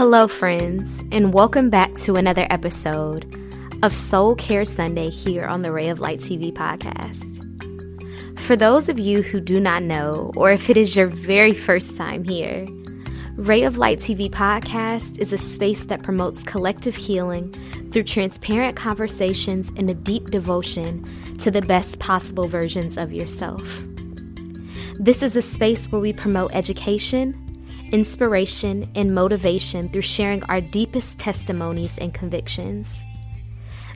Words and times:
Hello, 0.00 0.26
friends, 0.28 0.98
and 1.12 1.34
welcome 1.34 1.68
back 1.68 1.94
to 1.94 2.14
another 2.14 2.46
episode 2.48 3.26
of 3.82 3.94
Soul 3.94 4.34
Care 4.34 4.64
Sunday 4.64 5.10
here 5.10 5.44
on 5.44 5.60
the 5.60 5.72
Ray 5.72 5.90
of 5.90 6.00
Light 6.00 6.20
TV 6.20 6.50
podcast. 6.50 7.36
For 8.40 8.56
those 8.56 8.88
of 8.88 8.98
you 8.98 9.20
who 9.20 9.40
do 9.42 9.60
not 9.60 9.82
know, 9.82 10.32
or 10.36 10.52
if 10.52 10.70
it 10.70 10.78
is 10.78 10.96
your 10.96 11.08
very 11.08 11.52
first 11.52 11.96
time 11.96 12.24
here, 12.24 12.66
Ray 13.36 13.64
of 13.64 13.76
Light 13.76 13.98
TV 13.98 14.30
podcast 14.30 15.18
is 15.18 15.34
a 15.34 15.38
space 15.38 15.84
that 15.84 16.02
promotes 16.02 16.42
collective 16.44 16.94
healing 16.94 17.54
through 17.92 18.04
transparent 18.04 18.78
conversations 18.78 19.70
and 19.76 19.90
a 19.90 19.94
deep 19.94 20.30
devotion 20.30 21.36
to 21.40 21.50
the 21.50 21.60
best 21.60 21.98
possible 21.98 22.48
versions 22.48 22.96
of 22.96 23.12
yourself. 23.12 23.62
This 24.98 25.22
is 25.22 25.36
a 25.36 25.42
space 25.42 25.92
where 25.92 26.00
we 26.00 26.14
promote 26.14 26.54
education, 26.54 27.39
inspiration, 27.92 28.90
and 28.94 29.14
motivation 29.14 29.88
through 29.88 30.02
sharing 30.02 30.42
our 30.44 30.60
deepest 30.60 31.18
testimonies 31.18 31.96
and 31.98 32.14
convictions. 32.14 32.92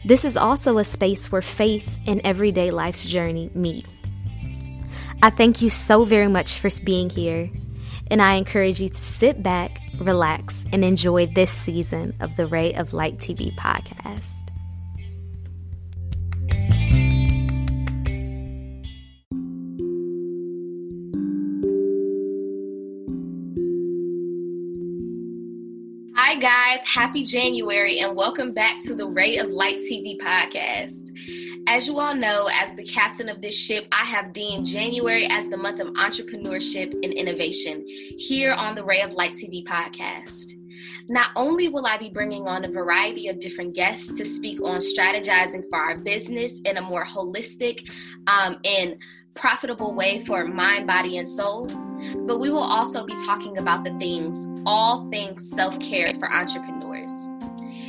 This 0.05 0.25
is 0.25 0.37
also 0.37 0.79
a 0.79 0.85
space 0.85 1.33
where 1.33 1.43
faith 1.43 1.89
and 2.07 2.21
everyday 2.25 2.71
life's 2.71 3.07
journey 3.07 3.51
meet. 3.55 3.87
I 5.23 5.31
thank 5.31 5.63
you 5.63 5.71
so 5.71 6.05
very 6.05 6.29
much 6.29 6.59
for 6.59 6.69
being 6.85 7.09
here, 7.09 7.51
and 8.11 8.21
I 8.21 8.35
encourage 8.35 8.81
you 8.81 8.91
to 8.91 9.03
sit 9.03 9.43
back, 9.43 9.81
relax, 9.99 10.65
and 10.73 10.85
enjoy 10.85 11.27
this 11.27 11.51
season 11.51 12.15
of 12.21 12.37
the 12.37 12.47
Ray 12.47 12.75
of 12.75 12.93
Light 12.93 13.19
TV 13.19 13.57
podcast. 13.57 14.44
Hi, 26.35 26.41
guys. 26.41 26.85
Happy 26.85 27.23
January, 27.23 28.01
and 28.01 28.17
welcome 28.17 28.53
back 28.53 28.83
to 28.87 28.95
the 28.97 29.07
Ray 29.07 29.37
of 29.37 29.51
Light 29.51 29.77
TV 29.77 30.19
podcast. 30.19 31.13
As 31.69 31.87
you 31.87 32.01
all 32.01 32.13
know, 32.13 32.49
as 32.53 32.75
the 32.75 32.83
captain 32.83 33.29
of 33.29 33.41
this 33.41 33.57
ship, 33.57 33.87
I 33.93 34.05
have 34.05 34.33
deemed 34.33 34.67
January 34.67 35.29
as 35.31 35.49
the 35.49 35.57
month 35.57 35.79
of 35.79 35.87
entrepreneurship 35.95 36.93
and 36.93 37.13
innovation 37.13 37.85
here 37.87 38.51
on 38.51 38.75
the 38.75 38.83
Ray 38.83 39.03
of 39.03 39.13
Light 39.13 39.35
TV 39.35 39.65
podcast. 39.65 40.55
Not 41.09 41.29
only 41.37 41.69
will 41.69 41.87
I 41.87 41.99
be 41.99 42.09
bringing 42.09 42.49
on 42.49 42.65
a 42.65 42.69
variety 42.69 43.29
of 43.29 43.39
different 43.39 43.77
guests 43.77 44.13
to 44.15 44.25
speak 44.25 44.61
on 44.61 44.81
strategizing 44.81 45.63
for 45.71 45.79
our 45.79 45.99
business 45.99 46.61
in 46.65 46.79
a 46.79 46.83
more 46.83 47.05
holistic 47.05 47.89
um, 48.27 48.59
and 48.65 48.97
profitable 49.35 49.95
way 49.95 50.25
for 50.25 50.45
mind, 50.47 50.89
body, 50.89 51.19
and 51.19 51.29
soul, 51.29 51.69
but 52.27 52.39
we 52.39 52.51
will 52.51 52.59
also 52.59 53.05
be 53.05 53.15
talking 53.27 53.59
about 53.59 53.85
the 53.85 53.97
things, 53.99 54.49
all 54.67 55.09
things 55.11 55.49
self 55.49 55.79
care 55.81 56.13
for 56.19 56.33
entrepreneurs. 56.33 57.11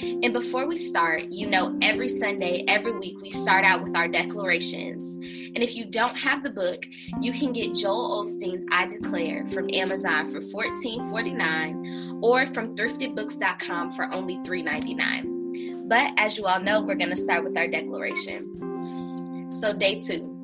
And 0.01 0.33
before 0.33 0.67
we 0.67 0.77
start, 0.77 1.25
you 1.29 1.47
know, 1.47 1.77
every 1.81 2.07
Sunday, 2.07 2.63
every 2.67 2.97
week, 2.97 3.21
we 3.21 3.29
start 3.29 3.63
out 3.65 3.83
with 3.83 3.95
our 3.95 4.07
declarations. 4.07 5.15
And 5.15 5.63
if 5.63 5.75
you 5.75 5.85
don't 5.85 6.15
have 6.15 6.43
the 6.43 6.49
book, 6.49 6.85
you 7.21 7.31
can 7.31 7.53
get 7.53 7.75
Joel 7.75 8.23
Osteen's 8.23 8.65
I 8.71 8.87
Declare 8.87 9.47
from 9.47 9.69
Amazon 9.73 10.29
for 10.29 10.41
$14.49 10.41 12.21
or 12.21 12.45
from 12.47 12.75
thriftedbooks.com 12.75 13.91
for 13.91 14.11
only 14.11 14.37
$3.99. 14.37 15.87
But 15.87 16.11
as 16.17 16.37
you 16.37 16.45
all 16.45 16.59
know, 16.59 16.81
we're 16.81 16.95
going 16.95 17.15
to 17.15 17.17
start 17.17 17.43
with 17.43 17.57
our 17.57 17.67
declaration. 17.67 19.51
So, 19.51 19.73
day 19.73 19.99
two. 19.99 20.34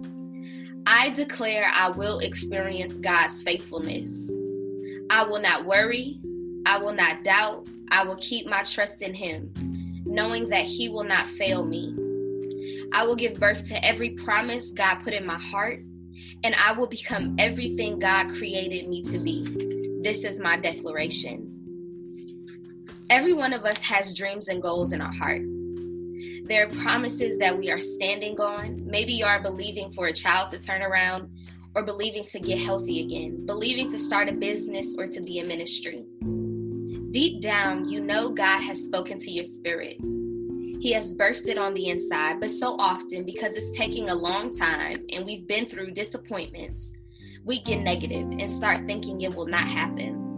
I 0.88 1.10
declare 1.12 1.72
I 1.74 1.90
will 1.90 2.20
experience 2.20 2.96
God's 2.96 3.42
faithfulness. 3.42 4.32
I 5.10 5.24
will 5.24 5.40
not 5.40 5.66
worry. 5.66 6.20
I 6.66 6.80
will 6.80 6.94
not 6.94 7.24
doubt. 7.24 7.68
I 7.92 8.04
will 8.04 8.18
keep 8.18 8.48
my 8.48 8.64
trust 8.64 9.02
in 9.02 9.14
Him, 9.14 9.54
knowing 10.06 10.50
that 10.50 10.66
He 10.66 10.90
will 10.90 11.04
not 11.04 11.24
fail 11.24 11.64
me. 11.64 11.96
I 12.94 13.06
will 13.06 13.16
give 13.16 13.40
birth 13.40 13.68
to 13.70 13.86
every 13.86 14.12
promise 14.12 14.72
God 14.72 14.96
put 15.04 15.14
in 15.14 15.26
my 15.26 15.40
heart, 15.40 15.84
and 16.44 16.56
I 16.56 16.72
will 16.72 16.88
become 16.88 17.36
everything 17.38 18.00
God 18.00 18.30
created 18.30 18.88
me 18.90 19.04
to 19.04 19.20
be. 19.20 20.00
This 20.04 20.24
is 20.24 20.40
my 20.40 20.58
declaration. 20.58 21.48
Every 23.10 23.34
one 23.34 23.54
of 23.54 23.66
us 23.66 23.82
has 23.82 24.14
dreams 24.14 24.48
and 24.48 24.62
goals 24.62 24.94
in 24.94 25.02
our 25.02 25.14
heart. 25.14 25.42
There 26.44 26.66
are 26.66 26.70
promises 26.70 27.38
that 27.38 27.58
we 27.58 27.72
are 27.72 27.80
standing 27.80 28.40
on. 28.40 28.82
Maybe 28.84 29.14
you 29.14 29.26
are 29.26 29.42
believing 29.42 29.92
for 29.92 30.08
a 30.08 30.14
child 30.14 30.52
to 30.52 30.60
turn 30.60 30.82
around 30.82 31.30
or 31.76 31.86
believing 31.86 32.26
to 32.26 32.40
get 32.40 32.60
healthy 32.60 33.02
again, 33.02 33.46
believing 33.46 33.90
to 33.92 33.98
start 33.98 34.28
a 34.28 34.34
business 34.34 34.96
or 34.98 35.08
to 35.08 35.22
be 35.22 35.40
in 35.40 35.48
ministry. 35.48 36.04
Deep 37.12 37.42
down, 37.42 37.88
you 37.88 38.02
know 38.02 38.30
God 38.30 38.62
has 38.62 38.84
spoken 38.84 39.18
to 39.20 39.32
your 39.32 39.44
spirit. 39.44 39.98
He 40.82 40.92
has 40.94 41.14
birthed 41.14 41.48
it 41.48 41.58
on 41.58 41.74
the 41.74 41.90
inside, 41.90 42.40
but 42.40 42.50
so 42.50 42.76
often, 42.80 43.24
because 43.24 43.56
it's 43.56 43.78
taking 43.78 44.10
a 44.10 44.16
long 44.16 44.52
time 44.52 45.06
and 45.12 45.26
we've 45.26 45.48
been 45.48 45.70
through 45.70 45.92
disappointments, 45.92 46.94
we 47.46 47.62
get 47.62 47.82
negative 47.82 48.30
and 48.32 48.50
start 48.50 48.86
thinking 48.88 49.22
it 49.22 49.36
will 49.36 49.46
not 49.46 49.68
happen. 49.68 50.31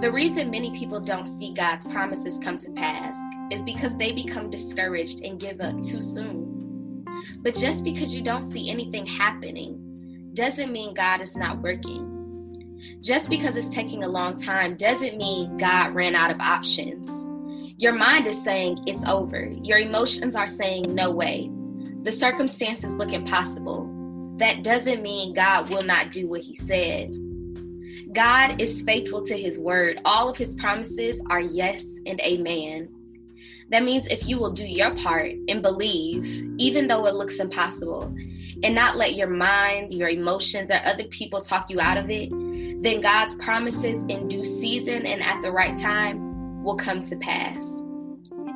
The 0.00 0.12
reason 0.12 0.48
many 0.48 0.78
people 0.78 1.00
don't 1.00 1.26
see 1.26 1.52
God's 1.52 1.84
promises 1.84 2.38
come 2.38 2.56
to 2.58 2.70
pass 2.70 3.16
is 3.50 3.64
because 3.64 3.96
they 3.96 4.12
become 4.12 4.48
discouraged 4.48 5.22
and 5.24 5.40
give 5.40 5.60
up 5.60 5.82
too 5.82 6.00
soon. 6.00 7.04
But 7.42 7.56
just 7.56 7.82
because 7.82 8.14
you 8.14 8.22
don't 8.22 8.48
see 8.48 8.70
anything 8.70 9.04
happening 9.04 10.30
doesn't 10.34 10.70
mean 10.70 10.94
God 10.94 11.20
is 11.20 11.34
not 11.34 11.60
working. 11.62 12.78
Just 13.02 13.28
because 13.28 13.56
it's 13.56 13.74
taking 13.74 14.04
a 14.04 14.08
long 14.08 14.40
time 14.40 14.76
doesn't 14.76 15.16
mean 15.16 15.56
God 15.56 15.92
ran 15.96 16.14
out 16.14 16.30
of 16.30 16.38
options. 16.38 17.08
Your 17.76 17.92
mind 17.92 18.28
is 18.28 18.40
saying 18.40 18.78
it's 18.86 19.04
over. 19.04 19.48
Your 19.62 19.78
emotions 19.78 20.36
are 20.36 20.46
saying 20.46 20.94
no 20.94 21.10
way. 21.10 21.50
The 22.04 22.12
circumstances 22.12 22.94
look 22.94 23.12
impossible. 23.12 23.92
That 24.38 24.62
doesn't 24.62 25.02
mean 25.02 25.34
God 25.34 25.70
will 25.70 25.82
not 25.82 26.12
do 26.12 26.28
what 26.28 26.42
He 26.42 26.54
said. 26.54 27.12
God 28.12 28.60
is 28.60 28.82
faithful 28.82 29.24
to 29.26 29.36
his 29.36 29.58
word. 29.58 30.00
All 30.04 30.28
of 30.28 30.36
his 30.36 30.54
promises 30.54 31.20
are 31.28 31.40
yes 31.40 31.84
and 32.06 32.20
amen. 32.20 32.88
That 33.70 33.84
means 33.84 34.06
if 34.06 34.26
you 34.26 34.38
will 34.38 34.52
do 34.52 34.66
your 34.66 34.94
part 34.96 35.32
and 35.48 35.60
believe, 35.60 36.24
even 36.58 36.88
though 36.88 37.06
it 37.06 37.14
looks 37.14 37.38
impossible, 37.38 38.04
and 38.62 38.74
not 38.74 38.96
let 38.96 39.14
your 39.14 39.28
mind, 39.28 39.92
your 39.92 40.08
emotions, 40.08 40.70
or 40.70 40.80
other 40.84 41.04
people 41.04 41.42
talk 41.42 41.68
you 41.68 41.80
out 41.80 41.98
of 41.98 42.08
it, 42.08 42.30
then 42.82 43.00
God's 43.00 43.34
promises 43.34 44.04
in 44.04 44.26
due 44.28 44.44
season 44.44 45.04
and 45.04 45.22
at 45.22 45.42
the 45.42 45.52
right 45.52 45.76
time 45.76 46.62
will 46.62 46.76
come 46.76 47.02
to 47.04 47.16
pass. 47.16 47.82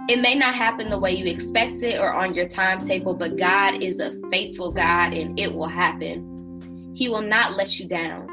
It 0.09 0.21
may 0.21 0.35
not 0.35 0.55
happen 0.55 0.89
the 0.89 0.99
way 0.99 1.13
you 1.13 1.27
expect 1.27 1.83
it 1.83 2.01
or 2.01 2.13
on 2.13 2.35
your 2.35 2.49
timetable, 2.49 3.15
but 3.15 3.37
God 3.37 3.83
is 3.83 4.01
a 4.01 4.19
faithful 4.31 4.73
God 4.73 5.13
and 5.13 5.39
it 5.39 5.55
will 5.55 5.69
happen. 5.69 6.93
He 6.95 7.09
will 7.09 7.23
not 7.23 7.57
let 7.57 7.79
you 7.79 7.87
down. 7.87 8.32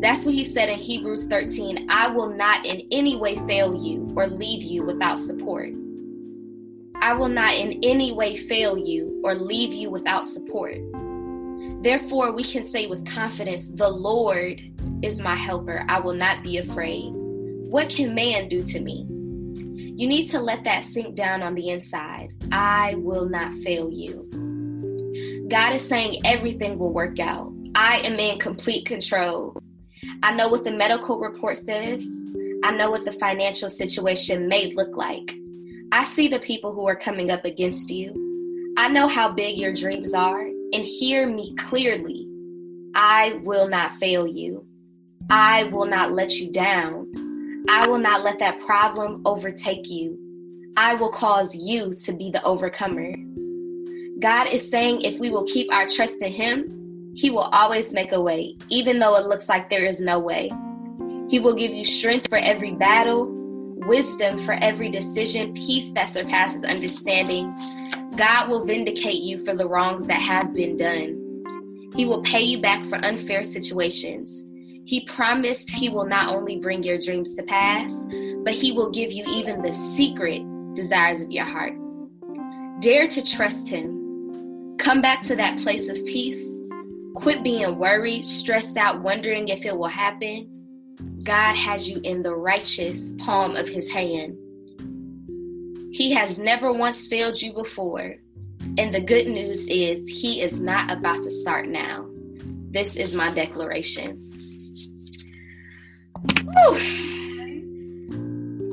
That's 0.00 0.24
what 0.24 0.34
he 0.34 0.44
said 0.44 0.68
in 0.68 0.78
Hebrews 0.78 1.26
13 1.26 1.90
I 1.90 2.08
will 2.08 2.30
not 2.30 2.66
in 2.66 2.86
any 2.92 3.16
way 3.16 3.36
fail 3.46 3.74
you 3.74 4.12
or 4.14 4.26
leave 4.26 4.62
you 4.62 4.84
without 4.84 5.18
support. 5.18 5.70
I 7.00 7.14
will 7.14 7.28
not 7.28 7.54
in 7.54 7.80
any 7.82 8.12
way 8.12 8.36
fail 8.36 8.76
you 8.76 9.20
or 9.24 9.34
leave 9.34 9.72
you 9.72 9.90
without 9.90 10.26
support. 10.26 10.76
Therefore, 11.82 12.32
we 12.32 12.42
can 12.42 12.64
say 12.64 12.86
with 12.86 13.06
confidence, 13.06 13.70
The 13.70 13.88
Lord 13.88 14.60
is 15.02 15.20
my 15.20 15.36
helper. 15.36 15.84
I 15.88 16.00
will 16.00 16.14
not 16.14 16.42
be 16.42 16.58
afraid. 16.58 17.12
What 17.14 17.90
can 17.90 18.14
man 18.14 18.48
do 18.48 18.62
to 18.62 18.80
me? 18.80 19.06
You 19.98 20.06
need 20.08 20.30
to 20.30 20.40
let 20.40 20.64
that 20.64 20.84
sink 20.84 21.14
down 21.14 21.42
on 21.42 21.54
the 21.54 21.70
inside. 21.70 22.34
I 22.52 22.96
will 22.96 23.28
not 23.28 23.52
fail 23.54 23.90
you. 23.90 24.28
God 25.48 25.74
is 25.74 25.86
saying 25.86 26.20
everything 26.26 26.78
will 26.78 26.92
work 26.92 27.18
out. 27.18 27.52
I 27.74 27.98
am 27.98 28.18
in 28.18 28.38
complete 28.38 28.84
control. 28.84 29.56
I 30.22 30.32
know 30.34 30.48
what 30.48 30.64
the 30.64 30.72
medical 30.72 31.18
report 31.18 31.58
says. 31.58 32.06
I 32.64 32.70
know 32.72 32.90
what 32.90 33.04
the 33.04 33.12
financial 33.12 33.70
situation 33.70 34.48
may 34.48 34.72
look 34.72 34.96
like. 34.96 35.36
I 35.92 36.04
see 36.04 36.28
the 36.28 36.40
people 36.40 36.74
who 36.74 36.86
are 36.86 36.96
coming 36.96 37.30
up 37.30 37.44
against 37.44 37.90
you. 37.90 38.74
I 38.76 38.88
know 38.88 39.08
how 39.08 39.32
big 39.32 39.56
your 39.56 39.72
dreams 39.72 40.14
are, 40.14 40.40
and 40.42 40.84
hear 40.84 41.26
me 41.26 41.54
clearly. 41.56 42.28
I 42.94 43.40
will 43.44 43.68
not 43.68 43.94
fail 43.94 44.26
you. 44.26 44.66
I 45.30 45.64
will 45.64 45.86
not 45.86 46.12
let 46.12 46.36
you 46.36 46.50
down. 46.50 47.64
I 47.68 47.86
will 47.86 47.98
not 47.98 48.22
let 48.22 48.38
that 48.38 48.60
problem 48.60 49.22
overtake 49.24 49.88
you. 49.88 50.18
I 50.76 50.94
will 50.94 51.10
cause 51.10 51.54
you 51.54 51.94
to 51.94 52.12
be 52.12 52.30
the 52.30 52.42
overcomer. 52.44 53.12
God 54.20 54.48
is 54.48 54.68
saying 54.70 55.02
if 55.02 55.18
we 55.18 55.30
will 55.30 55.44
keep 55.46 55.72
our 55.72 55.86
trust 55.86 56.22
in 56.22 56.32
Him, 56.32 56.75
he 57.16 57.30
will 57.30 57.48
always 57.52 57.94
make 57.94 58.12
a 58.12 58.20
way, 58.20 58.54
even 58.68 58.98
though 58.98 59.16
it 59.16 59.24
looks 59.24 59.48
like 59.48 59.70
there 59.70 59.86
is 59.86 60.02
no 60.02 60.18
way. 60.18 60.50
He 61.30 61.40
will 61.40 61.54
give 61.54 61.70
you 61.70 61.82
strength 61.82 62.28
for 62.28 62.36
every 62.36 62.72
battle, 62.72 63.32
wisdom 63.86 64.38
for 64.40 64.52
every 64.52 64.90
decision, 64.90 65.54
peace 65.54 65.92
that 65.92 66.10
surpasses 66.10 66.62
understanding. 66.62 67.56
God 68.16 68.50
will 68.50 68.66
vindicate 68.66 69.22
you 69.22 69.42
for 69.46 69.56
the 69.56 69.66
wrongs 69.66 70.06
that 70.08 70.20
have 70.20 70.52
been 70.52 70.76
done. 70.76 71.42
He 71.96 72.04
will 72.04 72.22
pay 72.22 72.42
you 72.42 72.60
back 72.60 72.84
for 72.84 72.96
unfair 72.96 73.42
situations. 73.42 74.44
He 74.84 75.06
promised 75.06 75.70
He 75.70 75.88
will 75.88 76.06
not 76.06 76.34
only 76.34 76.56
bring 76.56 76.82
your 76.82 76.98
dreams 76.98 77.34
to 77.36 77.42
pass, 77.44 78.06
but 78.44 78.52
He 78.52 78.72
will 78.72 78.90
give 78.90 79.10
you 79.10 79.24
even 79.26 79.62
the 79.62 79.72
secret 79.72 80.42
desires 80.74 81.22
of 81.22 81.30
your 81.30 81.46
heart. 81.46 81.72
Dare 82.80 83.08
to 83.08 83.22
trust 83.22 83.70
Him. 83.70 84.76
Come 84.78 85.00
back 85.00 85.22
to 85.22 85.36
that 85.36 85.58
place 85.60 85.88
of 85.88 85.96
peace. 86.04 86.55
Quit 87.16 87.42
being 87.42 87.78
worried, 87.78 88.24
stressed 88.24 88.76
out, 88.76 89.02
wondering 89.02 89.48
if 89.48 89.64
it 89.64 89.76
will 89.76 89.88
happen. 89.88 90.48
God 91.22 91.56
has 91.56 91.88
you 91.88 92.00
in 92.04 92.22
the 92.22 92.34
righteous 92.34 93.14
palm 93.18 93.56
of 93.56 93.68
His 93.68 93.90
hand. 93.90 94.36
He 95.92 96.12
has 96.12 96.38
never 96.38 96.72
once 96.72 97.06
failed 97.06 97.40
you 97.40 97.54
before. 97.54 98.16
And 98.78 98.94
the 98.94 99.00
good 99.00 99.26
news 99.26 99.66
is, 99.66 100.06
He 100.06 100.42
is 100.42 100.60
not 100.60 100.90
about 100.90 101.22
to 101.22 101.30
start 101.30 101.68
now. 101.68 102.06
This 102.70 102.96
is 102.96 103.14
my 103.14 103.32
declaration. 103.32 104.22
Whew. 106.44 106.76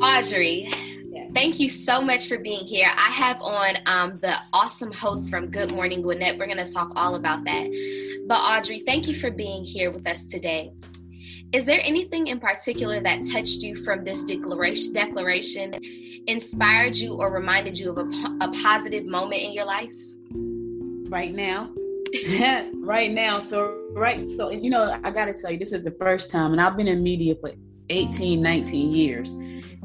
Audrey. 0.01 0.69
Thank 1.33 1.59
you 1.59 1.67
so 1.67 2.01
much 2.01 2.27
for 2.27 2.37
being 2.37 2.65
here. 2.65 2.87
I 2.87 3.09
have 3.11 3.41
on 3.41 3.75
um, 3.85 4.15
the 4.17 4.35
awesome 4.53 4.91
host 4.91 5.29
from 5.29 5.49
Good 5.49 5.71
Morning 5.71 6.01
Gwinnett. 6.01 6.37
We're 6.37 6.45
going 6.45 6.63
to 6.63 6.71
talk 6.71 6.91
all 6.95 7.15
about 7.15 7.43
that. 7.45 8.23
But 8.27 8.35
Audrey, 8.35 8.83
thank 8.85 9.07
you 9.07 9.15
for 9.15 9.31
being 9.31 9.63
here 9.63 9.91
with 9.91 10.07
us 10.07 10.25
today. 10.25 10.71
Is 11.51 11.65
there 11.65 11.79
anything 11.83 12.27
in 12.27 12.39
particular 12.39 13.01
that 13.01 13.21
touched 13.31 13.61
you 13.61 13.75
from 13.75 14.03
this 14.03 14.23
declaration, 14.23 14.93
declaration 14.93 15.73
inspired 16.27 16.95
you, 16.95 17.13
or 17.13 17.31
reminded 17.31 17.77
you 17.77 17.91
of 17.91 17.97
a, 17.97 18.37
a 18.41 18.51
positive 18.63 19.05
moment 19.05 19.41
in 19.41 19.53
your 19.53 19.65
life? 19.65 19.93
Right 21.09 21.33
now, 21.33 21.71
right 22.77 23.11
now. 23.11 23.39
So 23.39 23.79
right, 23.91 24.27
so 24.27 24.49
you 24.49 24.71
know, 24.71 24.99
I 25.03 25.11
got 25.11 25.25
to 25.25 25.33
tell 25.33 25.51
you, 25.51 25.59
this 25.59 25.73
is 25.73 25.83
the 25.83 25.91
first 25.91 26.31
time, 26.31 26.53
and 26.53 26.61
I've 26.61 26.75
been 26.75 26.87
in 26.87 27.03
media 27.03 27.35
for 27.39 27.51
18, 27.89 28.41
19 28.41 28.91
years, 28.91 29.33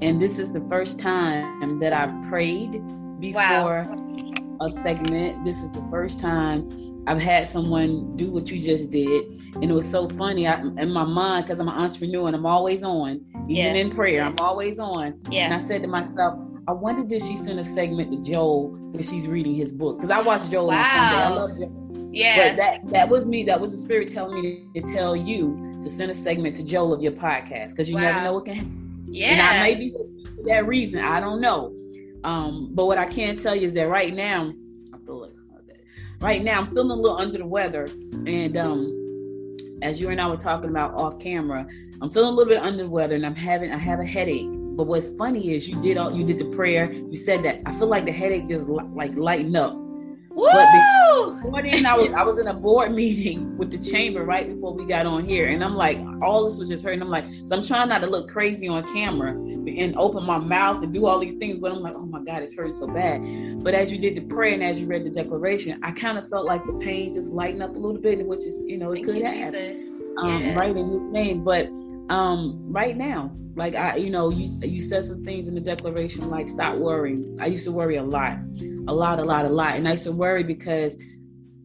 and 0.00 0.20
this 0.20 0.38
is 0.38 0.52
the 0.52 0.64
first 0.68 0.98
time 0.98 1.78
that 1.80 1.92
I've 1.92 2.28
prayed 2.28 2.82
before 3.20 3.84
wow. 3.84 4.56
a 4.60 4.70
segment. 4.70 5.44
This 5.44 5.62
is 5.62 5.70
the 5.70 5.86
first 5.90 6.20
time 6.20 6.68
I've 7.06 7.20
had 7.20 7.48
someone 7.48 8.14
do 8.16 8.30
what 8.30 8.50
you 8.50 8.60
just 8.60 8.90
did, 8.90 9.40
and 9.54 9.64
it 9.64 9.72
was 9.72 9.90
so 9.90 10.08
funny. 10.10 10.46
I, 10.46 10.60
in 10.60 10.92
my 10.92 11.04
mind, 11.04 11.46
because 11.46 11.58
I'm 11.58 11.68
an 11.68 11.74
entrepreneur 11.74 12.26
and 12.26 12.36
I'm 12.36 12.46
always 12.46 12.82
on, 12.82 13.24
even 13.44 13.48
yeah. 13.48 13.72
in 13.74 13.90
prayer, 13.90 14.22
I'm 14.22 14.38
always 14.38 14.78
on. 14.78 15.20
Yeah. 15.30 15.46
And 15.46 15.54
I 15.54 15.58
said 15.58 15.82
to 15.82 15.88
myself, 15.88 16.38
I 16.68 16.72
wonder 16.72 17.02
did 17.02 17.22
she 17.22 17.36
send 17.36 17.58
a 17.58 17.64
segment 17.64 18.12
to 18.12 18.30
Joel 18.30 18.68
when 18.68 19.02
she's 19.02 19.26
reading 19.26 19.54
his 19.54 19.72
book? 19.72 19.96
Because 19.96 20.10
I 20.10 20.20
watched 20.20 20.50
Joel 20.50 20.66
wow. 20.66 20.76
on 20.76 20.84
Sunday. 20.84 21.22
I 21.22 21.28
love 21.30 21.58
Joel. 21.58 22.10
Yeah. 22.12 22.48
But 22.48 22.56
that 22.56 22.86
that 22.88 23.08
was 23.08 23.24
me. 23.24 23.42
That 23.44 23.60
was 23.60 23.70
the 23.72 23.78
spirit 23.78 24.08
telling 24.08 24.42
me 24.42 24.66
to, 24.74 24.80
to 24.82 24.92
tell 24.92 25.16
you 25.16 25.72
to 25.82 25.88
send 25.88 26.10
a 26.10 26.14
segment 26.14 26.56
to 26.56 26.62
Joel 26.62 26.92
of 26.92 27.02
your 27.02 27.12
podcast 27.12 27.70
because 27.70 27.88
you 27.88 27.96
wow. 27.96 28.02
never 28.02 28.24
know 28.24 28.34
what 28.34 28.44
can 28.44 28.54
happen. 28.54 28.87
Yeah. 29.10 29.32
And 29.32 29.40
I 29.42 29.62
may 29.62 29.74
be 29.74 29.90
for 29.90 30.42
that 30.44 30.66
reason. 30.66 31.00
I 31.00 31.20
don't 31.20 31.40
know. 31.40 31.74
Um, 32.24 32.70
but 32.72 32.86
what 32.86 32.98
I 32.98 33.06
can 33.06 33.36
tell 33.36 33.54
you 33.54 33.66
is 33.66 33.74
that 33.74 33.88
right 33.88 34.14
now, 34.14 34.52
I 34.92 34.98
feel 35.06 35.20
like 35.20 35.32
right 36.20 36.42
now 36.42 36.60
I'm 36.60 36.74
feeling 36.74 36.90
a 36.90 37.00
little 37.00 37.18
under 37.18 37.38
the 37.38 37.46
weather. 37.46 37.86
And 38.26 38.56
um, 38.56 39.56
as 39.82 40.00
you 40.00 40.10
and 40.10 40.20
I 40.20 40.26
were 40.28 40.36
talking 40.36 40.70
about 40.70 40.94
off 40.94 41.18
camera, 41.18 41.66
I'm 42.00 42.10
feeling 42.10 42.32
a 42.32 42.32
little 42.32 42.52
bit 42.52 42.62
under 42.62 42.84
the 42.84 42.90
weather 42.90 43.14
and 43.14 43.24
I'm 43.24 43.34
having 43.34 43.72
I 43.72 43.78
have 43.78 44.00
a 44.00 44.04
headache. 44.06 44.48
But 44.50 44.86
what's 44.86 45.10
funny 45.16 45.54
is 45.54 45.68
you 45.68 45.80
did 45.82 45.96
all 45.96 46.14
you 46.14 46.24
did 46.24 46.38
the 46.38 46.56
prayer. 46.56 46.92
You 46.92 47.16
said 47.16 47.44
that 47.44 47.60
I 47.66 47.72
feel 47.78 47.88
like 47.88 48.04
the 48.04 48.12
headache 48.12 48.48
just 48.48 48.68
like 48.68 49.14
lightened 49.16 49.56
up. 49.56 49.76
Woo! 50.38 50.46
But 50.52 51.42
before 51.42 51.62
then, 51.62 51.84
I 51.84 51.96
was 51.96 52.10
I 52.12 52.22
was 52.22 52.38
in 52.38 52.46
a 52.46 52.54
board 52.54 52.92
meeting 52.92 53.56
with 53.58 53.72
the 53.72 53.78
chamber 53.78 54.24
right 54.24 54.46
before 54.48 54.72
we 54.72 54.86
got 54.86 55.04
on 55.04 55.24
here, 55.24 55.48
and 55.48 55.64
I'm 55.64 55.74
like, 55.74 55.98
all 56.22 56.48
this 56.48 56.58
was 56.58 56.68
just 56.68 56.84
hurting. 56.84 57.02
I'm 57.02 57.10
like, 57.10 57.24
so 57.44 57.56
I'm 57.56 57.64
trying 57.64 57.88
not 57.88 58.02
to 58.02 58.06
look 58.06 58.30
crazy 58.30 58.68
on 58.68 58.84
camera 58.92 59.32
and 59.32 59.96
open 59.96 60.24
my 60.24 60.38
mouth 60.38 60.82
and 60.84 60.92
do 60.92 61.06
all 61.06 61.18
these 61.18 61.34
things, 61.34 61.58
but 61.58 61.72
I'm 61.72 61.80
like, 61.80 61.94
oh 61.96 62.06
my 62.06 62.22
God, 62.22 62.42
it's 62.42 62.54
hurting 62.54 62.74
so 62.74 62.86
bad. 62.86 63.64
But 63.64 63.74
as 63.74 63.90
you 63.90 63.98
did 63.98 64.14
the 64.14 64.20
prayer 64.20 64.54
and 64.54 64.62
as 64.62 64.78
you 64.78 64.86
read 64.86 65.04
the 65.04 65.10
declaration, 65.10 65.80
I 65.82 65.90
kind 65.90 66.18
of 66.18 66.28
felt 66.28 66.46
like 66.46 66.64
the 66.66 66.74
pain 66.74 67.14
just 67.14 67.32
lightened 67.32 67.62
up 67.62 67.74
a 67.74 67.78
little 67.78 68.00
bit, 68.00 68.24
which 68.24 68.44
is 68.44 68.62
you 68.64 68.78
know 68.78 68.92
it 68.92 69.04
Thank 69.04 69.06
could 69.06 69.22
have, 69.24 69.54
um, 70.18 70.42
yeah. 70.42 70.54
right 70.54 70.76
in 70.76 70.88
His 70.88 71.02
name, 71.02 71.42
but 71.42 71.68
um 72.10 72.58
right 72.72 72.96
now 72.96 73.30
like 73.58 73.74
i 73.74 73.96
you 73.96 74.08
know 74.08 74.30
you 74.30 74.48
you 74.62 74.80
said 74.80 75.04
some 75.04 75.24
things 75.24 75.48
in 75.48 75.54
the 75.54 75.60
declaration 75.60 76.30
like 76.30 76.48
stop 76.48 76.76
worrying. 76.76 77.36
I 77.40 77.46
used 77.46 77.64
to 77.64 77.72
worry 77.72 77.96
a 77.96 78.02
lot 78.02 78.38
a 78.86 78.92
lot 78.92 79.18
a 79.18 79.24
lot 79.24 79.44
a 79.44 79.48
lot. 79.48 79.74
And 79.74 79.86
i 79.88 79.92
used 79.92 80.04
to 80.04 80.12
worry 80.12 80.44
because 80.44 80.96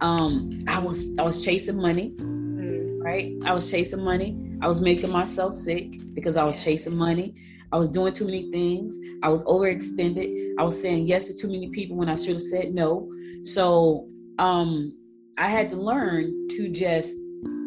um 0.01 0.63
i 0.67 0.79
was 0.79 1.07
i 1.19 1.21
was 1.21 1.45
chasing 1.45 1.77
money 1.77 2.11
mm. 2.17 2.99
right? 3.03 3.31
I 3.45 3.53
was 3.53 3.69
chasing 3.69 4.03
money. 4.03 4.37
I 4.61 4.67
was 4.67 4.81
making 4.81 5.11
myself 5.11 5.53
sick 5.53 5.99
because 6.13 6.35
i 6.35 6.43
was 6.43 6.61
chasing 6.63 6.95
money. 6.95 7.35
I 7.71 7.77
was 7.77 7.89
doing 7.89 8.13
too 8.13 8.25
many 8.25 8.51
things. 8.51 8.97
I 9.23 9.29
was 9.29 9.43
overextended. 9.45 10.53
I 10.59 10.63
was 10.63 10.79
saying 10.79 11.07
yes 11.07 11.27
to 11.27 11.33
too 11.35 11.47
many 11.47 11.69
people 11.69 11.95
when 11.95 12.09
i 12.09 12.15
should 12.15 12.35
have 12.35 12.41
said 12.41 12.73
no. 12.73 13.07
So 13.43 14.07
um 14.39 14.97
i 15.37 15.47
had 15.47 15.69
to 15.69 15.75
learn 15.75 16.47
to 16.49 16.69
just 16.69 17.15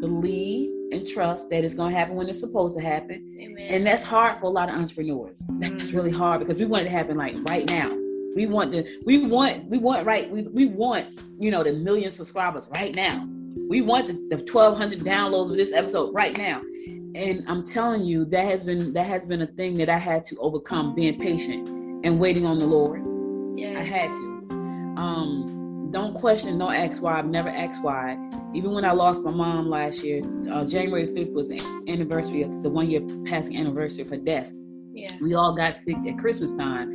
believe 0.00 0.75
and 0.93 1.06
trust 1.06 1.49
that 1.50 1.65
it's 1.65 1.75
going 1.75 1.93
to 1.93 1.99
happen 1.99 2.15
when 2.15 2.29
it's 2.29 2.41
supposed 2.41 2.77
to 2.77 2.83
happen. 2.83 3.37
Amen. 3.41 3.67
And 3.69 3.87
that's 3.87 4.03
hard 4.03 4.38
for 4.38 4.47
a 4.47 4.50
lot 4.50 4.69
of 4.69 4.77
entrepreneurs. 4.77 5.43
That's 5.59 5.88
mm-hmm. 5.88 5.97
really 5.97 6.11
hard 6.11 6.41
because 6.41 6.59
we 6.59 6.65
want 6.65 6.83
it 6.83 6.91
to 6.91 6.91
happen 6.91 7.17
like 7.17 7.37
right 7.49 7.67
now. 7.67 7.97
We 8.35 8.47
want 8.47 8.73
the 8.73 8.87
we 9.06 9.27
want 9.27 9.65
we 9.65 9.79
want 9.79 10.05
right 10.06 10.31
we, 10.31 10.43
we 10.49 10.67
want 10.67 11.23
you 11.38 11.50
know 11.50 11.65
the 11.65 11.73
million 11.73 12.11
subscribers 12.11 12.69
right 12.75 12.94
now. 12.94 13.27
We 13.69 13.81
want 13.81 14.06
the, 14.06 14.37
the 14.37 14.43
1200 14.43 15.00
downloads 15.00 15.50
of 15.50 15.56
this 15.56 15.73
episode 15.73 16.15
right 16.15 16.37
now. 16.37 16.61
And 17.15 17.44
I'm 17.49 17.67
telling 17.67 18.03
you 18.03 18.27
that 18.27 18.44
has 18.44 18.62
been 18.62 18.93
that 18.93 19.06
has 19.06 19.27
been 19.27 19.43
a 19.43 19.47
thing 19.47 19.75
that 19.75 19.89
I 19.89 19.99
had 19.99 20.25
to 20.27 20.37
overcome 20.37 20.94
being 20.94 21.19
patient 21.19 21.69
and 22.05 22.21
waiting 22.21 22.44
on 22.44 22.59
the 22.59 22.67
Lord. 22.67 23.03
Yes. 23.56 23.77
I 23.79 23.82
had 23.82 24.11
to. 24.11 24.49
Um 24.99 25.56
don't 25.96 26.12
question, 26.12 26.58
don't 26.58 26.75
ask 26.75 27.00
why. 27.00 27.19
I've 27.19 27.25
never 27.25 27.48
asked 27.48 27.82
why. 27.82 28.19
Even 28.52 28.72
when 28.72 28.84
I 28.84 28.93
lost 28.93 29.22
my 29.22 29.31
mom 29.32 29.70
last 29.70 30.04
year, 30.04 30.20
uh, 30.52 30.62
January 30.66 31.06
5th 31.06 31.32
was 31.32 31.48
the 31.48 31.58
anniversary 31.88 32.43
of 32.43 32.62
the 32.62 32.69
one 32.69 32.90
year 32.90 33.00
passing 33.25 33.56
anniversary 33.56 34.02
of 34.02 34.10
her 34.10 34.19
death. 34.19 34.52
Yeah. 34.93 35.10
We 35.22 35.32
all 35.32 35.56
got 35.56 35.75
sick 35.75 35.96
at 36.06 36.19
Christmas 36.19 36.52
time, 36.52 36.90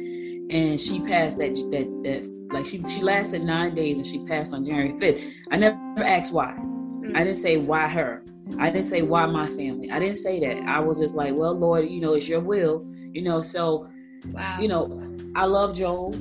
and 0.51 0.79
she 0.79 0.99
passed 0.99 1.39
that 1.39 1.55
that 1.71 1.87
that 2.03 2.53
like 2.53 2.67
she 2.67 2.83
she 2.85 3.01
lasted 3.01 3.41
nine 3.41 3.73
days 3.73 3.97
and 3.97 4.05
she 4.05 4.23
passed 4.25 4.53
on 4.53 4.63
January 4.63 4.93
5th. 4.93 5.33
I 5.49 5.57
never 5.57 5.79
asked 5.97 6.31
why. 6.31 6.53
Mm-hmm. 6.59 7.15
I 7.15 7.23
didn't 7.23 7.39
say 7.39 7.57
why 7.57 7.87
her. 7.87 8.23
I 8.59 8.69
didn't 8.69 8.85
say 8.85 9.01
why 9.01 9.25
my 9.25 9.47
family. 9.47 9.89
I 9.89 9.97
didn't 9.97 10.17
say 10.17 10.39
that. 10.41 10.61
I 10.67 10.79
was 10.79 10.99
just 10.99 11.15
like, 11.15 11.35
well, 11.35 11.55
Lord, 11.55 11.89
you 11.89 12.01
know, 12.01 12.13
it's 12.13 12.27
your 12.27 12.39
will, 12.39 12.85
you 13.13 13.23
know. 13.23 13.41
So, 13.41 13.89
wow. 14.27 14.59
you 14.59 14.67
know, 14.67 15.17
I 15.35 15.45
love 15.45 15.75
Joel 15.75 16.13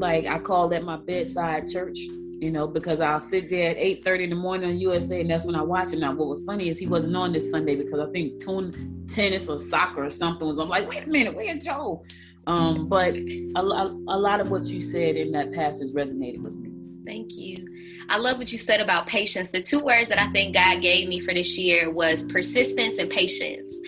like 0.00 0.26
I 0.26 0.38
call 0.38 0.68
that 0.68 0.82
my 0.82 0.96
bedside 0.96 1.70
church, 1.70 1.98
you 1.98 2.50
know, 2.50 2.66
because 2.66 3.00
I'll 3.00 3.20
sit 3.20 3.50
there 3.50 3.70
at 3.70 3.76
8 3.76 4.02
30 4.02 4.24
in 4.24 4.30
the 4.30 4.36
morning 4.36 4.70
on 4.70 4.78
USA 4.78 5.20
and 5.20 5.30
that's 5.30 5.44
when 5.44 5.54
I 5.54 5.62
watch 5.62 5.92
him. 5.92 6.00
Now, 6.00 6.14
what 6.14 6.28
was 6.28 6.42
funny 6.44 6.70
is 6.70 6.78
he 6.78 6.86
wasn't 6.86 7.14
on 7.16 7.32
this 7.32 7.50
Sunday 7.50 7.76
because 7.76 8.00
I 8.00 8.10
think 8.10 8.40
tune, 8.40 9.06
tennis 9.08 9.48
or 9.48 9.58
soccer 9.58 10.04
or 10.06 10.10
something 10.10 10.48
was. 10.48 10.58
I'm 10.58 10.68
like, 10.68 10.88
wait 10.88 11.06
a 11.06 11.10
minute, 11.10 11.36
where's 11.36 11.62
Joe? 11.62 12.02
Um, 12.46 12.88
but 12.88 13.14
a, 13.14 13.60
a, 13.60 13.86
a 14.08 14.18
lot 14.18 14.40
of 14.40 14.50
what 14.50 14.64
you 14.64 14.82
said 14.82 15.16
in 15.16 15.30
that 15.32 15.52
passage 15.52 15.92
resonated 15.92 16.42
with 16.42 16.54
me. 16.54 16.70
Thank 17.04 17.36
you. 17.36 17.69
I 18.10 18.16
love 18.16 18.38
what 18.38 18.50
you 18.50 18.58
said 18.58 18.80
about 18.80 19.06
patience. 19.06 19.50
The 19.50 19.62
two 19.62 19.78
words 19.78 20.08
that 20.08 20.20
I 20.20 20.28
think 20.32 20.52
God 20.52 20.82
gave 20.82 21.08
me 21.08 21.20
for 21.20 21.32
this 21.32 21.56
year 21.56 21.92
was 21.92 22.24
persistence 22.24 22.98
and 22.98 23.08
patience. 23.08 23.80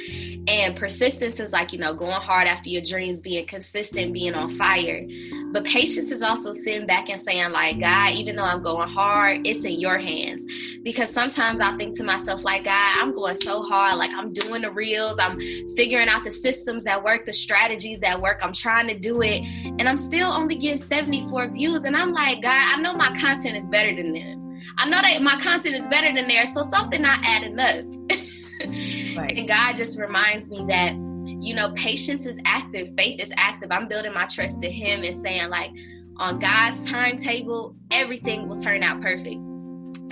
And 0.49 0.75
persistence 0.77 1.39
is 1.39 1.53
like, 1.53 1.73
you 1.73 1.79
know, 1.79 1.95
going 1.95 2.21
hard 2.21 2.49
after 2.49 2.69
your 2.69 2.83
dreams, 2.83 3.21
being 3.21 3.47
consistent, 3.47 4.13
being 4.13 4.35
on 4.35 4.51
fire. 4.51 5.07
But 5.53 5.65
patience 5.65 6.11
is 6.11 6.23
also 6.23 6.53
sitting 6.53 6.87
back 6.87 7.11
and 7.11 7.21
saying, 7.21 7.53
like, 7.53 7.79
God, 7.79 8.13
even 8.15 8.37
though 8.37 8.45
I'm 8.45 8.63
going 8.63 8.89
hard, 8.89 9.47
it's 9.47 9.65
in 9.65 9.79
your 9.79 9.99
hands. 9.99 10.45
Because 10.83 11.11
sometimes 11.11 11.61
I 11.61 11.77
think 11.77 11.97
to 11.99 12.05
myself, 12.05 12.43
like, 12.43 12.65
God, 12.65 12.99
I'm 12.99 13.15
going 13.15 13.37
so 13.37 13.63
hard. 13.63 13.97
Like, 13.97 14.11
I'm 14.13 14.33
doing 14.33 14.63
the 14.63 14.71
reels, 14.71 15.17
I'm 15.19 15.39
figuring 15.77 16.09
out 16.09 16.25
the 16.25 16.31
systems 16.31 16.85
that 16.85 17.05
work, 17.05 17.25
the 17.25 17.33
strategies 17.33 18.01
that 18.01 18.21
work. 18.21 18.41
I'm 18.43 18.53
trying 18.53 18.89
to 18.89 18.99
do 18.99 19.23
it. 19.23 19.45
And 19.79 19.89
I'm 19.89 19.97
still 19.97 20.33
only 20.33 20.57
getting 20.57 20.77
74 20.77 21.49
views. 21.49 21.85
And 21.85 21.97
I'm 21.97 22.13
like, 22.13 22.43
God, 22.43 22.51
I 22.53 22.81
know 22.81 22.95
my 22.95 23.17
content 23.17 23.57
is 23.57 23.69
better 23.69 23.95
than 23.95 24.12
them. 24.15 24.61
I 24.79 24.89
know 24.89 25.01
that 25.03 25.23
my 25.23 25.39
content 25.41 25.77
is 25.77 25.89
better 25.89 26.13
than 26.13 26.29
theirs. 26.29 26.53
So 26.55 26.63
something 26.63 27.03
not 27.03 27.19
adding 27.23 27.59
up. 27.59 27.85
right. 29.17 29.37
And 29.37 29.49
God 29.49 29.77
just 29.77 29.99
reminds 29.99 30.51
me 30.51 30.65
that 30.69 30.95
you 31.43 31.55
know, 31.55 31.73
patience 31.73 32.25
is 32.25 32.39
active, 32.45 32.93
faith 32.97 33.21
is 33.21 33.33
active. 33.37 33.73
I'm 33.73 33.89
building 33.89 34.13
my 34.15 34.27
trust 34.27 34.63
to 34.63 34.71
Him 34.71 35.03
and 35.03 35.23
saying, 35.23 35.51
like, 35.51 35.73
on 36.17 36.39
God's 36.39 36.89
timetable, 36.89 37.75
everything 37.91 38.49
will 38.49 38.61
turn 38.61 38.83
out 38.83 39.01
perfect. 39.01 39.41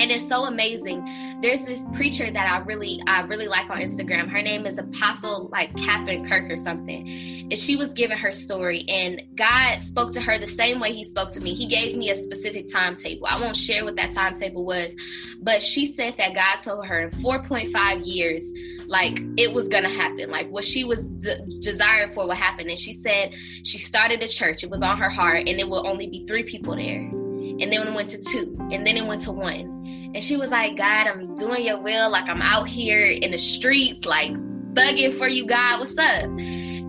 And 0.00 0.10
it's 0.10 0.26
so 0.26 0.44
amazing. 0.44 1.04
There's 1.42 1.62
this 1.62 1.86
preacher 1.94 2.30
that 2.30 2.50
i 2.50 2.58
really 2.64 3.02
i 3.06 3.20
really 3.22 3.46
like 3.46 3.68
on 3.68 3.80
instagram. 3.80 4.30
Her 4.30 4.40
name 4.40 4.64
is 4.64 4.78
apostle 4.78 5.50
like 5.52 5.74
Kathryn 5.74 6.26
Krick 6.26 6.50
or 6.50 6.56
something. 6.56 7.06
And 7.50 7.58
she 7.58 7.76
was 7.76 7.92
giving 7.92 8.16
her 8.16 8.32
story. 8.32 8.86
And 8.88 9.22
god 9.34 9.82
spoke 9.82 10.14
to 10.14 10.20
her 10.22 10.38
the 10.38 10.46
same 10.46 10.80
way 10.80 10.94
he 10.94 11.04
spoke 11.04 11.32
to 11.32 11.40
me. 11.40 11.52
He 11.52 11.66
gave 11.66 11.98
me 11.98 12.08
a 12.08 12.14
specific 12.14 12.72
timetable. 12.72 13.26
I 13.26 13.38
won't 13.38 13.58
share 13.58 13.84
what 13.84 13.96
that 13.96 14.14
timetable 14.14 14.64
was. 14.64 14.94
But 15.42 15.62
she 15.62 15.84
said 15.84 16.14
that 16.16 16.34
god 16.34 16.64
told 16.64 16.86
her 16.86 17.00
in 17.00 17.10
4.5 17.10 18.06
years 18.06 18.50
like 18.86 19.20
it 19.36 19.52
was 19.52 19.68
gonna 19.68 19.90
happen. 19.90 20.30
Like 20.30 20.48
what 20.48 20.64
she 20.64 20.82
was 20.82 21.04
de- 21.04 21.44
desiring 21.60 22.14
for 22.14 22.26
would 22.26 22.38
happen. 22.38 22.70
And 22.70 22.78
she 22.78 22.94
said 22.94 23.34
she 23.64 23.76
started 23.76 24.22
a 24.22 24.28
church. 24.28 24.64
It 24.64 24.70
was 24.70 24.82
on 24.82 24.96
her 24.96 25.10
heart. 25.10 25.46
And 25.46 25.60
it 25.60 25.68
will 25.68 25.86
only 25.86 26.06
be 26.06 26.24
three 26.26 26.42
people 26.42 26.74
there. 26.74 27.00
And 27.00 27.70
then 27.70 27.86
it 27.86 27.94
went 27.94 28.08
to 28.10 28.18
two. 28.18 28.56
And 28.72 28.86
then 28.86 28.96
it 28.96 29.06
went 29.06 29.22
to 29.24 29.32
one 29.32 29.79
and 30.14 30.22
she 30.22 30.36
was 30.36 30.50
like, 30.50 30.76
God, 30.76 31.06
I'm 31.06 31.36
doing 31.36 31.64
your 31.64 31.80
will. 31.80 32.10
Like 32.10 32.28
I'm 32.28 32.42
out 32.42 32.68
here 32.68 33.02
in 33.06 33.30
the 33.30 33.38
streets, 33.38 34.04
like 34.04 34.32
thugging 34.74 35.16
for 35.16 35.28
you, 35.28 35.46
God. 35.46 35.80
What's 35.80 35.96
up? 35.98 36.30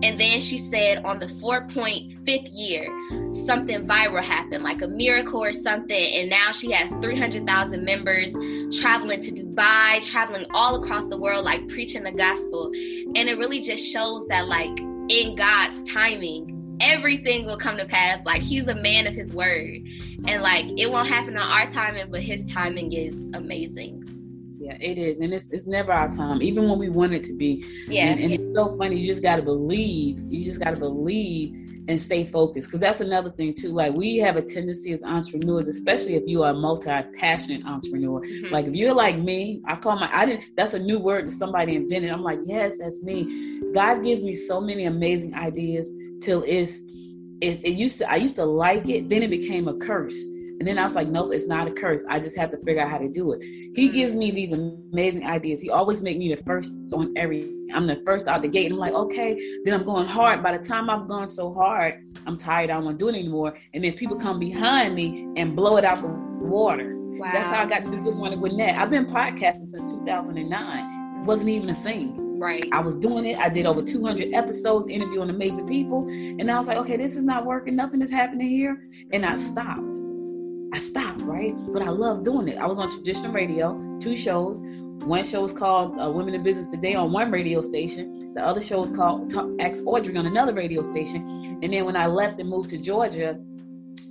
And 0.04 0.20
then 0.20 0.40
she 0.40 0.58
said 0.58 1.04
on 1.04 1.20
the 1.20 1.26
4.5th 1.26 2.48
year, 2.52 2.84
something 3.32 3.86
viral 3.86 4.20
happened, 4.20 4.64
like 4.64 4.82
a 4.82 4.88
miracle 4.88 5.40
or 5.40 5.52
something. 5.52 6.14
And 6.14 6.28
now 6.28 6.50
she 6.50 6.72
has 6.72 6.90
300,000 6.96 7.84
members 7.84 8.32
traveling 8.76 9.20
to 9.20 9.30
Dubai, 9.30 10.04
traveling 10.04 10.46
all 10.50 10.82
across 10.82 11.06
the 11.06 11.16
world, 11.16 11.44
like 11.44 11.68
preaching 11.68 12.02
the 12.02 12.10
gospel. 12.10 12.72
And 13.14 13.28
it 13.28 13.38
really 13.38 13.60
just 13.60 13.86
shows 13.86 14.26
that, 14.26 14.48
like, 14.48 14.76
in 15.08 15.36
God's 15.36 15.84
timing, 15.84 16.61
everything 16.82 17.46
will 17.46 17.58
come 17.58 17.76
to 17.78 17.86
pass. 17.86 18.20
Like 18.24 18.42
he's 18.42 18.68
a 18.68 18.74
man 18.74 19.06
of 19.06 19.14
his 19.14 19.32
word. 19.32 19.78
And 20.26 20.42
like 20.42 20.66
it 20.76 20.90
won't 20.90 21.08
happen 21.08 21.36
on 21.36 21.50
our 21.50 21.70
timing, 21.70 22.10
but 22.10 22.22
his 22.22 22.44
timing 22.44 22.92
is 22.92 23.28
amazing. 23.34 24.04
Yeah, 24.58 24.76
it 24.80 24.98
is. 24.98 25.20
And 25.20 25.32
it's 25.32 25.48
it's 25.50 25.66
never 25.66 25.92
our 25.92 26.10
time, 26.10 26.42
even 26.42 26.68
when 26.68 26.78
we 26.78 26.88
want 26.88 27.12
it 27.14 27.24
to 27.24 27.32
be. 27.32 27.64
Yeah. 27.88 28.06
And, 28.06 28.20
and 28.20 28.32
it's 28.32 28.54
so 28.54 28.76
funny. 28.76 28.98
You 28.98 29.06
just 29.06 29.22
gotta 29.22 29.42
believe. 29.42 30.20
You 30.32 30.44
just 30.44 30.60
gotta 30.60 30.78
believe 30.78 31.56
and 31.88 32.00
stay 32.00 32.24
focused. 32.24 32.70
Cause 32.70 32.80
that's 32.80 33.00
another 33.00 33.30
thing 33.30 33.54
too. 33.54 33.72
Like 33.72 33.92
we 33.92 34.16
have 34.18 34.36
a 34.36 34.42
tendency 34.42 34.92
as 34.92 35.02
entrepreneurs, 35.02 35.68
especially 35.68 36.14
if 36.14 36.22
you 36.26 36.42
are 36.42 36.50
a 36.50 36.54
multi-passionate 36.54 37.64
entrepreneur. 37.66 38.20
Mm-hmm. 38.20 38.52
Like 38.52 38.66
if 38.66 38.74
you're 38.74 38.94
like 38.94 39.18
me, 39.18 39.60
I 39.66 39.76
call 39.76 39.96
my 39.96 40.08
I 40.12 40.26
didn't 40.26 40.44
that's 40.56 40.74
a 40.74 40.78
new 40.78 40.98
word 40.98 41.26
that 41.26 41.32
somebody 41.32 41.76
invented. 41.76 42.10
I'm 42.10 42.22
like, 42.22 42.38
yes, 42.44 42.78
that's 42.78 43.02
me. 43.02 43.60
God 43.74 44.04
gives 44.04 44.22
me 44.22 44.34
so 44.34 44.60
many 44.60 44.84
amazing 44.84 45.34
ideas 45.34 45.90
till 46.20 46.44
it's 46.46 46.82
it, 47.40 47.64
it, 47.64 47.76
used 47.76 47.98
to 47.98 48.08
I 48.08 48.16
used 48.16 48.36
to 48.36 48.44
like 48.44 48.88
it, 48.88 49.08
then 49.08 49.22
it 49.22 49.30
became 49.30 49.66
a 49.66 49.74
curse. 49.74 50.16
And 50.62 50.68
then 50.68 50.78
I 50.78 50.84
was 50.84 50.94
like, 50.94 51.08
nope, 51.08 51.32
it's 51.32 51.48
not 51.48 51.66
a 51.66 51.72
curse. 51.72 52.04
I 52.08 52.20
just 52.20 52.36
have 52.36 52.52
to 52.52 52.56
figure 52.58 52.80
out 52.80 52.88
how 52.88 52.98
to 52.98 53.08
do 53.08 53.32
it. 53.32 53.42
He 53.74 53.88
gives 53.88 54.14
me 54.14 54.30
these 54.30 54.52
amazing 54.52 55.26
ideas. 55.26 55.60
He 55.60 55.70
always 55.70 56.04
make 56.04 56.18
me 56.18 56.32
the 56.32 56.40
first 56.44 56.72
on 56.92 57.12
every. 57.16 57.52
I'm 57.74 57.86
the 57.86 58.02
first 58.04 58.26
out 58.26 58.42
the 58.42 58.48
gate. 58.48 58.66
And 58.66 58.74
I'm 58.74 58.80
like, 58.80 58.94
okay. 58.94 59.58
Then 59.64 59.74
I'm 59.74 59.84
going 59.84 60.06
hard. 60.06 60.42
By 60.42 60.56
the 60.56 60.62
time 60.62 60.90
I've 60.90 61.08
gone 61.08 61.28
so 61.28 61.52
hard, 61.52 62.04
I'm 62.26 62.36
tired. 62.36 62.70
I 62.70 62.74
don't 62.74 62.84
want 62.84 62.98
to 62.98 63.04
do 63.04 63.08
it 63.08 63.18
anymore. 63.18 63.54
And 63.74 63.84
then 63.84 63.94
people 63.94 64.16
come 64.16 64.38
behind 64.38 64.94
me 64.94 65.28
and 65.36 65.56
blow 65.56 65.76
it 65.76 65.84
out 65.84 66.00
the 66.00 66.08
water. 66.08 66.94
Wow. 66.96 67.30
That's 67.32 67.48
how 67.48 67.62
I 67.62 67.66
got 67.66 67.84
to 67.84 67.90
do 67.90 68.00
Good 68.00 68.16
Morning 68.16 68.38
Gwinnett. 68.38 68.76
I've 68.76 68.90
been 68.90 69.06
podcasting 69.06 69.68
since 69.68 69.92
2009. 69.92 71.20
It 71.20 71.26
wasn't 71.26 71.50
even 71.50 71.70
a 71.70 71.74
thing. 71.76 72.38
Right. 72.38 72.68
I 72.72 72.80
was 72.80 72.96
doing 72.96 73.26
it. 73.26 73.38
I 73.38 73.48
did 73.48 73.66
over 73.66 73.82
200 73.82 74.34
episodes 74.34 74.88
interviewing 74.88 75.30
amazing 75.30 75.68
people. 75.68 76.08
And 76.08 76.50
I 76.50 76.58
was 76.58 76.66
like, 76.66 76.78
okay, 76.78 76.96
this 76.96 77.16
is 77.16 77.22
not 77.22 77.46
working. 77.46 77.76
Nothing 77.76 78.02
is 78.02 78.10
happening 78.10 78.48
here. 78.48 78.88
And 79.12 79.24
I 79.24 79.36
stopped. 79.36 79.80
I 80.74 80.78
stopped, 80.78 81.20
right? 81.20 81.54
But 81.72 81.82
I 81.82 81.90
love 81.90 82.24
doing 82.24 82.48
it. 82.48 82.56
I 82.58 82.66
was 82.66 82.78
on 82.78 82.90
traditional 82.90 83.30
radio, 83.32 83.98
two 84.00 84.16
shows. 84.16 84.58
One 85.04 85.24
show 85.24 85.42
was 85.42 85.52
called 85.52 85.98
uh, 86.00 86.08
Women 86.10 86.32
in 86.34 86.44
Business 86.44 86.68
Today 86.68 86.94
on 86.94 87.10
one 87.10 87.32
radio 87.32 87.60
station. 87.60 88.32
The 88.34 88.40
other 88.40 88.62
show 88.62 88.80
was 88.80 88.92
called 88.92 89.30
Talk, 89.30 89.50
Ask 89.58 89.84
Audrey 89.84 90.16
on 90.16 90.26
another 90.26 90.54
radio 90.54 90.84
station. 90.84 91.58
And 91.60 91.72
then 91.72 91.84
when 91.86 91.96
I 91.96 92.06
left 92.06 92.38
and 92.38 92.48
moved 92.48 92.70
to 92.70 92.78
Georgia, 92.78 93.36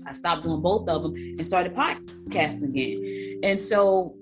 I 0.06 0.12
stopped 0.12 0.44
doing 0.44 0.62
both 0.62 0.90
of 0.90 1.04
them 1.04 1.14
and 1.16 1.46
started 1.46 1.74
podcasting 1.74 2.64
again. 2.64 3.40
And 3.42 3.58
so, 3.58 4.18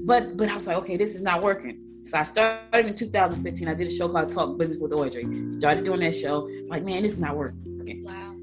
but 0.00 0.36
but 0.36 0.48
I 0.48 0.56
was 0.56 0.66
like, 0.66 0.76
okay, 0.78 0.96
this 0.96 1.14
is 1.14 1.22
not 1.22 1.40
working. 1.40 1.78
So 2.02 2.18
I 2.18 2.24
started 2.24 2.86
in 2.86 2.96
2015. 2.96 3.68
I 3.68 3.74
did 3.74 3.86
a 3.86 3.90
show 3.90 4.08
called 4.08 4.32
Talk 4.32 4.58
Business 4.58 4.80
with 4.80 4.92
Audrey. 4.92 5.52
Started 5.52 5.84
doing 5.84 6.00
that 6.00 6.16
show. 6.16 6.50
Like, 6.68 6.84
man, 6.84 7.04
this 7.04 7.12
is 7.12 7.20
not 7.20 7.36
working. 7.36 8.04
Wow. 8.04 8.34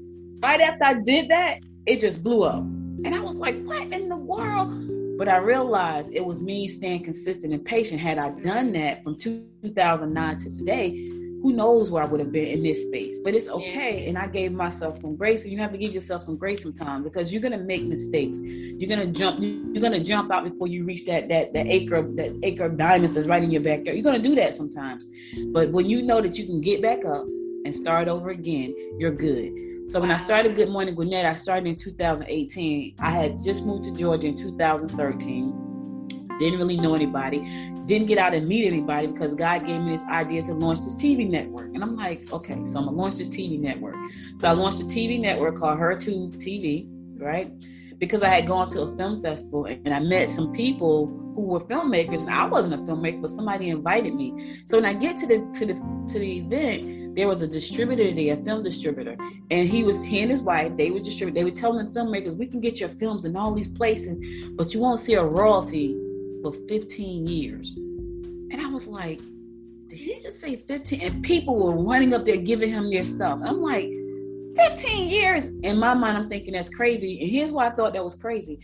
Right 0.42 0.62
after 0.62 0.84
I 0.84 0.94
did 0.94 1.28
that, 1.28 1.60
it 1.84 2.00
just 2.00 2.22
blew 2.22 2.44
up. 2.44 2.60
And 2.60 3.14
I 3.14 3.20
was 3.20 3.34
like, 3.34 3.62
what 3.64 3.82
in 3.92 4.08
the 4.08 4.16
world? 4.16 4.95
But 5.18 5.28
I 5.28 5.38
realized 5.38 6.12
it 6.12 6.24
was 6.24 6.42
me 6.42 6.68
staying 6.68 7.04
consistent 7.04 7.52
and 7.52 7.64
patient. 7.64 8.00
Had 8.00 8.18
I 8.18 8.30
done 8.30 8.72
that 8.72 9.02
from 9.02 9.16
2009 9.16 10.38
to 10.38 10.56
today, 10.56 11.08
who 11.42 11.52
knows 11.52 11.90
where 11.90 12.02
I 12.02 12.06
would 12.06 12.20
have 12.20 12.32
been 12.32 12.48
in 12.48 12.62
this 12.62 12.82
space. 12.82 13.18
But 13.22 13.34
it's 13.34 13.48
okay. 13.48 14.02
Yeah. 14.02 14.08
And 14.08 14.18
I 14.18 14.26
gave 14.26 14.52
myself 14.52 14.98
some 14.98 15.16
grace. 15.16 15.44
And 15.44 15.52
you 15.52 15.58
have 15.58 15.72
to 15.72 15.78
give 15.78 15.92
yourself 15.94 16.22
some 16.22 16.36
grace 16.36 16.62
sometimes 16.62 17.04
because 17.04 17.32
you're 17.32 17.42
gonna 17.42 17.58
make 17.58 17.84
mistakes. 17.84 18.40
You're 18.40 18.88
gonna 18.88 19.06
jump, 19.06 19.40
you're 19.40 19.82
gonna 19.82 20.02
jump 20.02 20.32
out 20.32 20.44
before 20.44 20.66
you 20.66 20.84
reach 20.84 21.06
that 21.06 21.28
that 21.28 21.52
that 21.54 21.66
acre 21.66 22.02
that 22.16 22.36
acre 22.42 22.64
of 22.64 22.76
diamonds 22.76 23.14
that's 23.14 23.28
right 23.28 23.42
in 23.42 23.50
your 23.50 23.62
backyard. 23.62 23.96
You're 23.96 24.04
gonna 24.04 24.18
do 24.18 24.34
that 24.34 24.54
sometimes. 24.54 25.08
But 25.52 25.70
when 25.70 25.86
you 25.86 26.02
know 26.02 26.20
that 26.20 26.36
you 26.36 26.46
can 26.46 26.60
get 26.60 26.82
back 26.82 27.04
up 27.04 27.24
and 27.64 27.74
start 27.74 28.08
over 28.08 28.30
again, 28.30 28.74
you're 28.98 29.12
good. 29.12 29.65
So 29.88 30.00
when 30.00 30.10
I 30.10 30.18
started 30.18 30.56
Good 30.56 30.68
Morning 30.68 30.94
Gwinnett, 30.94 31.24
I 31.26 31.34
started 31.34 31.68
in 31.68 31.76
2018. 31.76 32.96
I 32.98 33.10
had 33.10 33.42
just 33.42 33.64
moved 33.64 33.84
to 33.84 33.92
Georgia 33.92 34.28
in 34.28 34.36
2013 34.36 35.66
didn't 36.38 36.58
really 36.58 36.76
know 36.76 36.94
anybody, 36.94 37.40
didn't 37.86 38.06
get 38.06 38.18
out 38.18 38.34
and 38.34 38.46
meet 38.46 38.66
anybody 38.66 39.06
because 39.06 39.34
God 39.34 39.66
gave 39.66 39.80
me 39.80 39.92
this 39.92 40.02
idea 40.02 40.42
to 40.42 40.54
launch 40.54 40.80
this 40.80 40.94
TV 40.94 41.28
network. 41.28 41.74
And 41.74 41.82
I'm 41.82 41.96
like, 41.96 42.30
okay, 42.32 42.54
so 42.66 42.78
I'm 42.78 42.84
gonna 42.84 42.90
launch 42.90 43.16
this 43.16 43.28
TV 43.28 43.58
network. 43.58 43.94
So 44.38 44.48
I 44.48 44.52
launched 44.52 44.80
a 44.80 44.84
TV 44.84 45.20
network 45.20 45.58
called 45.58 45.78
Her 45.78 45.96
HerTube 45.96 46.36
TV, 46.36 46.86
right? 47.18 47.52
Because 47.98 48.22
I 48.22 48.28
had 48.28 48.46
gone 48.46 48.68
to 48.70 48.82
a 48.82 48.96
film 48.96 49.22
festival 49.22 49.64
and 49.64 49.94
I 49.94 50.00
met 50.00 50.28
some 50.28 50.52
people 50.52 51.06
who 51.34 51.42
were 51.42 51.60
filmmakers. 51.60 52.20
And 52.20 52.30
I 52.30 52.44
wasn't 52.44 52.74
a 52.74 52.92
filmmaker, 52.92 53.22
but 53.22 53.30
somebody 53.30 53.70
invited 53.70 54.14
me. 54.14 54.58
So 54.66 54.76
when 54.78 54.84
I 54.84 54.92
get 54.92 55.16
to 55.18 55.26
the 55.26 55.38
to 55.54 55.66
the 55.66 55.74
to 56.12 56.18
the 56.18 56.38
event, 56.38 57.05
there 57.16 57.26
was 57.26 57.42
a 57.42 57.46
distributor 57.46 58.12
there, 58.14 58.34
a 58.34 58.44
film 58.44 58.62
distributor, 58.62 59.16
and 59.50 59.68
he 59.68 59.82
was 59.84 60.02
he 60.02 60.20
and 60.20 60.30
his 60.30 60.42
wife. 60.42 60.76
They 60.76 60.90
were 60.90 61.00
distribute. 61.00 61.34
They 61.34 61.44
were 61.44 61.50
telling 61.50 61.90
the 61.90 61.98
filmmakers, 61.98 62.36
"We 62.36 62.46
can 62.46 62.60
get 62.60 62.78
your 62.78 62.90
films 62.90 63.24
in 63.24 63.36
all 63.36 63.52
these 63.54 63.68
places, 63.68 64.18
but 64.50 64.74
you 64.74 64.80
won't 64.80 65.00
see 65.00 65.14
a 65.14 65.24
royalty 65.24 65.96
for 66.42 66.52
15 66.68 67.26
years. 67.26 67.76
And 67.76 68.60
I 68.60 68.66
was 68.66 68.86
like, 68.86 69.20
did 69.88 69.98
he 69.98 70.14
just 70.20 70.40
say 70.40 70.56
15? 70.56 71.00
And 71.00 71.24
people 71.24 71.58
were 71.58 71.82
running 71.82 72.14
up 72.14 72.24
there 72.24 72.36
giving 72.36 72.72
him 72.72 72.90
their 72.90 73.04
stuff. 73.04 73.40
I'm 73.44 73.60
like, 73.60 73.90
15 74.56 75.08
years. 75.08 75.46
In 75.62 75.78
my 75.78 75.94
mind, 75.94 76.16
I'm 76.16 76.28
thinking 76.28 76.52
that's 76.54 76.68
crazy. 76.68 77.20
And 77.20 77.30
here's 77.30 77.50
why 77.50 77.66
I 77.66 77.70
thought 77.70 77.92
that 77.94 78.04
was 78.04 78.14
crazy. 78.14 78.60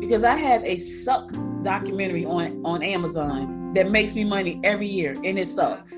Because 0.00 0.24
I 0.24 0.36
have 0.36 0.64
a 0.64 0.76
suck 0.76 1.30
documentary 1.62 2.24
on, 2.24 2.64
on 2.64 2.82
Amazon 2.82 3.74
that 3.74 3.90
makes 3.90 4.14
me 4.14 4.24
money 4.24 4.58
every 4.64 4.88
year, 4.88 5.14
and 5.22 5.38
it 5.38 5.48
sucks. 5.48 5.94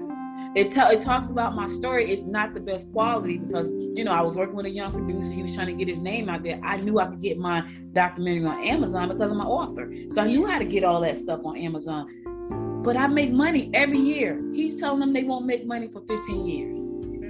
It, 0.54 0.70
t- 0.70 0.80
it 0.80 1.00
talks 1.00 1.30
about 1.30 1.54
my 1.54 1.66
story. 1.66 2.10
It's 2.10 2.24
not 2.24 2.52
the 2.52 2.60
best 2.60 2.92
quality 2.92 3.38
because, 3.38 3.70
you 3.70 4.04
know, 4.04 4.12
I 4.12 4.20
was 4.20 4.36
working 4.36 4.54
with 4.54 4.66
a 4.66 4.70
young 4.70 4.92
producer. 4.92 5.32
He 5.32 5.42
was 5.42 5.54
trying 5.54 5.68
to 5.68 5.72
get 5.72 5.88
his 5.88 5.98
name 5.98 6.28
out 6.28 6.42
there. 6.42 6.60
I 6.62 6.76
knew 6.76 6.98
I 6.98 7.06
could 7.06 7.20
get 7.20 7.38
my 7.38 7.66
documentary 7.94 8.44
on 8.44 8.62
Amazon 8.62 9.08
because 9.08 9.30
I'm 9.30 9.40
an 9.40 9.46
author. 9.46 9.90
So 10.10 10.20
I 10.20 10.26
knew 10.26 10.46
how 10.46 10.58
to 10.58 10.66
get 10.66 10.84
all 10.84 11.00
that 11.00 11.16
stuff 11.16 11.40
on 11.44 11.56
Amazon. 11.56 12.82
But 12.84 12.98
I 12.98 13.06
make 13.06 13.30
money 13.30 13.70
every 13.72 13.98
year. 13.98 14.42
He's 14.52 14.78
telling 14.78 15.00
them 15.00 15.14
they 15.14 15.24
won't 15.24 15.46
make 15.46 15.64
money 15.64 15.88
for 15.88 16.02
15 16.02 16.46
years. 16.46 16.80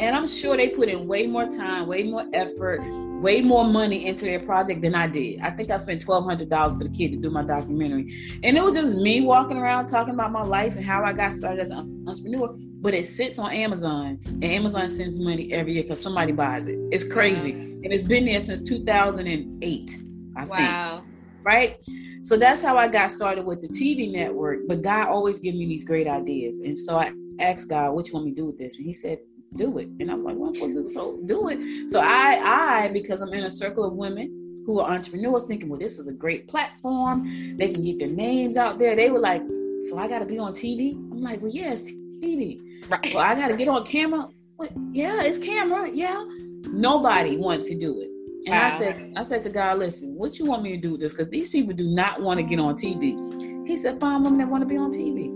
And 0.01 0.17
I'm 0.17 0.27
sure 0.27 0.57
they 0.57 0.71
put 0.71 0.89
in 0.89 1.07
way 1.07 1.29
more 1.29 1.47
time, 1.47 1.87
way 1.87 2.03
more 2.03 2.27
effort, 2.33 2.81
way 3.23 3.41
more 3.41 3.65
money 3.65 4.07
into 4.07 4.25
their 4.25 4.41
project 4.41 4.83
than 4.83 4.95
I 4.95 5.07
did. 5.07 5.41
I 5.41 5.51
think 5.51 5.71
I 5.71 5.79
spent 5.79 6.03
twelve 6.03 6.25
hundred 6.25 6.51
dollars 6.51 6.77
for 6.77 6.85
the 6.85 6.91
kid 6.91 7.13
to 7.13 7.17
do 7.17 7.31
my 7.31 7.45
documentary, 7.45 8.13
and 8.43 8.57
it 8.57 8.63
was 8.63 8.75
just 8.75 8.95
me 8.97 9.21
walking 9.23 9.57
around 9.57 9.87
talking 9.87 10.13
about 10.13 10.33
my 10.33 10.43
life 10.43 10.77
and 10.77 10.85
how 10.85 11.05
I 11.05 11.13
got 11.13 11.33
started 11.33 11.61
as 11.61 11.71
an 11.71 12.05
entrepreneur. 12.07 12.55
But 12.83 12.95
it 12.95 13.07
sits 13.07 13.39
on 13.39 13.53
Amazon, 13.53 14.21
and 14.27 14.45
Amazon 14.45 14.91
sends 14.91 15.19
money 15.19 15.53
every 15.53 15.75
year 15.75 15.85
because 15.85 16.03
somebody 16.03 16.33
buys 16.33 16.67
it. 16.67 16.79
It's 16.91 17.05
crazy, 17.05 17.53
and 17.53 17.93
it's 17.93 18.07
been 18.07 18.27
there 18.27 18.41
since 18.41 18.61
two 18.63 18.85
thousand 18.85 19.29
and 19.29 19.63
eight. 19.63 19.97
I 20.37 20.45
wow. 20.45 20.97
think. 20.97 21.09
Right. 21.45 21.77
So 22.25 22.37
that's 22.37 22.63
how 22.63 22.77
I 22.77 22.87
got 22.89 23.11
started 23.11 23.45
with 23.45 23.63
the 23.63 23.69
TV 23.69 24.11
network. 24.11 24.61
But 24.69 24.83
God 24.83 25.09
always 25.09 25.39
give 25.39 25.55
me 25.55 25.67
these 25.67 25.85
great 25.85 26.09
ideas, 26.09 26.57
and 26.57 26.77
so 26.77 26.99
I 26.99 27.13
asked 27.39 27.69
God, 27.69 27.93
"What 27.93 28.09
you 28.09 28.15
want 28.15 28.27
me 28.27 28.33
to 28.33 28.37
do 28.37 28.47
with 28.47 28.59
this?" 28.59 28.77
And 28.77 28.87
He 28.87 28.95
said, 28.95 29.19
do 29.57 29.79
it. 29.79 29.89
And 30.01 30.11
I'm 30.11 30.25
like, 30.25 30.37
well, 30.37 30.51
I'm 30.51 30.55
supposed 30.55 30.75
to 30.75 30.83
do 30.85 30.93
so 30.93 31.19
do 31.27 31.49
it. 31.49 31.91
So 31.91 32.01
I 32.01 32.87
I 32.87 32.89
because 32.93 33.21
I'm 33.21 33.33
in 33.35 33.45
a 33.45 33.51
circle 33.51 33.85
of 33.85 33.95
women 33.95 34.63
who 34.67 34.81
are 34.81 34.91
entrepreneurs 34.91 35.45
thinking, 35.45 35.69
well, 35.69 35.79
this 35.79 35.99
is 35.99 36.07
a 36.07 36.13
great 36.13 36.49
platform. 36.49 37.57
They 37.57 37.73
can 37.73 37.85
get 37.85 37.99
their 37.99 38.09
names 38.09 38.57
out 38.57 38.79
there. 38.79 38.95
They 38.95 39.11
were 39.11 39.19
like, 39.19 39.43
so 39.89 39.99
I 39.99 40.09
gotta 40.09 40.25
be 40.25 40.39
on 40.39 40.53
TV? 40.53 40.95
I'm 40.95 41.23
like, 41.23 41.41
well, 41.43 41.51
yes, 41.51 41.83
TV. 41.83 42.61
Right. 42.89 43.15
Well, 43.15 43.25
I 43.25 43.35
gotta 43.35 43.57
get 43.57 43.69
on 43.69 43.85
camera. 43.85 44.29
Well, 44.57 44.69
yeah, 44.93 45.23
it's 45.23 45.39
camera. 45.39 45.91
Yeah. 45.91 46.25
Nobody 46.69 47.37
wanted 47.37 47.67
to 47.67 47.75
do 47.75 48.01
it. 48.01 48.09
And 48.47 48.55
wow. 48.55 48.69
I 48.69 48.79
said, 48.79 49.13
I 49.17 49.25
said 49.25 49.43
to 49.45 49.51
God, 49.51 49.79
listen, 49.79 50.15
what 50.17 50.39
you 50.39 50.45
want 50.45 50.63
me 50.63 50.71
to 50.71 50.77
do 50.77 50.93
with 50.93 51.01
this? 51.01 51.13
Because 51.13 51.31
these 51.31 51.49
people 51.49 51.75
do 51.75 51.89
not 51.89 52.21
want 52.21 52.39
to 52.39 52.43
get 52.43 52.59
on 52.59 52.77
TV. 52.77 53.67
He 53.67 53.77
said, 53.77 54.01
find 54.01 54.25
women 54.25 54.39
that 54.39 54.49
want 54.49 54.63
to 54.63 54.67
be 54.67 54.77
on 54.77 54.93
TV. 54.93 55.27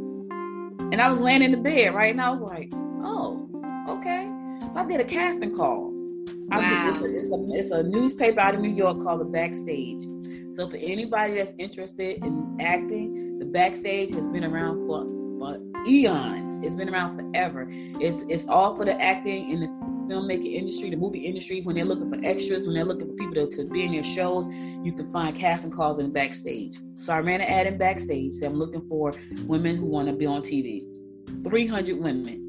And 0.92 1.00
I 1.00 1.08
was 1.08 1.20
laying 1.20 1.42
in 1.42 1.50
the 1.52 1.56
bed, 1.56 1.94
right? 1.94 2.10
And 2.10 2.20
I 2.20 2.30
was 2.30 2.40
like, 2.40 2.72
okay. 4.06 4.30
So 4.72 4.80
I 4.80 4.86
did 4.86 5.00
a 5.00 5.04
casting 5.04 5.54
call. 5.54 5.92
Wow. 6.48 6.58
I 6.60 6.88
it's, 6.88 6.98
a, 6.98 7.04
it's, 7.04 7.30
a, 7.30 7.46
it's 7.54 7.70
a 7.70 7.82
newspaper 7.82 8.40
out 8.40 8.54
of 8.54 8.60
New 8.60 8.70
York 8.70 9.02
called 9.02 9.20
The 9.20 9.24
Backstage. 9.24 10.02
So 10.54 10.68
for 10.68 10.76
anybody 10.76 11.34
that's 11.34 11.52
interested 11.58 12.24
in 12.24 12.56
acting, 12.60 13.38
The 13.38 13.44
Backstage 13.44 14.10
has 14.10 14.28
been 14.28 14.44
around 14.44 14.86
for, 14.86 15.04
for 15.38 15.58
eons. 15.86 16.58
It's 16.64 16.76
been 16.76 16.88
around 16.88 17.18
forever. 17.18 17.66
It's 17.70 18.24
it's 18.28 18.46
all 18.48 18.76
for 18.76 18.84
the 18.84 19.00
acting 19.00 19.52
and 19.52 19.62
the 19.62 19.66
filmmaking 20.12 20.54
industry, 20.54 20.90
the 20.90 20.96
movie 20.96 21.20
industry. 21.20 21.62
When 21.62 21.74
they're 21.74 21.84
looking 21.84 22.10
for 22.10 22.24
extras, 22.24 22.64
when 22.64 22.74
they're 22.74 22.84
looking 22.84 23.08
for 23.08 23.14
people 23.14 23.34
to, 23.34 23.56
to 23.56 23.68
be 23.68 23.84
in 23.84 23.92
their 23.92 24.04
shows, 24.04 24.46
you 24.46 24.92
can 24.92 25.12
find 25.12 25.36
casting 25.36 25.70
calls 25.70 25.98
in 25.98 26.12
backstage. 26.12 26.76
So 26.96 27.12
I 27.12 27.18
ran 27.18 27.40
an 27.40 27.48
ad 27.48 27.66
in 27.66 27.76
backstage. 27.76 28.34
So 28.34 28.46
I'm 28.46 28.54
looking 28.54 28.86
for 28.88 29.12
women 29.46 29.76
who 29.76 29.86
want 29.86 30.08
to 30.08 30.14
be 30.14 30.26
on 30.26 30.42
TV. 30.42 30.84
300 31.44 31.98
women. 31.98 32.45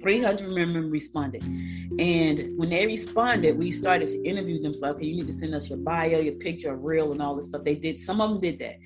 300 0.00 0.52
women 0.52 0.90
responded. 0.90 1.42
And 1.42 2.56
when 2.56 2.70
they 2.70 2.86
responded, 2.86 3.58
we 3.58 3.70
started 3.72 4.08
to 4.08 4.22
interview 4.24 4.62
them. 4.62 4.74
So, 4.74 4.88
okay, 4.88 5.06
you 5.06 5.16
need 5.16 5.26
to 5.26 5.32
send 5.32 5.54
us 5.54 5.68
your 5.68 5.78
bio, 5.78 6.20
your 6.20 6.34
picture, 6.34 6.74
reel, 6.76 7.12
and 7.12 7.20
all 7.22 7.36
this 7.36 7.48
stuff. 7.48 7.64
They 7.64 7.74
did, 7.74 8.00
some 8.00 8.20
of 8.20 8.30
them 8.30 8.40
did 8.40 8.58
that. 8.58 8.76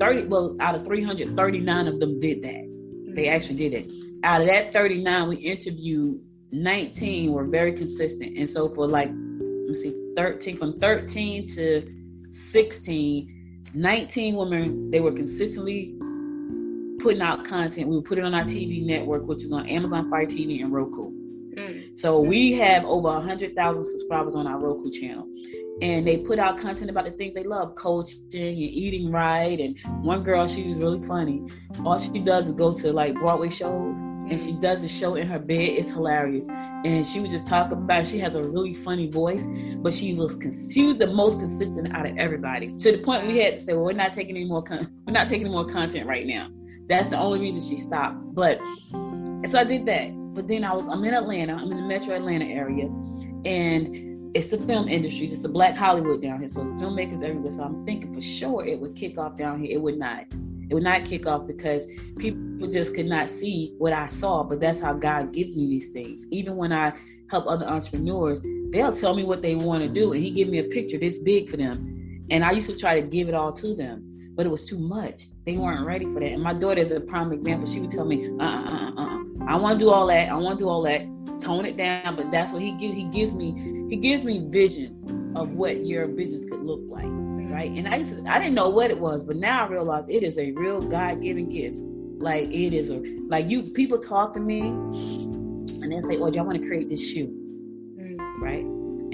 30, 0.00 0.26
well, 0.26 0.56
out 0.60 0.74
of 0.74 0.84
339 0.84 1.88
of 1.88 2.00
them 2.00 2.18
did 2.18 2.42
that. 2.42 2.68
They 3.14 3.24
mm-hmm. 3.24 3.34
actually 3.34 3.56
did 3.56 3.74
it. 3.74 3.92
Out 4.24 4.40
of 4.40 4.46
that 4.48 4.72
39, 4.72 5.28
we 5.28 5.36
interviewed 5.36 6.20
19 6.52 7.32
were 7.32 7.44
very 7.44 7.72
consistent. 7.72 8.36
And 8.36 8.48
so 8.48 8.68
for 8.74 8.86
like, 8.86 9.08
let 9.08 9.16
me 9.16 9.74
see, 9.74 10.12
13, 10.16 10.58
from 10.58 10.78
13 10.78 11.46
to 11.54 11.82
16, 12.30 13.62
19 13.74 14.34
women, 14.36 14.90
they 14.90 15.00
were 15.00 15.12
consistently 15.12 15.94
putting 17.02 17.20
out 17.20 17.44
content. 17.44 17.88
We 17.88 17.96
would 17.96 18.04
put 18.04 18.18
it 18.18 18.24
on 18.24 18.34
our 18.34 18.44
TV 18.44 18.84
network, 18.84 19.26
which 19.26 19.42
is 19.42 19.52
on 19.52 19.68
Amazon 19.68 20.08
Fire 20.08 20.26
TV 20.26 20.62
and 20.62 20.72
Roku. 20.72 21.10
Mm. 21.56 21.98
So 21.98 22.20
we 22.20 22.52
have 22.54 22.84
over 22.84 23.08
100,000 23.08 23.84
subscribers 23.84 24.34
on 24.34 24.46
our 24.46 24.58
Roku 24.58 24.90
channel. 24.90 25.26
And 25.80 26.06
they 26.06 26.18
put 26.18 26.38
out 26.38 26.58
content 26.58 26.90
about 26.90 27.04
the 27.04 27.10
things 27.12 27.34
they 27.34 27.42
love, 27.42 27.74
coaching 27.74 28.22
and 28.32 28.56
eating 28.56 29.10
right. 29.10 29.58
And 29.58 29.78
one 30.04 30.22
girl, 30.22 30.46
she 30.46 30.68
was 30.68 30.82
really 30.82 31.04
funny. 31.06 31.42
All 31.84 31.98
she 31.98 32.20
does 32.20 32.46
is 32.46 32.54
go 32.54 32.72
to 32.72 32.92
like 32.92 33.14
Broadway 33.14 33.48
shows 33.50 33.96
and 34.30 34.40
she 34.40 34.52
does 34.52 34.82
the 34.82 34.88
show 34.88 35.16
in 35.16 35.26
her 35.26 35.38
bed. 35.38 35.70
It's 35.70 35.88
hilarious. 35.88 36.46
And 36.48 37.06
she 37.06 37.20
was 37.20 37.30
just 37.30 37.46
talking 37.46 37.78
about 37.78 38.06
she 38.06 38.18
has 38.20 38.34
a 38.34 38.42
really 38.42 38.74
funny 38.74 39.10
voice, 39.10 39.46
but 39.78 39.92
she 39.92 40.14
was 40.14 40.38
she 40.72 40.84
was 40.84 40.98
the 40.98 41.08
most 41.08 41.40
consistent 41.40 41.94
out 41.94 42.06
of 42.06 42.16
everybody. 42.16 42.74
To 42.76 42.92
the 42.92 42.98
point 42.98 43.26
we 43.26 43.38
had 43.38 43.58
to 43.58 43.60
say, 43.60 43.72
well, 43.74 43.84
we're 43.84 43.92
not 43.92 44.12
taking 44.12 44.36
any 44.36 44.44
more 44.44 44.62
con- 44.62 44.90
we're 45.06 45.12
not 45.12 45.28
taking 45.28 45.46
any 45.46 45.54
more 45.54 45.66
content 45.66 46.06
right 46.06 46.26
now. 46.26 46.48
That's 46.88 47.08
the 47.08 47.18
only 47.18 47.40
reason 47.40 47.60
she 47.60 47.80
stopped. 47.80 48.16
But 48.34 48.58
so 49.48 49.58
I 49.58 49.64
did 49.64 49.86
that. 49.86 50.10
But 50.34 50.48
then 50.48 50.64
I 50.64 50.72
was 50.72 50.86
I'm 50.86 51.04
in 51.04 51.14
Atlanta. 51.14 51.54
I'm 51.54 51.70
in 51.70 51.76
the 51.76 51.82
Metro 51.82 52.14
Atlanta 52.14 52.46
area, 52.46 52.86
and 53.44 54.34
it's 54.34 54.48
the 54.48 54.58
film 54.58 54.88
industry. 54.88 55.26
It's 55.26 55.44
a 55.44 55.48
black 55.48 55.74
Hollywood 55.74 56.22
down 56.22 56.40
here, 56.40 56.48
so 56.48 56.62
it's 56.62 56.72
filmmakers 56.72 57.22
everywhere. 57.22 57.52
So 57.52 57.62
I'm 57.64 57.84
thinking 57.84 58.14
for 58.14 58.22
sure 58.22 58.64
it 58.64 58.80
would 58.80 58.96
kick 58.96 59.18
off 59.18 59.36
down 59.36 59.62
here. 59.62 59.72
It 59.72 59.80
would 59.80 59.98
not. 59.98 60.24
It 60.70 60.74
would 60.74 60.84
not 60.84 61.04
kick 61.04 61.26
off 61.26 61.46
because 61.46 61.84
people 62.18 62.66
just 62.68 62.94
could 62.94 63.04
not 63.04 63.28
see 63.28 63.74
what 63.76 63.92
I 63.92 64.06
saw. 64.06 64.42
But 64.42 64.60
that's 64.60 64.80
how 64.80 64.94
God 64.94 65.34
gives 65.34 65.54
me 65.54 65.66
these 65.66 65.88
things. 65.88 66.24
Even 66.30 66.56
when 66.56 66.72
I 66.72 66.94
help 67.30 67.46
other 67.46 67.66
entrepreneurs, 67.66 68.40
they'll 68.70 68.96
tell 68.96 69.14
me 69.14 69.22
what 69.22 69.42
they 69.42 69.54
want 69.54 69.84
to 69.84 69.90
do, 69.90 70.12
and 70.12 70.22
He 70.22 70.30
give 70.30 70.48
me 70.48 70.60
a 70.60 70.64
picture 70.64 70.96
this 70.96 71.18
big 71.18 71.50
for 71.50 71.58
them. 71.58 72.24
And 72.30 72.42
I 72.42 72.52
used 72.52 72.70
to 72.70 72.76
try 72.76 72.98
to 72.98 73.06
give 73.06 73.28
it 73.28 73.34
all 73.34 73.52
to 73.52 73.74
them, 73.74 74.11
but 74.34 74.46
it 74.46 74.48
was 74.48 74.64
too 74.64 74.78
much. 74.78 75.26
They 75.44 75.56
weren't 75.56 75.86
ready 75.86 76.04
for 76.06 76.20
that. 76.20 76.32
And 76.32 76.42
my 76.42 76.54
daughter 76.54 76.80
is 76.80 76.90
a 76.90 77.00
prime 77.00 77.32
example. 77.32 77.70
She 77.70 77.80
would 77.80 77.90
tell 77.90 78.04
me, 78.04 78.28
"Uh, 78.38 78.42
uh, 78.42 78.90
uh, 78.96 79.02
uh. 79.02 79.18
I 79.46 79.56
want 79.56 79.78
to 79.78 79.84
do 79.84 79.90
all 79.90 80.06
that. 80.06 80.28
I 80.28 80.34
want 80.34 80.58
to 80.58 80.64
do 80.64 80.68
all 80.68 80.82
that. 80.82 81.02
Tone 81.40 81.66
it 81.66 81.76
down." 81.76 82.16
But 82.16 82.30
that's 82.30 82.52
what 82.52 82.62
He 82.62 82.72
gives. 82.72 82.94
He 82.94 83.04
gives 83.04 83.34
me. 83.34 83.86
He 83.90 83.96
gives 83.96 84.24
me 84.24 84.46
visions 84.48 85.04
of 85.36 85.50
what 85.50 85.84
your 85.84 86.06
business 86.08 86.44
could 86.44 86.62
look 86.62 86.80
like 86.86 87.10
right? 87.52 87.70
And 87.70 87.86
I 87.86 87.96
used 87.96 88.16
to, 88.16 88.24
I 88.26 88.38
didn't 88.38 88.54
know 88.54 88.70
what 88.70 88.90
it 88.90 88.98
was, 88.98 89.24
but 89.24 89.36
now 89.36 89.64
I 89.64 89.68
realize 89.68 90.08
it 90.08 90.22
is 90.22 90.38
a 90.38 90.52
real 90.52 90.80
God 90.80 91.20
given 91.20 91.48
gift. 91.48 91.78
Like 92.22 92.44
it 92.50 92.72
is 92.72 92.90
a 92.90 93.02
like 93.28 93.48
you 93.48 93.64
people 93.64 93.98
talk 93.98 94.34
to 94.34 94.40
me 94.40 94.60
and 94.60 95.92
they 95.92 96.00
say, 96.02 96.20
"Oh, 96.20 96.30
do 96.30 96.38
I 96.38 96.42
want 96.42 96.60
to 96.60 96.66
create 96.66 96.88
this 96.88 97.04
shoe?" 97.04 97.26
Mm. 97.98 98.16
Right? 98.40 98.64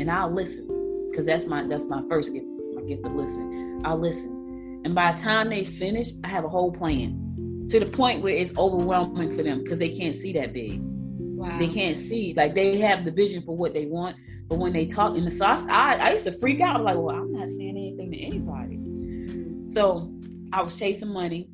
And 0.00 0.11
I'll 0.11 0.31
listen 0.31 0.66
because 1.11 1.24
that's 1.24 1.46
my 1.46 1.66
that's 1.66 1.87
my 1.87 2.02
first 2.09 2.33
gift, 2.35 2.46
my 2.74 2.83
gift 2.83 3.07
of 3.07 3.14
listening. 3.14 3.81
I'll 3.85 3.98
listen, 3.98 4.38
and 4.84 4.94
by 4.94 5.12
the 5.12 5.22
time 5.22 5.50
they 5.50 5.64
finish, 5.64 6.10
I 6.24 6.28
have 6.28 6.44
a 6.44 6.48
whole 6.48 6.72
plan 6.72 7.66
to 7.70 7.80
the 7.80 7.86
point 7.86 8.22
where 8.22 8.34
it's 8.34 8.56
overwhelming 8.56 9.34
for 9.34 9.42
them 9.42 9.62
because 9.62 9.78
they 9.78 9.90
can't 9.90 10.14
see 10.14 10.32
that 10.34 10.52
big. 10.52 10.80
Wow. 10.80 11.58
They 11.58 11.68
can't 11.68 11.96
see 11.96 12.34
like 12.36 12.54
they 12.54 12.78
have 12.78 13.04
the 13.04 13.10
vision 13.10 13.42
for 13.42 13.56
what 13.56 13.74
they 13.74 13.86
want, 13.86 14.16
but 14.48 14.58
when 14.58 14.72
they 14.72 14.86
talk 14.86 15.16
in 15.16 15.24
the 15.24 15.30
sauce, 15.30 15.64
I, 15.68 15.96
I 15.96 16.10
used 16.12 16.24
to 16.24 16.32
freak 16.32 16.60
out. 16.60 16.76
I'm 16.76 16.84
like, 16.84 16.96
well, 16.96 17.14
I'm 17.14 17.32
not 17.32 17.50
saying 17.50 17.76
anything 17.76 18.10
to 18.10 18.18
anybody. 18.18 18.76
Mm-hmm. 18.76 19.70
So 19.70 20.12
I 20.52 20.62
was 20.62 20.78
chasing 20.78 21.12
money 21.12 21.48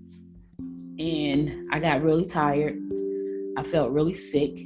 and 0.98 1.68
I 1.72 1.80
got 1.80 2.02
really 2.02 2.24
tired. 2.24 2.78
I 3.56 3.64
felt 3.64 3.90
really 3.90 4.14
sick. 4.14 4.58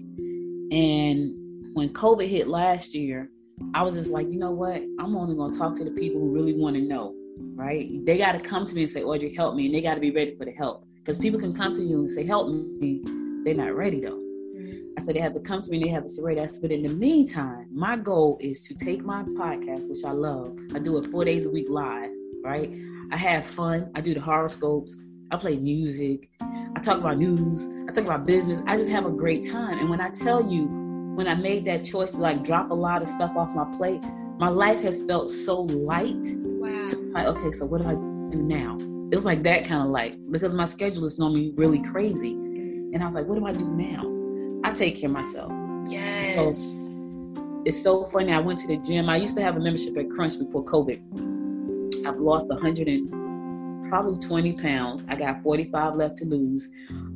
And 0.71 1.75
when 1.75 1.91
COVID 1.95 2.29
hit 2.29 2.49
last 2.49 2.95
year, 2.95 3.31
I 3.75 3.83
was 3.83 3.95
just 3.95 4.11
like, 4.11 4.29
you 4.31 4.39
know 4.39 4.51
what? 4.51 4.83
I'm 5.01 5.17
only 5.17 5.35
going 5.35 5.53
to 5.53 5.59
talk 5.59 5.75
to 5.77 5.85
the 5.85 5.91
people 5.91 6.21
who 6.21 6.31
really 6.31 6.55
want 6.55 6.77
to 6.77 6.83
know, 6.83 7.15
right? 7.55 7.89
They 8.05 8.19
got 8.19 8.33
to 8.33 8.41
come 8.41 8.67
to 8.67 8.75
me 8.75 8.83
and 8.83 8.91
say, 8.91 9.03
Audrey, 9.03 9.35
help 9.35 9.55
me. 9.55 9.67
And 9.67 9.75
they 9.75 9.81
got 9.81 9.95
to 9.95 10.01
be 10.01 10.11
ready 10.11 10.37
for 10.37 10.45
the 10.45 10.53
help. 10.53 10.87
Because 10.95 11.19
people 11.19 11.41
can 11.41 11.55
come 11.55 11.75
to 11.75 11.83
you 11.83 12.01
and 12.01 12.13
say, 12.13 12.25
help 12.25 12.49
me. 12.49 13.03
They're 13.45 13.55
not 13.55 13.75
ready 13.75 14.01
though. 14.01 14.19
Mm-hmm. 14.19 14.99
I 14.99 15.03
said 15.03 15.15
they 15.15 15.21
have 15.21 15.35
to 15.35 15.41
come 15.41 15.63
to 15.63 15.71
me 15.71 15.79
and 15.79 15.87
they 15.87 15.91
have 15.91 16.03
to 16.03 16.09
say, 16.09 16.23
right, 16.23 16.37
that's 16.37 16.59
but 16.59 16.71
in 16.71 16.83
the 16.83 16.93
meantime, 16.95 17.67
my 17.73 17.97
goal 17.97 18.37
is 18.41 18.63
to 18.65 18.75
take 18.75 19.05
my 19.05 19.23
podcast, 19.23 19.89
which 19.89 20.05
I 20.05 20.13
love. 20.13 20.55
I 20.75 20.79
do 20.79 20.99
it 20.99 21.11
four 21.11 21.25
days 21.25 21.47
a 21.47 21.51
week 21.51 21.69
live, 21.71 22.11
right? 22.45 22.71
I 23.11 23.17
have 23.17 23.47
fun. 23.47 23.91
I 23.95 24.01
do 24.03 24.13
the 24.13 24.21
horoscopes. 24.21 24.95
I 25.31 25.37
play 25.37 25.57
music. 25.57 26.29
I 26.41 26.81
talk 26.83 26.99
about 26.99 27.19
news. 27.19 27.67
I 27.89 27.93
talk 27.93 28.05
about 28.05 28.27
business. 28.27 28.61
I 28.67 28.77
just 28.77 28.91
have 28.91 29.07
a 29.07 29.11
great 29.11 29.51
time. 29.51 29.79
And 29.79 29.89
when 29.89 30.01
I 30.01 30.11
tell 30.11 30.43
you, 30.43 30.67
when 31.15 31.27
I 31.27 31.35
made 31.35 31.65
that 31.65 31.85
choice 31.85 32.13
to 32.13 32.19
like 32.19 32.45
drop 32.45 32.71
a 32.71 32.75
lot 32.75 33.03
of 33.03 33.09
stuff 33.09 33.37
off 33.37 33.55
my 33.55 33.65
plate, 33.77 34.05
my 34.39 34.49
life 34.49 34.81
has 34.83 35.03
felt 35.03 35.31
so 35.31 35.63
light. 35.63 36.27
Like, 37.19 37.37
okay, 37.37 37.53
so 37.53 37.67
what 37.67 37.83
do 37.83 37.89
I 37.89 37.95
do 37.95 38.43
now? 38.43 38.79
It's 39.11 39.25
like 39.25 39.43
that 39.43 39.65
kind 39.65 39.83
of 39.83 39.89
like, 39.89 40.15
because 40.31 40.55
my 40.55 40.67
schedule 40.67 41.05
is 41.05 41.19
normally 41.19 41.53
really 41.57 41.83
crazy. 41.83 42.33
And 42.33 43.03
I 43.03 43.07
was 43.07 43.17
like, 43.17 43.27
what 43.27 43.39
do 43.39 43.47
I 43.47 43.53
do 43.53 43.65
now? 43.65 44.63
I 44.63 44.73
take 44.73 45.01
care 45.01 45.09
of 45.09 45.15
myself. 45.15 45.51
Yes. 45.89 46.37
So 46.37 47.63
it's 47.65 47.83
so 47.83 48.09
funny. 48.13 48.33
I 48.33 48.39
went 48.39 48.61
to 48.61 48.69
the 48.69 48.77
gym. 48.77 49.09
I 49.09 49.17
used 49.17 49.35
to 49.37 49.43
have 49.43 49.57
a 49.57 49.61
membership 49.61 49.97
at 49.99 50.09
Crunch 50.11 50.39
before 50.39 50.65
COVID. 50.65 52.07
I've 52.07 52.19
lost 52.19 52.49
100 52.51 52.87
and 52.87 53.89
probably 53.91 54.19
20 54.21 54.53
pounds. 54.53 55.05
I 55.09 55.17
got 55.17 55.43
45 55.43 55.97
left 55.97 56.19
to 56.19 56.25
lose 56.25 56.69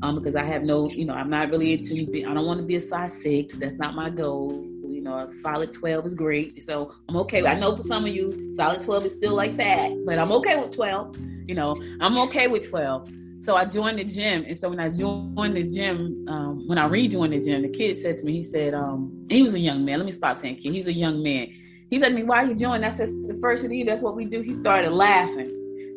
um, 0.02 0.16
because 0.16 0.34
I 0.34 0.42
have 0.42 0.64
no, 0.64 0.90
you 0.90 1.04
know, 1.04 1.14
I'm 1.14 1.30
not 1.30 1.50
really 1.50 1.74
into, 1.74 1.94
I 2.28 2.34
don't 2.34 2.46
want 2.46 2.58
to 2.58 2.66
be 2.66 2.74
a 2.74 2.80
size 2.80 3.22
six. 3.22 3.56
That's 3.56 3.76
not 3.76 3.94
my 3.94 4.10
goal. 4.10 4.71
You 5.02 5.08
know, 5.08 5.18
a 5.18 5.28
solid 5.28 5.72
12 5.72 6.06
is 6.06 6.14
great. 6.14 6.62
So 6.62 6.94
I'm 7.08 7.16
okay. 7.16 7.44
I 7.44 7.58
know 7.58 7.76
for 7.76 7.82
some 7.82 8.04
of 8.06 8.14
you, 8.14 8.54
solid 8.54 8.82
12 8.82 9.06
is 9.06 9.12
still 9.14 9.34
like 9.34 9.56
that, 9.56 9.90
but 10.06 10.16
I'm 10.16 10.30
okay 10.30 10.56
with 10.56 10.70
12. 10.70 11.16
You 11.48 11.56
know, 11.56 11.82
I'm 12.00 12.16
okay 12.18 12.46
with 12.46 12.68
12. 12.70 13.10
So 13.40 13.56
I 13.56 13.64
joined 13.64 13.98
the 13.98 14.04
gym, 14.04 14.44
and 14.46 14.56
so 14.56 14.70
when 14.70 14.78
I 14.78 14.90
joined 14.90 15.56
the 15.56 15.64
gym, 15.64 16.24
um, 16.28 16.68
when 16.68 16.78
I 16.78 16.86
rejoined 16.86 17.32
the 17.32 17.40
gym, 17.40 17.62
the 17.62 17.68
kid 17.68 17.98
said 17.98 18.16
to 18.18 18.24
me, 18.24 18.34
he 18.34 18.42
said, 18.44 18.74
um, 18.74 19.26
he 19.28 19.42
was 19.42 19.54
a 19.54 19.58
young 19.58 19.84
man. 19.84 19.98
Let 19.98 20.06
me 20.06 20.12
stop 20.12 20.38
saying 20.38 20.58
kid. 20.58 20.72
He's 20.72 20.86
a 20.86 20.92
young 20.92 21.20
man. 21.20 21.48
He 21.90 21.98
said 21.98 22.10
to 22.10 22.14
me, 22.14 22.22
"Why 22.22 22.44
you 22.44 22.54
joining?" 22.54 22.84
I 22.84 22.92
said, 22.92 23.08
"It's 23.08 23.26
the 23.26 23.40
first 23.40 23.64
of 23.64 23.70
the 23.70 23.78
year. 23.78 23.86
That's 23.86 24.02
what 24.02 24.14
we 24.14 24.24
do." 24.24 24.40
He 24.40 24.54
started 24.54 24.92
laughing. 24.92 25.50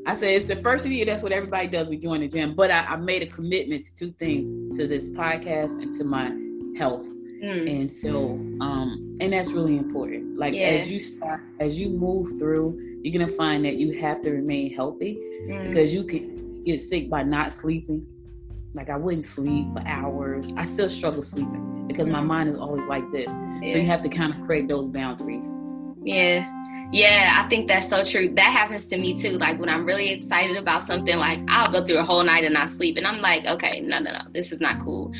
I 0.07 0.15
said, 0.15 0.29
"It's 0.29 0.45
the 0.45 0.55
first 0.55 0.85
of 0.85 0.89
the 0.89 0.95
year. 0.95 1.05
That's 1.05 1.21
what 1.21 1.31
everybody 1.31 1.67
does. 1.67 1.87
We 1.87 1.97
join 1.97 2.21
the 2.21 2.27
gym." 2.27 2.55
But 2.55 2.71
I, 2.71 2.79
I 2.79 2.95
made 2.95 3.21
a 3.21 3.27
commitment 3.27 3.85
to 3.85 3.93
two 3.93 4.11
things: 4.13 4.47
to 4.77 4.87
this 4.87 5.09
podcast 5.09 5.79
and 5.79 5.93
to 5.93 6.03
my 6.03 6.33
health. 6.75 7.05
Mm. 7.43 7.81
And 7.81 7.93
so, 7.93 8.31
um, 8.61 9.17
and 9.19 9.33
that's 9.33 9.51
really 9.51 9.77
important. 9.77 10.37
Like 10.37 10.53
yeah. 10.53 10.67
as 10.67 10.89
you 10.89 10.99
start, 10.99 11.41
as 11.59 11.77
you 11.77 11.89
move 11.89 12.39
through, 12.39 12.99
you're 13.03 13.17
gonna 13.17 13.35
find 13.35 13.65
that 13.65 13.75
you 13.75 13.99
have 13.99 14.21
to 14.23 14.31
remain 14.31 14.73
healthy 14.73 15.17
mm. 15.47 15.67
because 15.67 15.93
you 15.93 16.03
can 16.03 16.63
get 16.63 16.81
sick 16.81 17.09
by 17.09 17.23
not 17.23 17.53
sleeping. 17.53 18.05
Like 18.73 18.89
I 18.89 18.97
wouldn't 18.97 19.25
sleep 19.25 19.67
for 19.73 19.83
hours. 19.87 20.51
I 20.57 20.65
still 20.65 20.89
struggle 20.89 21.23
sleeping 21.23 21.87
because 21.87 22.09
my 22.09 22.21
mind 22.21 22.49
is 22.49 22.57
always 22.57 22.85
like 22.87 23.09
this. 23.11 23.31
Yeah. 23.61 23.71
So 23.71 23.77
you 23.77 23.85
have 23.85 24.03
to 24.03 24.09
kind 24.09 24.33
of 24.33 24.45
create 24.45 24.67
those 24.67 24.87
boundaries. 24.89 25.47
Yeah. 26.03 26.51
Yeah, 26.91 27.39
I 27.39 27.49
think 27.49 27.67
that's 27.67 27.89
so 27.89 28.03
true. 28.03 28.33
That 28.35 28.45
happens 28.45 28.85
to 28.87 28.97
me 28.97 29.15
too. 29.15 29.37
Like 29.37 29.59
when 29.59 29.69
I'm 29.69 29.85
really 29.85 30.11
excited 30.11 30.55
about 30.55 30.83
something, 30.83 31.17
like 31.17 31.39
I'll 31.47 31.71
go 31.71 31.83
through 31.83 31.97
a 31.97 32.03
whole 32.03 32.23
night 32.23 32.43
and 32.43 32.53
not 32.53 32.69
sleep, 32.69 32.97
and 32.97 33.07
I'm 33.07 33.21
like, 33.21 33.45
okay, 33.45 33.81
no, 33.81 33.99
no, 33.99 34.11
no, 34.11 34.21
this 34.33 34.51
is 34.51 34.61
not 34.61 34.79
cool. 34.81 35.11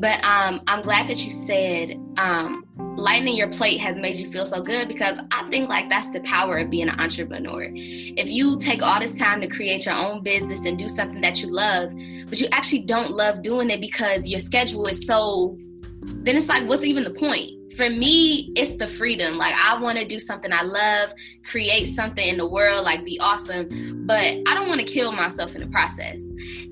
But 0.00 0.24
um, 0.24 0.62
I'm 0.68 0.80
glad 0.80 1.08
that 1.08 1.26
you 1.26 1.32
said 1.32 1.96
um, 2.18 2.64
lightening 2.96 3.34
your 3.34 3.48
plate 3.48 3.80
has 3.80 3.96
made 3.96 4.16
you 4.16 4.30
feel 4.30 4.46
so 4.46 4.62
good 4.62 4.86
because 4.86 5.18
I 5.32 5.48
think 5.50 5.68
like 5.68 5.88
that's 5.88 6.10
the 6.10 6.20
power 6.20 6.58
of 6.58 6.70
being 6.70 6.88
an 6.88 7.00
entrepreneur. 7.00 7.68
If 7.74 8.30
you 8.30 8.58
take 8.60 8.80
all 8.80 9.00
this 9.00 9.16
time 9.16 9.40
to 9.40 9.48
create 9.48 9.86
your 9.86 9.96
own 9.96 10.22
business 10.22 10.64
and 10.64 10.78
do 10.78 10.88
something 10.88 11.20
that 11.22 11.42
you 11.42 11.50
love, 11.50 11.90
but 12.28 12.38
you 12.38 12.46
actually 12.52 12.82
don't 12.82 13.10
love 13.10 13.42
doing 13.42 13.70
it 13.70 13.80
because 13.80 14.28
your 14.28 14.38
schedule 14.38 14.86
is 14.86 15.04
so, 15.04 15.58
then 16.02 16.36
it's 16.36 16.48
like, 16.48 16.68
what's 16.68 16.84
even 16.84 17.02
the 17.02 17.10
point? 17.10 17.57
For 17.78 17.88
me, 17.88 18.52
it's 18.56 18.74
the 18.74 18.88
freedom. 18.88 19.38
Like 19.38 19.54
I 19.54 19.80
want 19.80 19.98
to 19.98 20.04
do 20.04 20.18
something 20.18 20.52
I 20.52 20.62
love, 20.62 21.14
create 21.44 21.94
something 21.94 22.26
in 22.26 22.36
the 22.36 22.46
world, 22.46 22.84
like 22.84 23.04
be 23.04 23.20
awesome, 23.20 24.04
but 24.04 24.20
I 24.20 24.54
don't 24.54 24.68
want 24.68 24.80
to 24.80 24.86
kill 24.86 25.12
myself 25.12 25.54
in 25.54 25.60
the 25.60 25.68
process. 25.68 26.20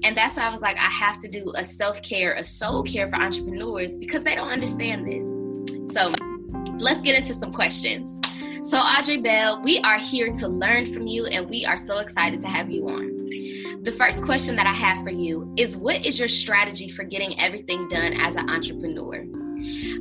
And 0.02 0.16
that's 0.16 0.36
why 0.36 0.42
I 0.42 0.50
was 0.50 0.62
like, 0.62 0.76
I 0.76 0.90
have 0.90 1.20
to 1.20 1.28
do 1.28 1.52
a 1.54 1.64
self 1.64 2.02
care, 2.02 2.34
a 2.34 2.42
soul 2.42 2.82
care 2.82 3.06
for 3.06 3.14
entrepreneurs 3.14 3.94
because 3.94 4.24
they 4.24 4.34
don't 4.34 4.48
understand 4.48 5.06
this. 5.06 5.24
So 5.94 6.12
let's 6.76 7.02
get 7.02 7.14
into 7.14 7.34
some 7.34 7.52
questions. 7.52 8.18
So, 8.68 8.78
Audrey 8.78 9.18
Bell, 9.18 9.62
we 9.62 9.78
are 9.82 9.98
here 9.98 10.32
to 10.32 10.48
learn 10.48 10.92
from 10.92 11.06
you, 11.06 11.26
and 11.26 11.48
we 11.48 11.64
are 11.64 11.78
so 11.78 11.98
excited 11.98 12.40
to 12.40 12.48
have 12.48 12.68
you 12.68 12.88
on. 12.88 13.82
The 13.84 13.92
first 13.92 14.24
question 14.24 14.56
that 14.56 14.66
I 14.66 14.72
have 14.72 15.04
for 15.04 15.10
you 15.10 15.54
is 15.56 15.76
What 15.76 16.04
is 16.04 16.18
your 16.18 16.28
strategy 16.28 16.88
for 16.88 17.04
getting 17.04 17.38
everything 17.40 17.86
done 17.86 18.14
as 18.14 18.34
an 18.34 18.50
entrepreneur? 18.50 19.24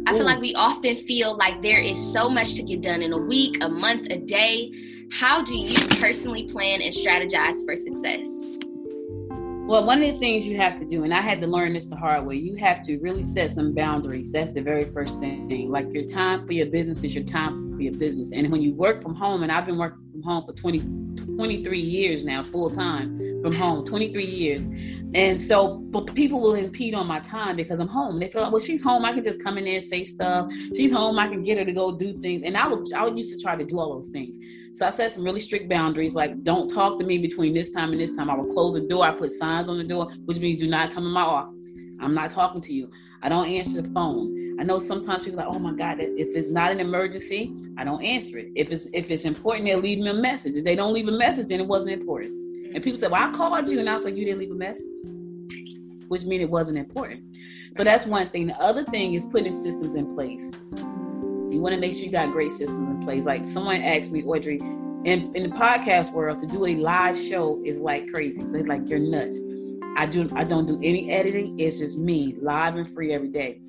I 0.08 0.14
feel 0.14 0.26
like 0.26 0.40
we 0.40 0.54
often 0.56 0.96
feel 0.96 1.36
like 1.36 1.62
there 1.62 1.80
is 1.80 1.98
so 2.14 2.30
much 2.30 2.54
to 2.56 2.64
get 2.64 2.82
done 2.82 3.02
in 3.02 3.12
a 3.14 3.18
week, 3.18 3.58
a 3.62 3.70
month, 3.70 4.08
a 4.12 4.18
day. 4.18 4.72
How 5.12 5.44
do 5.44 5.56
you 5.56 5.78
personally 6.00 6.48
plan 6.48 6.82
and 6.82 6.94
strategize 6.94 7.66
for 7.66 7.76
success? 7.76 8.28
Well, 9.68 9.84
one 9.84 10.04
of 10.04 10.14
the 10.14 10.20
things 10.20 10.46
you 10.46 10.58
have 10.58 10.78
to 10.78 10.86
do, 10.86 11.06
and 11.06 11.14
I 11.14 11.22
had 11.22 11.42
to 11.42 11.48
learn 11.48 11.74
this 11.74 11.88
the 11.88 11.96
hard 11.96 12.28
way, 12.28 12.36
you 12.36 12.56
have 12.58 12.86
to 12.86 13.00
really 13.00 13.24
set 13.24 13.50
some 13.50 13.74
boundaries. 13.74 14.32
That's 14.32 14.54
the 14.54 14.62
very 14.62 14.84
first 14.84 15.20
thing. 15.20 15.72
Like 15.72 15.92
your 15.92 16.06
time 16.06 16.46
for 16.46 16.54
your 16.54 16.68
business 16.68 17.04
is 17.04 17.16
your 17.16 17.24
time 17.24 17.76
for 17.76 17.82
your 17.82 17.94
business. 17.94 18.32
And 18.32 18.52
when 18.52 18.62
you 18.62 18.76
work 18.76 19.02
from 19.02 19.16
home, 19.16 19.42
and 19.42 19.52
I've 19.52 19.66
been 19.66 19.80
working 19.80 20.05
from 20.16 20.24
home 20.24 20.46
for 20.46 20.54
20, 20.54 20.80
23 21.36 21.80
years 21.80 22.24
now, 22.24 22.42
full 22.42 22.70
time 22.70 23.18
from 23.42 23.54
home, 23.54 23.86
23 23.86 24.26
years. 24.26 24.68
And 25.14 25.42
so, 25.42 25.78
but 25.78 26.14
people 26.16 26.40
will 26.40 26.56
impede 26.56 26.94
on 26.94 27.08
my 27.08 27.20
time 27.20 27.56
because 27.56 27.80
I'm 27.80 27.88
home. 27.88 28.20
They 28.20 28.30
feel 28.30 28.42
like, 28.44 28.52
well, 28.52 28.62
she's 28.62 28.82
home. 28.82 29.04
I 29.06 29.14
can 29.14 29.24
just 29.24 29.44
come 29.44 29.58
in 29.58 29.66
there 29.66 29.76
and 29.76 29.84
say 29.84 30.06
stuff. 30.06 30.52
She's 30.76 30.92
home. 30.92 31.20
I 31.20 31.28
can 31.28 31.42
get 31.42 31.58
her 31.58 31.66
to 31.66 31.74
go 31.74 31.92
do 31.92 32.20
things. 32.22 32.44
And 32.46 32.58
I 32.58 32.68
would, 32.68 32.94
I 32.94 33.04
would 33.04 33.18
used 33.18 33.38
to 33.38 33.42
try 33.42 33.56
to 33.56 33.66
do 33.66 33.80
all 33.80 33.94
those 33.94 34.10
things. 34.10 34.38
So 34.74 34.86
I 34.86 34.90
set 34.90 35.12
some 35.14 35.24
really 35.24 35.40
strict 35.40 35.70
boundaries, 35.70 36.16
like 36.16 36.44
don't 36.44 36.70
talk 36.70 37.00
to 37.00 37.06
me 37.06 37.18
between 37.18 37.54
this 37.54 37.72
time 37.72 37.92
and 37.92 38.00
this 38.00 38.16
time. 38.16 38.30
I 38.30 38.36
will 38.36 38.54
close 38.54 38.74
the 38.74 38.82
door. 38.82 39.06
I 39.06 39.12
put 39.12 39.32
signs 39.32 39.70
on 39.70 39.78
the 39.78 39.84
door, 39.84 40.12
which 40.26 40.40
means 40.40 40.60
do 40.60 40.68
not 40.68 40.92
come 40.92 41.06
in 41.06 41.12
my 41.12 41.22
office. 41.22 41.72
I'm 42.00 42.14
not 42.14 42.32
talking 42.32 42.62
to 42.62 42.74
you. 42.74 42.92
I 43.22 43.30
don't 43.30 43.48
answer 43.48 43.82
the 43.82 43.90
phone. 43.90 44.58
I 44.60 44.64
know 44.64 44.80
sometimes 44.80 45.24
people 45.24 45.40
are 45.40 45.48
like, 45.48 45.56
oh 45.56 45.60
my 45.60 45.74
God, 45.74 45.98
if 46.00 46.36
it's 46.36 46.50
not 46.50 46.72
an 46.72 46.80
emergency, 46.80 47.54
I 47.78 47.84
don't 47.84 48.04
answer 48.04 48.38
it. 48.38 48.52
If 48.56 48.72
it's 48.72 48.88
if 48.94 49.12
it's 49.12 49.26
important, 49.26 49.66
they'll 49.66 49.80
leave 49.80 50.00
me 50.00 50.10
a 50.10 50.14
message. 50.14 50.56
If 50.56 50.64
they 50.64 50.76
don't 50.76 50.94
leave 50.94 51.08
a 51.08 51.12
message, 51.12 51.48
then 51.48 51.60
it 51.60 51.68
wasn't 51.68 51.92
important. 51.92 52.32
And 52.74 52.84
people 52.84 53.00
say, 53.00 53.08
well, 53.08 53.28
I 53.28 53.32
called 53.32 53.70
you, 53.70 53.80
and 53.80 53.90
I 53.90 53.96
was 53.96 54.04
like, 54.04 54.16
you 54.16 54.26
didn't 54.26 54.40
leave 54.40 54.52
a 54.52 54.56
message, 54.56 54.86
which 56.08 56.24
means 56.24 56.44
it 56.44 56.50
wasn't 56.50 56.78
important. 56.78 57.24
So 57.76 57.84
that's 57.84 58.06
one 58.06 58.30
thing. 58.30 58.48
The 58.48 58.62
other 58.62 58.84
thing 58.84 59.14
is 59.16 59.24
putting 59.26 59.52
systems 59.52 59.96
in 59.96 60.14
place. 60.14 60.52
You 60.78 61.62
want 61.62 61.74
to 61.74 61.80
make 61.80 61.94
sure 61.94 62.04
you 62.04 62.12
got 62.12 62.32
great 62.32 62.52
systems 62.52 62.90
in 62.90 63.04
place. 63.04 63.24
Like 63.24 63.46
someone 63.46 63.82
asked 63.82 64.12
me, 64.12 64.24
Audrey, 64.24 64.58
in, 64.58 65.36
in 65.36 65.44
the 65.50 65.56
podcast 65.56 66.12
world, 66.12 66.40
to 66.40 66.48
do 66.48 66.66
a 66.66 66.76
live 66.76 67.18
show 67.18 67.62
is 67.66 67.80
like 67.80 68.12
crazy. 68.14 68.42
It's 68.42 68.68
like 68.68 68.90
you're 68.90 69.00
nuts. 69.00 69.40
I 69.96 70.06
do 70.06 70.28
I 70.36 70.44
don't 70.44 70.66
do 70.66 70.80
any 70.84 71.12
editing. 71.12 71.60
It's 71.60 71.80
just 71.80 71.98
me, 71.98 72.36
live 72.42 72.76
and 72.76 72.92
free 72.94 73.14
every 73.14 73.30
day. 73.30 73.62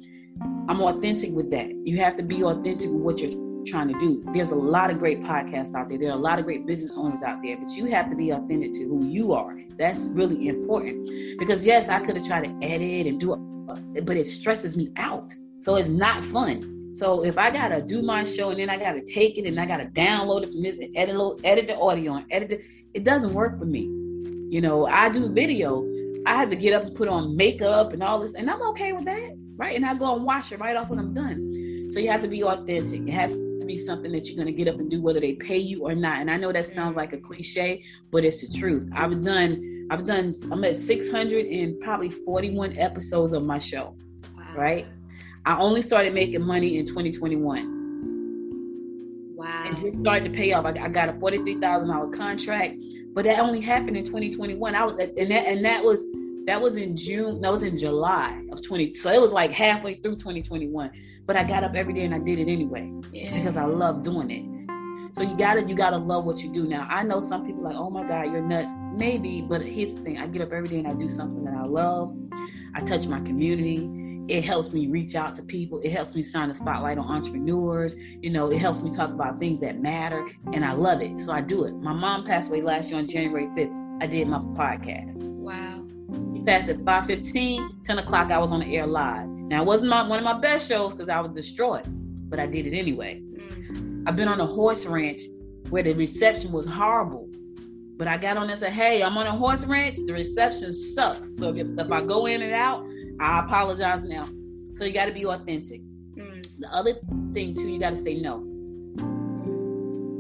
I'm 0.68 0.80
authentic 0.80 1.32
with 1.32 1.50
that. 1.52 1.70
You 1.84 1.98
have 1.98 2.16
to 2.16 2.22
be 2.22 2.42
authentic 2.42 2.90
with 2.90 3.00
what 3.00 3.18
you're 3.18 3.46
trying 3.66 3.88
to 3.88 3.98
do. 3.98 4.24
There's 4.32 4.50
a 4.50 4.56
lot 4.56 4.90
of 4.90 4.98
great 4.98 5.22
podcasts 5.22 5.74
out 5.74 5.88
there. 5.88 5.98
There 5.98 6.10
are 6.10 6.18
a 6.18 6.20
lot 6.20 6.38
of 6.38 6.44
great 6.44 6.66
business 6.66 6.92
owners 6.94 7.22
out 7.22 7.42
there, 7.42 7.56
but 7.56 7.70
you 7.70 7.86
have 7.86 8.10
to 8.10 8.16
be 8.16 8.30
authentic 8.30 8.72
to 8.74 8.80
who 8.80 9.06
you 9.06 9.32
are. 9.32 9.58
That's 9.76 10.00
really 10.12 10.48
important. 10.48 11.10
Because 11.38 11.64
yes, 11.64 11.88
I 11.88 12.00
could 12.00 12.16
have 12.16 12.26
tried 12.26 12.44
to 12.44 12.66
edit 12.66 13.06
and 13.06 13.20
do 13.20 13.34
it, 13.34 14.04
but 14.04 14.16
it 14.16 14.26
stresses 14.26 14.76
me 14.76 14.92
out. 14.96 15.32
So 15.60 15.76
it's 15.76 15.88
not 15.88 16.24
fun. 16.24 16.94
So 16.94 17.24
if 17.24 17.38
I 17.38 17.50
gotta 17.50 17.82
do 17.82 18.02
my 18.02 18.24
show 18.24 18.50
and 18.50 18.58
then 18.58 18.70
I 18.70 18.78
gotta 18.78 19.02
take 19.02 19.36
it 19.36 19.46
and 19.46 19.60
I 19.60 19.66
gotta 19.66 19.86
download 19.86 20.44
it 20.44 20.52
from 20.52 20.62
this 20.62 20.78
and 20.78 20.96
edit, 20.96 21.40
edit 21.44 21.66
the 21.66 21.76
audio 21.76 22.14
and 22.14 22.26
edit 22.30 22.50
it, 22.52 22.64
it 22.94 23.04
doesn't 23.04 23.32
work 23.34 23.58
for 23.58 23.66
me. 23.66 23.82
You 24.48 24.60
know, 24.60 24.86
I 24.86 25.08
do 25.08 25.28
video 25.28 25.84
I 26.26 26.34
had 26.34 26.50
to 26.50 26.56
get 26.56 26.74
up 26.74 26.82
and 26.82 26.94
put 26.94 27.08
on 27.08 27.36
makeup 27.36 27.92
and 27.92 28.02
all 28.02 28.18
this, 28.18 28.34
and 28.34 28.50
I'm 28.50 28.60
okay 28.70 28.92
with 28.92 29.04
that, 29.04 29.36
right? 29.56 29.76
And 29.76 29.86
I 29.86 29.94
go 29.94 30.16
and 30.16 30.24
wash 30.24 30.50
it 30.50 30.58
right 30.58 30.76
off 30.76 30.88
when 30.88 30.98
I'm 30.98 31.14
done. 31.14 31.88
So 31.92 32.00
you 32.00 32.10
have 32.10 32.22
to 32.22 32.28
be 32.28 32.42
authentic. 32.42 33.02
It 33.02 33.12
has 33.12 33.36
to 33.36 33.64
be 33.64 33.76
something 33.76 34.10
that 34.10 34.26
you're 34.26 34.34
going 34.34 34.48
to 34.48 34.52
get 34.52 34.66
up 34.66 34.80
and 34.80 34.90
do, 34.90 35.00
whether 35.00 35.20
they 35.20 35.34
pay 35.34 35.58
you 35.58 35.84
or 35.84 35.94
not. 35.94 36.20
And 36.20 36.28
I 36.28 36.36
know 36.36 36.50
that 36.50 36.66
sounds 36.66 36.96
like 36.96 37.12
a 37.12 37.18
cliche, 37.18 37.84
but 38.10 38.24
it's 38.24 38.40
the 38.40 38.58
truth. 38.58 38.90
I've 38.92 39.22
done, 39.22 39.86
I've 39.88 40.04
done, 40.04 40.34
I'm 40.50 40.64
at 40.64 40.76
600 40.76 41.46
and 41.46 41.80
probably 41.80 42.10
41 42.10 42.76
episodes 42.76 43.32
of 43.32 43.44
my 43.44 43.60
show, 43.60 43.96
wow. 44.36 44.52
right? 44.56 44.86
I 45.44 45.56
only 45.58 45.80
started 45.80 46.12
making 46.12 46.42
money 46.42 46.76
in 46.78 46.86
2021. 46.86 47.72
Wow. 49.36 49.62
And 49.64 49.76
just 49.76 50.00
started 50.00 50.24
to 50.24 50.36
pay 50.36 50.54
off. 50.54 50.66
I, 50.66 50.70
I 50.70 50.88
got 50.88 51.08
a 51.08 51.12
$43,000 51.12 52.12
contract 52.12 52.74
but 53.16 53.24
that 53.24 53.40
only 53.40 53.62
happened 53.62 53.96
in 53.96 54.05
2021. 54.05 54.74
I 54.74 54.85
was 54.85 55.00
at, 55.00 55.16
and 55.16 55.31
that 55.31 55.46
and 55.46 55.64
that 55.64 55.83
was 55.83 56.05
that 56.46 56.61
was 56.61 56.76
in 56.76 56.94
June. 56.94 57.40
That 57.40 57.50
was 57.50 57.62
in 57.62 57.79
July 57.79 58.44
of 58.52 58.62
20. 58.62 58.94
So 58.94 59.11
it 59.11 59.18
was 59.18 59.33
like 59.33 59.52
halfway 59.52 59.94
through 59.94 60.16
2021. 60.16 60.90
But 61.24 61.35
I 61.35 61.42
got 61.42 61.64
up 61.64 61.74
every 61.74 61.94
day 61.94 62.05
and 62.05 62.14
I 62.14 62.18
did 62.18 62.38
it 62.38 62.52
anyway 62.52 62.92
yeah. 63.12 63.35
because 63.35 63.57
I 63.57 63.64
love 63.64 64.02
doing 64.02 64.31
it. 64.31 65.14
So 65.14 65.22
you 65.22 65.35
gotta 65.35 65.62
you 65.62 65.74
gotta 65.74 65.96
love 65.96 66.26
what 66.26 66.40
you 66.40 66.52
do. 66.52 66.68
Now 66.68 66.87
I 66.90 67.05
know 67.05 67.22
some 67.22 67.46
people 67.46 67.62
like, 67.62 67.74
oh 67.74 67.88
my 67.88 68.07
God, 68.07 68.24
you're 68.31 68.42
nuts. 68.42 68.72
Maybe, 68.98 69.40
but 69.40 69.62
here's 69.62 69.94
the 69.94 70.02
thing: 70.02 70.18
I 70.18 70.26
get 70.26 70.42
up 70.42 70.52
every 70.52 70.68
day 70.68 70.79
and 70.81 70.87
I 70.87 70.92
do 70.92 71.09
something 71.09 71.42
that 71.44 71.55
I 71.55 71.64
love. 71.64 72.14
I 72.74 72.83
touch 72.83 73.07
my 73.07 73.20
community 73.20 74.06
it 74.28 74.44
helps 74.44 74.72
me 74.72 74.88
reach 74.88 75.14
out 75.14 75.36
to 75.36 75.42
people. 75.42 75.80
It 75.80 75.92
helps 75.92 76.14
me 76.14 76.24
shine 76.24 76.50
a 76.50 76.54
spotlight 76.54 76.98
on 76.98 77.06
entrepreneurs. 77.06 77.94
You 78.20 78.30
know, 78.30 78.48
it 78.48 78.58
helps 78.58 78.82
me 78.82 78.90
talk 78.90 79.10
about 79.10 79.38
things 79.38 79.60
that 79.60 79.80
matter, 79.80 80.26
and 80.52 80.64
I 80.64 80.72
love 80.72 81.00
it. 81.00 81.20
So 81.20 81.32
I 81.32 81.40
do 81.40 81.64
it. 81.64 81.74
My 81.74 81.92
mom 81.92 82.26
passed 82.26 82.50
away 82.50 82.62
last 82.62 82.90
year 82.90 82.98
on 82.98 83.06
January 83.06 83.46
5th. 83.46 84.02
I 84.02 84.06
did 84.06 84.28
my 84.28 84.38
podcast. 84.38 85.22
Wow. 85.22 85.84
She 86.34 86.42
passed 86.42 86.68
at 86.68 86.78
5:15, 86.78 87.84
10 87.84 87.98
o'clock. 87.98 88.30
I 88.30 88.38
was 88.38 88.52
on 88.52 88.60
the 88.60 88.76
air 88.76 88.86
live. 88.86 89.28
Now 89.28 89.62
it 89.62 89.66
wasn't 89.66 89.90
my, 89.90 90.06
one 90.06 90.18
of 90.18 90.24
my 90.24 90.38
best 90.38 90.68
shows 90.68 90.92
because 90.92 91.08
I 91.08 91.20
was 91.20 91.32
destroyed, 91.32 91.84
but 92.28 92.40
I 92.40 92.46
did 92.46 92.66
it 92.66 92.76
anyway. 92.76 93.20
Mm. 93.20 94.04
I've 94.06 94.16
been 94.16 94.28
on 94.28 94.40
a 94.40 94.46
horse 94.46 94.84
ranch 94.86 95.22
where 95.70 95.82
the 95.82 95.94
reception 95.94 96.52
was 96.52 96.66
horrible. 96.66 97.28
But 97.96 98.08
I 98.08 98.18
got 98.18 98.36
on 98.36 98.50
and 98.50 98.58
said, 98.58 98.72
hey, 98.72 99.02
I'm 99.02 99.16
on 99.16 99.26
a 99.26 99.32
horse 99.32 99.64
ranch. 99.64 99.96
The 99.96 100.12
reception 100.12 100.74
sucks. 100.74 101.30
So 101.38 101.54
if, 101.54 101.66
if 101.78 101.90
I 101.90 102.02
go 102.02 102.26
in 102.26 102.42
and 102.42 102.52
out, 102.52 102.86
I 103.20 103.40
apologize 103.40 104.05
now. 104.05 104.24
So 104.74 104.85
you 104.85 104.92
got 104.92 105.07
to 105.07 105.12
be 105.12 105.26
authentic. 105.26 105.81
Mm. 106.16 106.46
The 106.59 106.72
other 106.72 106.94
thing, 107.33 107.55
too, 107.55 107.68
you 107.68 107.79
got 107.79 107.90
to 107.90 107.96
say 107.96 108.14
no. 108.14 108.44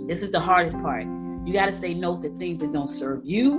This 0.06 0.22
is 0.22 0.30
the 0.30 0.40
hardest 0.40 0.80
part. 0.80 1.04
You 1.44 1.52
got 1.52 1.66
to 1.66 1.72
say 1.72 1.94
no 1.94 2.20
to 2.20 2.28
things 2.38 2.60
that 2.60 2.72
don't 2.72 2.90
serve 2.90 3.24
you. 3.24 3.54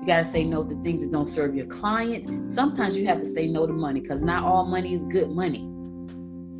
You 0.00 0.06
got 0.06 0.18
to 0.18 0.24
say 0.24 0.44
no 0.44 0.64
to 0.64 0.82
things 0.82 1.02
that 1.02 1.12
don't 1.12 1.26
serve 1.26 1.54
your 1.54 1.66
clients. 1.66 2.30
Sometimes 2.52 2.96
you 2.96 3.06
have 3.06 3.20
to 3.20 3.26
say 3.26 3.46
no 3.46 3.66
to 3.66 3.72
money 3.72 4.00
because 4.00 4.22
not 4.22 4.42
all 4.42 4.64
money 4.64 4.94
is 4.94 5.04
good 5.04 5.30
money. 5.30 5.68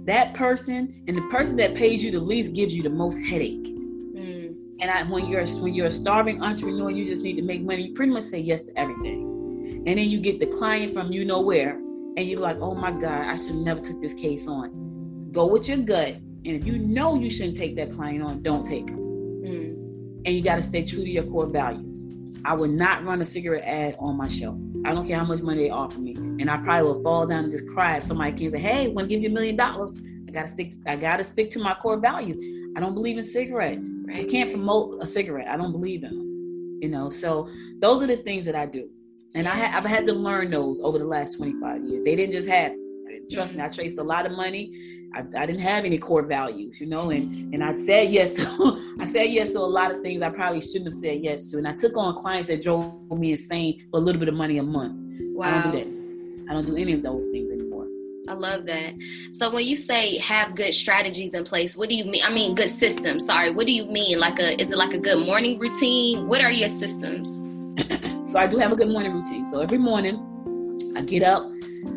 That 0.04 0.35
person 0.35 1.02
and 1.08 1.16
the 1.16 1.22
person 1.30 1.56
that 1.56 1.74
pays 1.74 2.02
you 2.04 2.11
the 2.11 2.20
least 2.20 2.52
gives 2.52 2.74
you 2.74 2.82
the 2.82 2.90
most 2.90 3.18
headache. 3.18 3.72
And 4.82 4.90
I, 4.90 5.04
when 5.04 5.26
you're 5.26 5.46
when 5.46 5.74
you're 5.74 5.87
a 5.87 5.92
starving 5.92 6.42
entrepreneur, 6.42 6.90
you 6.90 7.06
just 7.06 7.22
need 7.22 7.37
to 7.37 7.42
make 7.42 7.62
money. 7.62 7.87
You 7.87 7.94
pretty 7.94 8.11
much 8.11 8.24
say 8.24 8.40
yes 8.40 8.64
to 8.64 8.76
everything, 8.76 9.85
and 9.87 9.96
then 9.96 10.11
you 10.11 10.18
get 10.18 10.40
the 10.40 10.46
client 10.46 10.92
from 10.92 11.12
you 11.12 11.24
know 11.24 11.40
where, 11.40 11.78
and 12.16 12.29
you're 12.29 12.40
like, 12.40 12.59
oh 12.61 12.75
my 12.75 12.90
god, 12.90 13.27
I 13.27 13.37
should 13.37 13.57
never 13.57 13.81
took 13.81 14.01
this 14.01 14.14
case 14.14 14.46
on. 14.46 15.31
Go 15.33 15.46
with 15.46 15.68
your 15.68 15.79
gut, 15.79 16.14
and 16.14 16.46
if 16.46 16.64
you 16.64 16.79
know 16.79 17.14
you 17.14 17.31
shouldn't 17.31 17.57
take 17.57 17.77
that 17.77 17.92
client 17.92 18.22
on, 18.22 18.42
don't 18.42 18.64
take 18.64 18.87
them. 18.88 18.98
Mm. 18.98 20.22
And 20.27 20.35
you 20.35 20.42
got 20.42 20.57
to 20.57 20.62
stay 20.62 20.85
true 20.85 21.05
to 21.05 21.11
your 21.11 21.25
core 21.25 21.46
values. 21.46 22.05
I 22.44 22.55
would 22.55 22.70
not 22.70 23.05
run 23.05 23.22
a 23.22 23.25
cigarette 23.25 23.64
ad 23.64 23.96
on 23.98 24.16
my 24.16 24.29
show. 24.29 24.61
I 24.85 24.92
don't 24.92 25.07
care 25.07 25.18
how 25.18 25.25
much 25.25 25.40
money 25.40 25.64
they 25.64 25.70
offer 25.70 26.01
me, 26.01 26.14
and 26.14 26.51
I 26.51 26.57
probably 26.59 26.88
will 26.88 27.03
fall 27.03 27.27
down 27.27 27.44
and 27.44 27.53
just 27.53 27.68
cry 27.68 27.96
if 27.96 28.05
somebody 28.05 28.33
came 28.33 28.53
and 28.53 28.55
say, 28.55 28.59
"Hey, 28.61 28.88
want 28.88 29.09
to 29.09 29.14
give 29.14 29.22
you 29.22 29.29
a 29.29 29.33
million 29.33 29.57
dollars?" 29.57 29.92
I 30.29 30.33
gotta 30.33 30.48
stick. 30.48 30.72
I 30.87 30.96
gotta 30.96 31.25
stick 31.25 31.51
to 31.53 31.61
my 31.61 31.75
core 31.75 31.98
values. 31.98 32.42
I 32.77 32.81
don't 32.81 32.94
believe 32.94 33.16
in 33.16 33.25
cigarettes. 33.25 33.88
Right. 34.07 34.20
I 34.20 34.25
can't 34.25 34.51
promote 34.51 35.01
a 35.01 35.07
cigarette. 35.07 35.48
I 35.48 35.57
don't 35.57 35.72
believe 35.72 36.03
in 36.03 36.11
them. 36.11 36.79
You 36.83 36.88
know, 36.88 37.11
so 37.11 37.48
those 37.81 38.03
are 38.03 38.07
the 38.07 38.16
things 38.16 38.44
that 38.46 38.57
I 38.57 38.66
do. 38.66 38.88
And 39.34 39.48
I 39.48 39.56
have 39.56 39.84
had 39.84 40.06
to 40.06 40.12
learn 40.12 40.50
those 40.50 40.78
over 40.80 40.98
the 40.98 41.04
last 41.04 41.36
25 41.36 41.84
years. 41.84 42.02
They 42.04 42.16
didn't 42.16 42.32
just 42.32 42.48
happen. 42.48 42.78
Trust 43.30 43.54
me, 43.54 43.62
I 43.62 43.68
traced 43.68 43.98
a 43.98 44.02
lot 44.02 44.26
of 44.26 44.32
money. 44.32 44.72
I, 45.14 45.20
I 45.36 45.46
didn't 45.46 45.60
have 45.60 45.84
any 45.84 45.98
core 45.98 46.22
values, 46.22 46.80
you 46.80 46.86
know, 46.86 47.10
and 47.10 47.54
and 47.54 47.62
I 47.62 47.76
said 47.76 48.10
yes. 48.10 48.34
To, 48.36 48.96
I 49.00 49.04
said 49.04 49.24
yes 49.24 49.52
to 49.52 49.58
a 49.58 49.60
lot 49.60 49.94
of 49.94 50.02
things 50.02 50.22
I 50.22 50.30
probably 50.30 50.60
shouldn't 50.60 50.86
have 50.86 50.94
said 50.94 51.20
yes 51.22 51.50
to, 51.50 51.58
and 51.58 51.68
I 51.68 51.74
took 51.74 51.96
on 51.96 52.14
clients 52.14 52.48
that 52.48 52.62
drove 52.62 52.94
me 53.10 53.32
insane 53.32 53.86
for 53.90 53.98
a 53.98 54.02
little 54.02 54.18
bit 54.18 54.28
of 54.28 54.34
money 54.34 54.58
a 54.58 54.62
month. 54.62 54.96
Wow. 55.34 55.46
I 55.46 55.62
don't 55.62 55.72
do 55.72 55.78
that. 55.78 56.50
I 56.50 56.54
don't 56.54 56.66
do 56.66 56.76
any 56.76 56.94
of 56.94 57.02
those 57.02 57.26
things 57.26 57.50
anymore. 57.50 57.86
I 58.28 58.34
love 58.34 58.66
that. 58.66 58.94
So 59.32 59.52
when 59.52 59.66
you 59.66 59.76
say 59.76 60.16
have 60.18 60.54
good 60.54 60.72
strategies 60.72 61.34
in 61.34 61.44
place, 61.44 61.76
what 61.76 61.88
do 61.88 61.94
you 61.94 62.04
mean? 62.04 62.22
I 62.24 62.32
mean 62.32 62.54
good 62.54 62.70
systems. 62.70 63.26
Sorry, 63.26 63.50
what 63.50 63.66
do 63.66 63.72
you 63.72 63.84
mean? 63.86 64.18
Like 64.18 64.38
a 64.38 64.60
is 64.60 64.70
it 64.70 64.78
like 64.78 64.94
a 64.94 64.98
good 64.98 65.26
morning 65.26 65.58
routine? 65.58 66.28
What 66.28 66.40
are 66.40 66.50
your 66.50 66.68
systems? 66.68 67.28
so 68.32 68.38
I 68.38 68.46
do 68.46 68.56
have 68.56 68.72
a 68.72 68.76
good 68.76 68.88
morning 68.88 69.12
routine. 69.12 69.44
So 69.44 69.60
every 69.60 69.76
morning 69.76 70.78
I 70.96 71.02
get 71.02 71.22
up, 71.22 71.52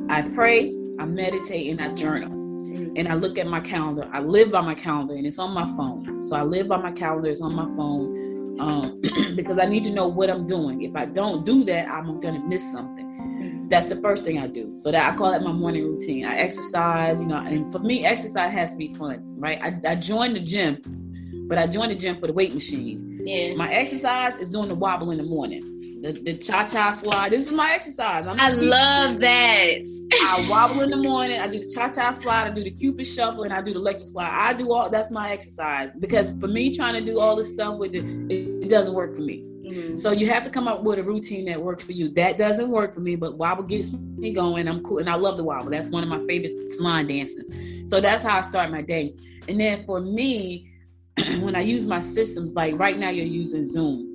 I 0.09 0.21
pray, 0.21 0.67
I 0.99 1.05
meditate, 1.05 1.71
and 1.71 1.79
I 1.79 1.95
journal. 1.95 2.29
Mm-hmm. 2.29 2.97
And 2.97 3.07
I 3.07 3.13
look 3.13 3.37
at 3.37 3.47
my 3.47 3.61
calendar. 3.61 4.09
I 4.11 4.19
live 4.19 4.51
by 4.51 4.59
my 4.59 4.75
calendar, 4.75 5.13
and 5.13 5.25
it's 5.25 5.39
on 5.39 5.53
my 5.53 5.65
phone. 5.77 6.25
So 6.25 6.35
I 6.35 6.43
live 6.43 6.67
by 6.67 6.75
my 6.75 6.91
calendar. 6.91 7.29
It's 7.29 7.39
on 7.39 7.55
my 7.55 7.73
phone 7.77 8.59
um, 8.59 9.01
because 9.37 9.59
I 9.59 9.65
need 9.65 9.85
to 9.85 9.91
know 9.91 10.09
what 10.09 10.29
I'm 10.29 10.45
doing. 10.45 10.81
If 10.81 10.93
I 10.93 11.05
don't 11.05 11.45
do 11.45 11.63
that, 11.65 11.87
I'm 11.87 12.19
gonna 12.19 12.43
miss 12.45 12.69
something. 12.69 13.05
Mm-hmm. 13.05 13.69
That's 13.69 13.87
the 13.87 14.01
first 14.01 14.25
thing 14.25 14.37
I 14.37 14.47
do. 14.47 14.73
So 14.75 14.91
that 14.91 15.13
I 15.13 15.15
call 15.15 15.33
it 15.33 15.41
my 15.41 15.53
morning 15.53 15.85
routine. 15.85 16.25
I 16.25 16.35
exercise, 16.35 17.17
you 17.17 17.27
know, 17.27 17.37
and 17.37 17.71
for 17.71 17.79
me, 17.79 18.05
exercise 18.05 18.51
has 18.51 18.71
to 18.71 18.75
be 18.75 18.93
fun, 18.93 19.23
right? 19.39 19.61
I, 19.63 19.91
I 19.91 19.95
joined 19.95 20.35
the 20.35 20.41
gym, 20.41 20.81
but 21.47 21.57
I 21.57 21.65
joined 21.65 21.93
the 21.93 21.95
gym 21.95 22.19
for 22.19 22.27
the 22.27 22.33
weight 22.33 22.53
machines. 22.53 23.01
Yeah. 23.25 23.55
My 23.55 23.71
exercise 23.71 24.35
is 24.35 24.49
doing 24.49 24.67
the 24.67 24.75
wobble 24.75 25.11
in 25.11 25.17
the 25.17 25.23
morning 25.23 25.61
the, 26.01 26.11
the 26.11 26.33
cha-cha 26.33 26.91
slide. 26.91 27.31
This 27.31 27.47
is 27.47 27.51
my 27.51 27.71
exercise. 27.73 28.25
i 28.27 28.49
love 28.49 29.19
that. 29.19 30.09
I 30.13 30.47
wobble 30.49 30.81
in 30.81 30.89
the 30.89 30.97
morning. 30.97 31.39
I 31.39 31.47
do 31.47 31.59
the 31.59 31.69
cha-cha 31.69 32.11
slide. 32.11 32.47
I 32.47 32.49
do 32.51 32.63
the 32.63 32.71
cupid 32.71 33.05
shuffle, 33.05 33.43
and 33.43 33.53
I 33.53 33.61
do 33.61 33.73
the 33.73 33.79
electric 33.79 34.07
slide. 34.07 34.29
I 34.31 34.53
do 34.53 34.71
all. 34.73 34.89
That's 34.89 35.11
my 35.11 35.31
exercise 35.31 35.89
because 35.99 36.37
for 36.39 36.47
me, 36.47 36.75
trying 36.75 36.93
to 36.93 37.01
do 37.01 37.19
all 37.19 37.35
this 37.35 37.51
stuff 37.51 37.77
with 37.77 37.93
it, 37.93 38.05
it, 38.31 38.65
it 38.65 38.69
doesn't 38.69 38.93
work 38.93 39.15
for 39.15 39.21
me. 39.21 39.43
Mm-hmm. 39.65 39.97
So 39.97 40.11
you 40.11 40.27
have 40.27 40.43
to 40.43 40.49
come 40.49 40.67
up 40.67 40.83
with 40.83 40.99
a 40.99 41.03
routine 41.03 41.45
that 41.45 41.61
works 41.61 41.83
for 41.83 41.91
you. 41.91 42.09
That 42.09 42.37
doesn't 42.37 42.69
work 42.69 42.93
for 42.93 42.99
me, 42.99 43.15
but 43.15 43.37
wobble 43.37 43.63
gets 43.63 43.93
me 43.93 44.31
going. 44.31 44.67
I'm 44.67 44.83
cool, 44.83 44.99
and 44.99 45.09
I 45.09 45.15
love 45.15 45.37
the 45.37 45.43
wobble. 45.43 45.71
That's 45.71 45.89
one 45.89 46.03
of 46.03 46.09
my 46.09 46.23
favorite 46.25 46.71
salon 46.73 47.07
dances. 47.07 47.89
So 47.89 47.99
that's 47.99 48.23
how 48.23 48.37
I 48.37 48.41
start 48.41 48.71
my 48.71 48.81
day. 48.81 49.15
And 49.47 49.59
then 49.59 49.85
for 49.85 49.99
me, 49.99 50.71
when 51.39 51.55
I 51.55 51.61
use 51.61 51.85
my 51.85 51.99
systems, 51.99 52.53
like 52.53 52.77
right 52.77 52.97
now, 52.97 53.09
you're 53.09 53.25
using 53.25 53.65
Zoom. 53.65 54.14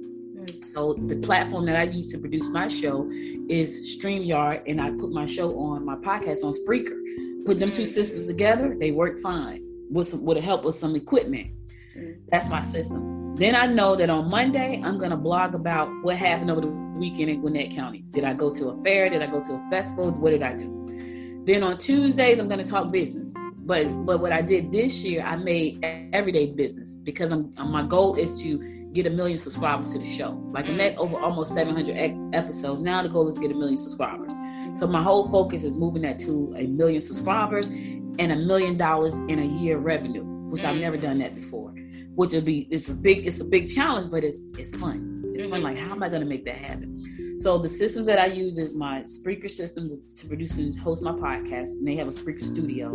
So 0.73 0.95
the 0.95 1.17
platform 1.17 1.67
that 1.67 1.75
I 1.75 1.83
use 1.83 2.13
to 2.13 2.19
produce 2.19 2.49
my 2.49 2.69
show 2.69 3.09
is 3.11 3.99
StreamYard, 3.99 4.63
and 4.69 4.81
I 4.81 4.91
put 4.93 5.11
my 5.11 5.27
show 5.27 5.59
on 5.59 5.85
my 5.85 5.97
podcast 5.97 6.45
on 6.45 6.53
Spreaker. 6.53 6.97
Put 7.45 7.59
them 7.59 7.73
two 7.73 7.83
mm. 7.83 7.89
systems 7.89 8.29
together, 8.29 8.77
they 8.79 8.93
work 8.93 9.21
fine. 9.21 9.67
With 9.91 10.09
some, 10.09 10.25
with 10.25 10.39
a 10.39 10.41
help 10.41 10.65
with 10.65 10.77
some 10.77 10.95
equipment. 10.95 11.49
Mm. 11.97 12.21
That's 12.31 12.49
my 12.49 12.63
system. 12.63 13.35
Then 13.35 13.57
I 13.57 13.67
know 13.67 13.97
that 13.97 14.11
on 14.11 14.29
Monday 14.31 14.81
I'm 14.85 14.99
gonna 14.99 15.17
blog 15.17 15.57
about 15.57 15.89
what 16.03 16.17
happened 16.17 16.53
over 16.53 16.61
the 16.61 16.69
weekend 16.69 17.31
in 17.31 17.41
Gwinnett 17.41 17.73
County. 17.73 18.05
Did 18.11 18.23
I 18.23 18.35
go 18.35 18.55
to 18.55 18.69
a 18.69 18.85
fair? 18.85 19.09
Did 19.09 19.23
I 19.23 19.27
go 19.27 19.43
to 19.43 19.55
a 19.55 19.71
festival? 19.71 20.13
What 20.13 20.31
did 20.31 20.45
I 20.45 20.55
do? 20.55 21.43
Then 21.47 21.65
on 21.65 21.79
Tuesdays 21.79 22.39
I'm 22.39 22.49
gonna 22.49 22.65
talk 22.65 22.93
business. 22.93 23.35
But 23.71 24.05
but 24.05 24.19
what 24.19 24.33
I 24.33 24.43
did 24.43 24.73
this 24.73 25.05
year, 25.05 25.23
I 25.23 25.37
made 25.37 25.79
everyday 26.13 26.47
business 26.47 26.95
because 26.95 27.31
I'm, 27.31 27.55
my 27.57 27.85
goal 27.85 28.17
is 28.17 28.37
to 28.43 28.59
get 28.93 29.07
a 29.07 29.11
million 29.11 29.39
subscribers 29.39 29.93
to 29.93 30.01
the 30.01 30.07
show. 30.07 30.31
Like 30.53 30.67
I 30.67 30.73
met 30.73 30.99
over 30.99 31.17
almost 31.17 31.55
700 31.55 32.35
episodes. 32.35 32.83
Now 32.83 33.01
the 33.01 33.09
goal 33.09 33.29
is 33.29 33.37
to 33.37 33.43
get 33.43 33.53
a 33.53 33.55
million 33.55 33.79
subscribers. 33.79 34.33
So 34.77 34.89
my 34.89 35.01
whole 35.01 35.31
focus 35.31 35.63
is 35.63 35.77
moving 35.77 36.03
that 36.03 36.19
to 36.19 36.53
a 36.59 36.67
million 36.67 37.01
subscribers 37.01 37.69
and 37.69 38.33
a 38.33 38.35
million 38.35 38.77
dollars 38.77 39.15
in 39.15 39.39
a 39.39 39.47
year 39.47 39.79
revenue, 39.79 40.25
which 40.51 40.65
I've 40.65 40.73
mm-hmm. 40.73 40.81
never 40.81 40.97
done 40.97 41.21
that 41.21 41.37
before. 41.37 41.71
Which 42.17 42.33
will 42.33 42.41
be 42.41 42.67
it's 42.73 42.89
a 42.89 42.95
big 42.95 43.25
it's 43.25 43.39
a 43.39 43.45
big 43.45 43.73
challenge, 43.73 44.11
but 44.11 44.25
it's 44.25 44.41
it's 44.59 44.75
fun. 44.79 45.23
It's 45.33 45.45
fun. 45.45 45.61
Mm-hmm. 45.61 45.63
Like 45.63 45.79
how 45.79 45.93
am 45.93 46.03
I 46.03 46.09
going 46.09 46.23
to 46.23 46.29
make 46.29 46.45
that 46.47 46.57
happen? 46.57 47.07
So 47.41 47.57
the 47.57 47.71
systems 47.71 48.07
that 48.07 48.19
I 48.19 48.27
use 48.27 48.59
is 48.59 48.75
my 48.75 49.01
Spreaker 49.01 49.51
systems 49.51 49.95
to 50.17 50.27
produce 50.27 50.59
and 50.59 50.79
host 50.79 51.03
my 51.03 51.13
podcast, 51.13 51.71
and 51.71 51.89
they 51.89 51.97
have 51.97 52.07
a 52.07 52.11
Spreaker 52.11 52.45
studio. 52.45 52.91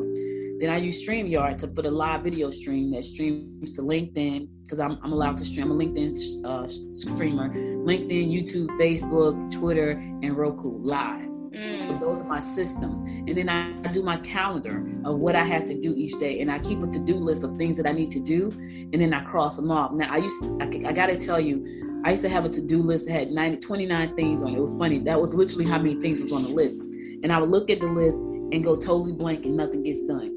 Then 0.60 0.70
I 0.70 0.78
use 0.78 1.04
StreamYard 1.04 1.58
to 1.58 1.68
put 1.68 1.88
a 1.88 1.90
live 1.90 2.22
video 2.22 2.52
stream 2.52 2.92
that 2.92 3.04
streams 3.04 3.76
to 3.76 3.82
LinkedIn 3.82 4.48
because 4.62 4.80
I'm, 4.80 5.00
I'm 5.04 5.12
allowed 5.14 5.40
to 5.40 5.46
stream. 5.46 5.72
A 5.72 5.74
LinkedIn 5.74 6.46
uh, 6.46 6.70
streamer. 6.94 7.50
LinkedIn, 7.50 8.32
YouTube, 8.32 8.68
Facebook, 8.80 9.52
Twitter, 9.52 9.92
and 9.92 10.38
Roku 10.38 10.78
live. 10.78 11.35
Mm. 11.56 11.80
So 11.80 11.98
those 11.98 12.22
are 12.22 12.26
my 12.26 12.40
systems. 12.40 13.02
And 13.02 13.36
then 13.36 13.50
I, 13.50 13.72
I, 13.88 13.92
do 13.92 14.04
my 14.04 14.18
calendar 14.18 14.86
of 15.06 15.20
what 15.20 15.36
I 15.36 15.44
have 15.44 15.66
to 15.66 15.80
do 15.80 15.94
each 15.96 16.20
day. 16.20 16.42
And 16.42 16.52
I 16.52 16.60
keep 16.60 16.84
a 16.84 16.88
to-do 16.88 17.16
list 17.16 17.44
of 17.44 17.56
things 17.58 17.78
that 17.78 17.88
I 17.88 17.94
need 17.94 18.12
to 18.12 18.20
do. 18.20 18.52
And 18.92 19.02
then 19.02 19.14
I 19.14 19.24
cross 19.24 19.56
them 19.56 19.72
off. 19.72 19.94
Now 19.94 20.14
I 20.14 20.18
used 20.18 20.42
to, 20.44 20.58
I, 20.62 20.90
I 20.90 20.92
gotta 20.92 21.18
tell 21.18 21.40
you, 21.40 22.02
I 22.04 22.12
used 22.12 22.24
to 22.24 22.30
have 22.30 22.46
a 22.46 22.50
to-do 22.50 22.82
list 22.82 23.06
that 23.06 23.14
had 23.14 23.32
90, 23.32 23.62
29 23.62 24.16
things 24.16 24.44
on 24.44 24.54
it. 24.54 24.58
It 24.58 24.62
was 24.62 24.78
funny. 24.78 25.00
That 25.00 25.20
was 25.20 25.34
literally 25.34 25.66
how 25.66 25.78
many 25.78 25.96
things 26.02 26.20
was 26.20 26.34
on 26.34 26.44
the 26.44 26.50
list. 26.50 26.80
And 27.24 27.32
I 27.32 27.40
would 27.40 27.50
look 27.50 27.70
at 27.70 27.80
the 27.80 27.88
list 27.88 28.20
and 28.20 28.64
go 28.64 28.76
totally 28.76 29.14
blank 29.14 29.46
and 29.46 29.56
nothing 29.56 29.84
gets 29.84 30.04
done. 30.04 30.36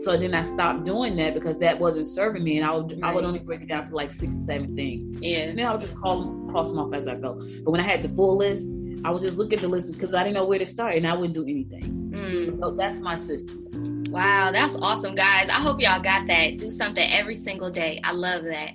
So 0.00 0.16
then 0.16 0.34
I 0.34 0.42
stopped 0.42 0.84
doing 0.84 1.14
that 1.16 1.34
because 1.34 1.58
that 1.58 1.78
wasn't 1.78 2.06
serving 2.06 2.42
me, 2.42 2.56
and 2.56 2.66
I 2.66 2.72
would 2.72 2.92
right. 2.92 3.10
I 3.10 3.14
would 3.14 3.22
only 3.22 3.38
break 3.38 3.60
it 3.60 3.68
down 3.68 3.86
to 3.86 3.94
like 3.94 4.12
six 4.12 4.34
or 4.34 4.46
seven 4.46 4.74
things. 4.74 5.20
Yeah. 5.20 5.40
And 5.40 5.58
then 5.58 5.66
I 5.66 5.72
would 5.72 5.80
just 5.82 5.94
call 5.94 6.22
them, 6.22 6.48
cross 6.48 6.70
them 6.70 6.78
off 6.78 6.94
as 6.94 7.06
I 7.06 7.16
go. 7.16 7.34
But 7.62 7.70
when 7.70 7.80
I 7.80 7.84
had 7.84 8.00
the 8.00 8.08
full 8.08 8.38
list, 8.38 8.66
I 9.04 9.10
would 9.10 9.22
just 9.22 9.38
look 9.38 9.52
at 9.52 9.60
the 9.60 9.68
list 9.68 9.92
because 9.92 10.14
I 10.14 10.22
didn't 10.22 10.34
know 10.34 10.44
where 10.44 10.58
to 10.58 10.66
start, 10.66 10.94
and 10.96 11.06
I 11.06 11.14
wouldn't 11.14 11.34
do 11.34 11.42
anything. 11.44 12.10
Mm. 12.12 12.60
So 12.60 12.70
that's 12.72 13.00
my 13.00 13.16
system. 13.16 14.04
Wow, 14.10 14.50
that's 14.50 14.76
awesome, 14.76 15.14
guys. 15.14 15.48
I 15.48 15.60
hope 15.60 15.80
y'all 15.80 16.02
got 16.02 16.26
that. 16.26 16.58
Do 16.58 16.70
something 16.70 17.08
every 17.10 17.36
single 17.36 17.70
day. 17.70 18.00
I 18.02 18.12
love 18.12 18.44
that. 18.44 18.72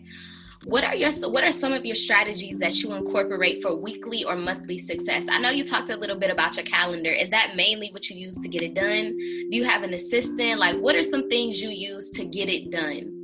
What 0.63 0.83
are 0.83 0.95
your 0.95 1.11
what 1.29 1.43
are 1.43 1.51
some 1.51 1.73
of 1.73 1.85
your 1.85 1.95
strategies 1.95 2.57
that 2.57 2.81
you 2.81 2.93
incorporate 2.93 3.61
for 3.61 3.75
weekly 3.75 4.23
or 4.23 4.35
monthly 4.35 4.79
success? 4.79 5.27
I 5.29 5.37
know 5.37 5.51
you 5.51 5.63
talked 5.63 5.91
a 5.91 5.95
little 5.95 6.17
bit 6.17 6.31
about 6.31 6.55
your 6.55 6.65
calendar. 6.65 7.11
Is 7.11 7.29
that 7.29 7.55
mainly 7.55 7.89
what 7.91 8.09
you 8.09 8.17
use 8.17 8.35
to 8.37 8.47
get 8.47 8.63
it 8.63 8.73
done? 8.73 9.15
Do 9.15 9.49
you 9.51 9.63
have 9.63 9.83
an 9.83 9.93
assistant? 9.93 10.57
Like 10.57 10.79
what 10.79 10.95
are 10.95 11.03
some 11.03 11.29
things 11.29 11.61
you 11.61 11.69
use 11.69 12.09
to 12.11 12.25
get 12.25 12.49
it 12.49 12.71
done? 12.71 13.14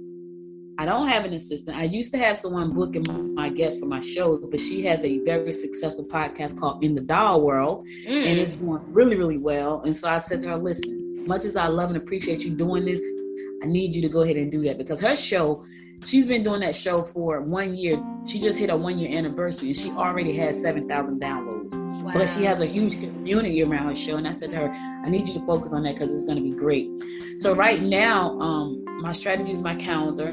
I 0.81 0.85
don't 0.85 1.07
have 1.09 1.25
an 1.25 1.33
assistant. 1.33 1.77
I 1.77 1.83
used 1.83 2.09
to 2.09 2.17
have 2.17 2.39
someone 2.39 2.71
booking 2.71 3.05
my 3.35 3.49
guests 3.49 3.79
for 3.79 3.85
my 3.85 4.01
shows, 4.01 4.43
but 4.49 4.59
she 4.59 4.83
has 4.85 5.05
a 5.05 5.19
very 5.19 5.51
successful 5.51 6.03
podcast 6.03 6.59
called 6.59 6.83
In 6.83 6.95
the 6.95 7.01
Doll 7.01 7.41
World, 7.41 7.85
mm. 8.03 8.07
and 8.07 8.39
it's 8.39 8.53
doing 8.53 8.81
really, 8.87 9.15
really 9.15 9.37
well. 9.37 9.83
And 9.85 9.95
so 9.95 10.09
I 10.09 10.17
said 10.17 10.41
to 10.41 10.47
her, 10.47 10.57
"Listen, 10.57 11.23
much 11.27 11.45
as 11.45 11.55
I 11.55 11.67
love 11.67 11.89
and 11.89 11.97
appreciate 11.97 12.39
you 12.39 12.49
doing 12.49 12.85
this, 12.85 12.99
I 13.61 13.67
need 13.67 13.93
you 13.93 14.01
to 14.01 14.09
go 14.09 14.21
ahead 14.21 14.37
and 14.37 14.51
do 14.51 14.63
that 14.63 14.79
because 14.79 14.99
her 15.01 15.15
show 15.15 15.63
she's 16.07 16.25
been 16.25 16.41
doing 16.41 16.61
that 16.61 16.75
show 16.75 17.03
for 17.03 17.41
one 17.41 17.75
year. 17.75 18.03
She 18.25 18.39
just 18.39 18.57
hit 18.57 18.71
a 18.71 18.75
one 18.75 18.97
year 18.97 19.15
anniversary 19.15 19.67
and 19.67 19.77
she 19.77 19.91
already 19.91 20.35
has 20.37 20.59
7,000 20.59 21.21
downloads. 21.21 21.73
Wow. 22.01 22.13
But 22.15 22.27
she 22.27 22.43
has 22.45 22.59
a 22.59 22.65
huge 22.65 22.99
community 22.99 23.61
around 23.61 23.87
her 23.87 23.95
show. 23.95 24.17
And 24.17 24.27
I 24.27 24.31
said 24.31 24.49
to 24.49 24.57
her, 24.57 24.71
I 24.71 25.09
need 25.11 25.27
you 25.27 25.35
to 25.35 25.45
focus 25.45 25.73
on 25.73 25.83
that 25.83 25.93
because 25.93 26.11
it's 26.11 26.23
going 26.25 26.37
to 26.37 26.43
be 26.43 26.57
great. 26.57 26.89
So 27.37 27.53
right 27.53 27.79
now, 27.79 28.31
um, 28.41 28.83
my 29.03 29.11
strategy 29.11 29.51
is 29.51 29.61
my 29.61 29.75
calendar. 29.75 30.31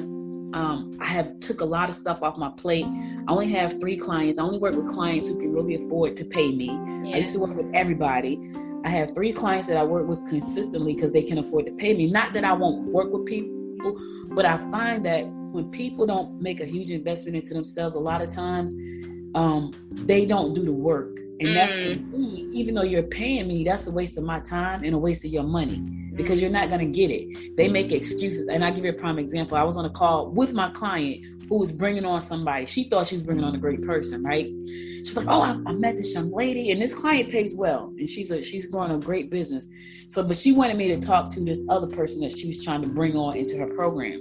Um, 0.55 0.97
I 1.01 1.07
have 1.07 1.41
took 1.41 1.61
a 1.61 1.65
lot 1.65 1.89
of 1.91 1.95
stuff 1.95 2.23
off 2.23 2.37
my 2.39 2.51
plate. 2.51 2.87
I 2.87 3.31
only 3.31 3.51
have 3.51 3.79
three 3.81 3.97
clients. 3.97 4.39
I 4.39 4.43
only 4.43 4.59
work 4.59 4.75
with 4.75 4.89
clients 4.89 5.29
who 5.29 5.39
can 5.39 5.53
really 5.53 5.75
afford 5.75 6.17
to 6.17 6.25
pay 6.25 6.51
me. 6.51 6.67
Yeah. 6.67 7.17
I 7.17 7.19
used 7.19 7.35
to 7.35 7.41
work 7.41 7.55
with 7.55 7.71
everybody. 7.75 8.41
I 8.85 8.89
have 8.91 9.15
three 9.15 9.33
clients 9.33 9.69
that 9.69 9.77
I 9.77 9.85
work 9.85 10.07
with 10.07 10.27
consistently 10.29 10.95
because 10.95 11.13
they 11.13 11.23
can 11.23 11.39
afford 11.39 11.67
to 11.67 11.73
pay 11.73 11.95
me. 11.95 12.11
Not 12.11 12.33
that 12.33 12.45
I 12.45 12.53
won't 12.53 12.89
work 12.89 13.13
with 13.13 13.27
people, 13.27 14.01
but 14.31 14.47
I 14.47 14.57
find 14.71 15.05
that 15.05 15.27
when 15.27 15.71
people 15.71 16.07
don't 16.07 16.41
make 16.41 16.61
a 16.61 16.67
huge 16.67 16.91
investment 16.91 17.37
into 17.37 17.55
themselves, 17.55 17.95
a 17.95 18.01
lot 18.01 18.23
of 18.23 18.31
times 18.31 18.73
um, 19.35 19.73
they 19.93 20.25
don't 20.25 20.55
do 20.55 20.65
the 20.65 20.73
work. 20.73 21.19
And 21.41 21.51
mm. 21.51 21.55
that's 21.55 22.01
me, 22.01 22.49
even 22.53 22.75
though 22.75 22.83
you're 22.83 23.03
paying 23.03 23.49
me, 23.49 23.65
that's 23.65 23.87
a 23.87 23.91
waste 23.91 24.19
of 24.19 24.25
my 24.25 24.41
time 24.41 24.83
and 24.85 24.95
a 24.95 24.99
waste 24.99 25.25
of 25.25 25.31
your 25.31 25.45
money 25.45 25.79
because 26.15 26.41
you're 26.43 26.51
not 26.51 26.69
going 26.69 26.81
to 26.81 26.87
get 26.87 27.11
it. 27.11 27.57
They 27.57 27.69
make 27.69 27.93
excuses. 27.93 28.49
And 28.49 28.65
I 28.65 28.73
give 28.73 28.85
you 28.85 28.91
a 28.91 28.95
prime 28.95 29.19
example. 29.19 29.57
I 29.57 29.63
was 29.63 29.77
on 29.77 29.85
a 29.85 29.91
call 29.91 30.31
with 30.31 30.53
my 30.53 30.71
client 30.71 31.25
who 31.49 31.57
was 31.57 31.71
bringing 31.71 32.05
on 32.05 32.21
somebody. 32.21 32.67
She 32.67 32.85
thought 32.89 33.07
she 33.07 33.17
was 33.17 33.23
bringing 33.23 33.45
on 33.45 33.55
a 33.55 33.59
great 33.59 33.87
person, 33.87 34.23
right? 34.23 34.47
She's 34.67 35.17
like, 35.17 35.29
"Oh, 35.29 35.41
I, 35.41 35.51
I 35.67 35.73
met 35.73 35.97
this 35.97 36.13
young 36.13 36.31
lady, 36.31 36.73
and 36.73 36.83
this 36.83 36.93
client 36.93 37.31
pays 37.31 37.55
well, 37.55 37.95
and 37.97 38.11
she's 38.11 38.31
a 38.31 38.43
she's 38.43 38.67
growing 38.67 38.91
a 38.91 38.99
great 38.99 39.31
business." 39.31 39.67
So, 40.09 40.23
but 40.23 40.37
she 40.37 40.53
wanted 40.53 40.77
me 40.77 40.89
to 40.89 41.01
talk 41.01 41.31
to 41.31 41.41
this 41.41 41.63
other 41.71 41.87
person 41.87 42.21
that 42.23 42.33
she 42.33 42.49
was 42.49 42.63
trying 42.63 42.83
to 42.83 42.89
bring 42.89 43.17
on 43.17 43.37
into 43.37 43.57
her 43.57 43.69
program 43.69 44.21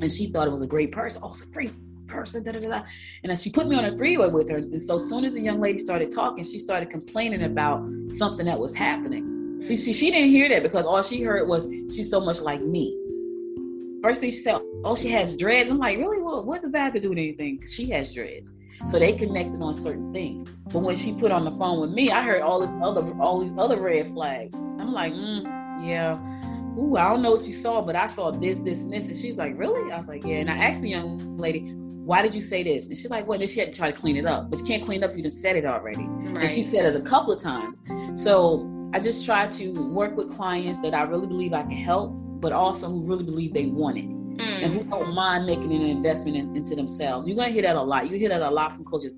and 0.00 0.10
she 0.10 0.26
thought 0.26 0.46
it 0.46 0.50
was 0.50 0.62
a 0.62 0.66
great 0.66 0.92
person. 0.92 1.20
Oh, 1.24 1.30
it's 1.30 1.42
a 1.42 1.46
great 1.46 1.72
person. 2.10 2.42
Da, 2.42 2.52
da, 2.52 2.60
da. 2.60 2.82
And 3.24 3.38
she 3.38 3.50
put 3.50 3.68
me 3.68 3.76
on 3.76 3.84
a 3.84 3.96
three-way 3.96 4.28
with 4.28 4.50
her. 4.50 4.58
And 4.58 4.80
so 4.80 4.98
soon 4.98 5.24
as 5.24 5.34
the 5.34 5.40
young 5.40 5.60
lady 5.60 5.78
started 5.78 6.10
talking, 6.10 6.44
she 6.44 6.58
started 6.58 6.90
complaining 6.90 7.42
about 7.44 7.88
something 8.18 8.46
that 8.46 8.58
was 8.58 8.74
happening. 8.74 9.58
See, 9.62 9.76
see, 9.76 9.92
she 9.92 10.10
didn't 10.10 10.30
hear 10.30 10.48
that 10.48 10.62
because 10.62 10.84
all 10.84 11.02
she 11.02 11.22
heard 11.22 11.46
was 11.48 11.64
she's 11.94 12.10
so 12.10 12.20
much 12.20 12.40
like 12.40 12.60
me. 12.62 12.96
First 14.02 14.22
thing 14.22 14.30
she 14.30 14.38
said, 14.38 14.60
oh, 14.84 14.96
she 14.96 15.08
has 15.10 15.36
dreads. 15.36 15.70
I'm 15.70 15.78
like, 15.78 15.98
really? 15.98 16.20
Well, 16.20 16.42
what 16.44 16.62
does 16.62 16.72
that 16.72 16.80
have 16.80 16.92
to 16.94 17.00
do 17.00 17.10
with 17.10 17.18
anything? 17.18 17.62
She 17.66 17.90
has 17.90 18.14
dreads. 18.14 18.50
So 18.86 18.98
they 18.98 19.12
connected 19.12 19.60
on 19.60 19.74
certain 19.74 20.12
things. 20.12 20.48
But 20.72 20.78
when 20.78 20.96
she 20.96 21.12
put 21.12 21.30
on 21.30 21.44
the 21.44 21.50
phone 21.52 21.80
with 21.80 21.90
me, 21.90 22.10
I 22.10 22.22
heard 22.22 22.40
all 22.40 22.60
this 22.60 22.70
other, 22.82 23.14
all 23.20 23.40
these 23.40 23.58
other 23.58 23.78
red 23.78 24.08
flags. 24.08 24.56
I'm 24.56 24.94
like, 24.94 25.12
mm, 25.12 25.44
yeah 25.86 26.18
ooh, 26.78 26.96
I 26.96 27.08
don't 27.08 27.22
know 27.22 27.32
what 27.32 27.44
you 27.44 27.52
saw, 27.52 27.82
but 27.82 27.96
I 27.96 28.06
saw 28.06 28.30
this, 28.30 28.58
this, 28.60 28.82
and 28.82 28.92
this. 28.92 29.08
And 29.08 29.16
she's 29.16 29.36
like, 29.36 29.58
really? 29.58 29.92
I 29.92 29.98
was 29.98 30.08
like, 30.08 30.24
yeah. 30.24 30.36
And 30.36 30.50
I 30.50 30.56
asked 30.56 30.80
the 30.80 30.90
young 30.90 31.36
lady, 31.36 31.74
why 32.10 32.22
did 32.22 32.34
you 32.34 32.42
say 32.42 32.64
this? 32.64 32.88
And 32.88 32.98
she's 32.98 33.08
like, 33.08 33.28
well, 33.28 33.38
then 33.38 33.46
she 33.46 33.60
had 33.60 33.72
to 33.72 33.78
try 33.78 33.88
to 33.88 33.96
clean 33.96 34.16
it 34.16 34.26
up. 34.26 34.50
But 34.50 34.58
you 34.58 34.64
can't 34.64 34.84
clean 34.84 35.04
up, 35.04 35.16
you 35.16 35.22
just 35.22 35.40
said 35.40 35.54
it 35.54 35.64
already. 35.64 36.02
Right. 36.02 36.42
And 36.42 36.50
she 36.50 36.64
said 36.64 36.84
it 36.84 36.96
a 37.00 37.04
couple 37.04 37.32
of 37.32 37.40
times. 37.40 37.82
So 38.20 38.68
I 38.92 38.98
just 38.98 39.24
try 39.24 39.46
to 39.46 39.70
work 39.94 40.16
with 40.16 40.28
clients 40.28 40.80
that 40.80 40.92
I 40.92 41.02
really 41.02 41.28
believe 41.28 41.52
I 41.52 41.62
can 41.62 41.70
help, 41.70 42.10
but 42.40 42.50
also 42.50 42.88
who 42.88 43.02
really 43.02 43.22
believe 43.22 43.54
they 43.54 43.66
want 43.66 43.98
it. 43.98 44.06
Mm. 44.08 44.62
And 44.64 44.74
who 44.74 44.82
don't 44.90 45.14
mind 45.14 45.46
making 45.46 45.72
an 45.72 45.82
investment 45.82 46.36
in, 46.36 46.56
into 46.56 46.74
themselves. 46.74 47.28
You're 47.28 47.36
gonna 47.36 47.52
hear 47.52 47.62
that 47.62 47.76
a 47.76 47.80
lot. 47.80 48.10
You 48.10 48.18
hear 48.18 48.30
that 48.30 48.42
a 48.42 48.50
lot 48.50 48.74
from 48.74 48.84
coaches. 48.84 49.12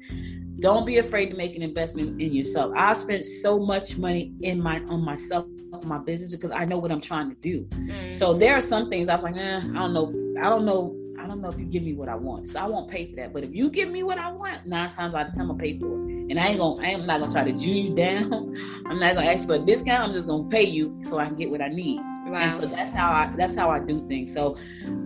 Don't 0.61 0.85
be 0.85 0.99
afraid 0.99 1.31
to 1.31 1.37
make 1.37 1.57
an 1.57 1.63
investment 1.63 2.21
in 2.21 2.35
yourself. 2.35 2.75
I 2.77 2.93
spent 2.93 3.25
so 3.25 3.59
much 3.59 3.97
money 3.97 4.35
in 4.43 4.63
my 4.63 4.81
on 4.89 5.03
myself, 5.03 5.47
on 5.73 5.89
my 5.89 5.97
business 5.97 6.31
because 6.31 6.51
I 6.51 6.67
know 6.67 6.77
what 6.77 6.93
I'm 6.93 7.01
trying 7.01 7.31
to 7.31 7.37
do. 7.37 7.65
Mm. 7.71 8.15
So 8.15 8.35
there 8.35 8.55
are 8.55 8.61
some 8.61 8.91
things 8.91 9.09
I'm 9.09 9.23
like, 9.23 9.39
eh, 9.39 9.61
I 9.61 9.63
don't 9.63 9.95
know. 9.95 10.13
I 10.39 10.51
don't 10.51 10.67
know 10.67 11.02
I 11.23 11.27
don't 11.29 11.41
know 11.41 11.49
if 11.49 11.59
you 11.59 11.65
give 11.65 11.85
me 11.85 11.95
what 11.95 12.09
I 12.09 12.17
want, 12.17 12.49
so 12.49 12.59
I 12.59 12.67
won't 12.67 12.91
pay 12.91 13.07
for 13.07 13.17
that. 13.17 13.33
But 13.33 13.45
if 13.45 13.55
you 13.55 13.71
give 13.71 13.89
me 13.89 14.03
what 14.03 14.19
I 14.19 14.31
want, 14.33 14.67
nine 14.67 14.91
times 14.91 15.15
out 15.15 15.29
of 15.29 15.35
ten, 15.35 15.49
I'll 15.49 15.55
pay 15.55 15.79
for 15.79 15.87
it. 15.87 16.31
And 16.31 16.41
I 16.41 16.49
ain't 16.49 16.59
gonna, 16.59 16.83
I 16.83 16.91
am 16.91 17.07
not 17.07 17.21
gonna 17.21 17.33
try 17.33 17.45
to 17.45 17.53
Jew 17.53 17.71
you 17.71 17.95
down. 17.95 18.57
I'm 18.87 18.99
not 18.99 19.15
gonna 19.15 19.31
ask 19.31 19.47
for 19.47 19.55
a 19.55 19.59
discount. 19.61 20.09
I'm 20.09 20.13
just 20.13 20.27
gonna 20.27 20.49
pay 20.49 20.65
you 20.65 20.99
so 21.05 21.21
I 21.21 21.27
can 21.27 21.37
get 21.37 21.49
what 21.49 21.63
I 21.63 21.69
need. 21.69 22.01
Wow. 22.27 22.39
And 22.39 22.55
so 22.55 22.67
that's 22.67 22.93
how 22.93 23.13
I, 23.13 23.33
that's 23.37 23.55
how 23.55 23.71
I 23.71 23.79
do 23.79 24.07
things. 24.09 24.33
So 24.33 24.57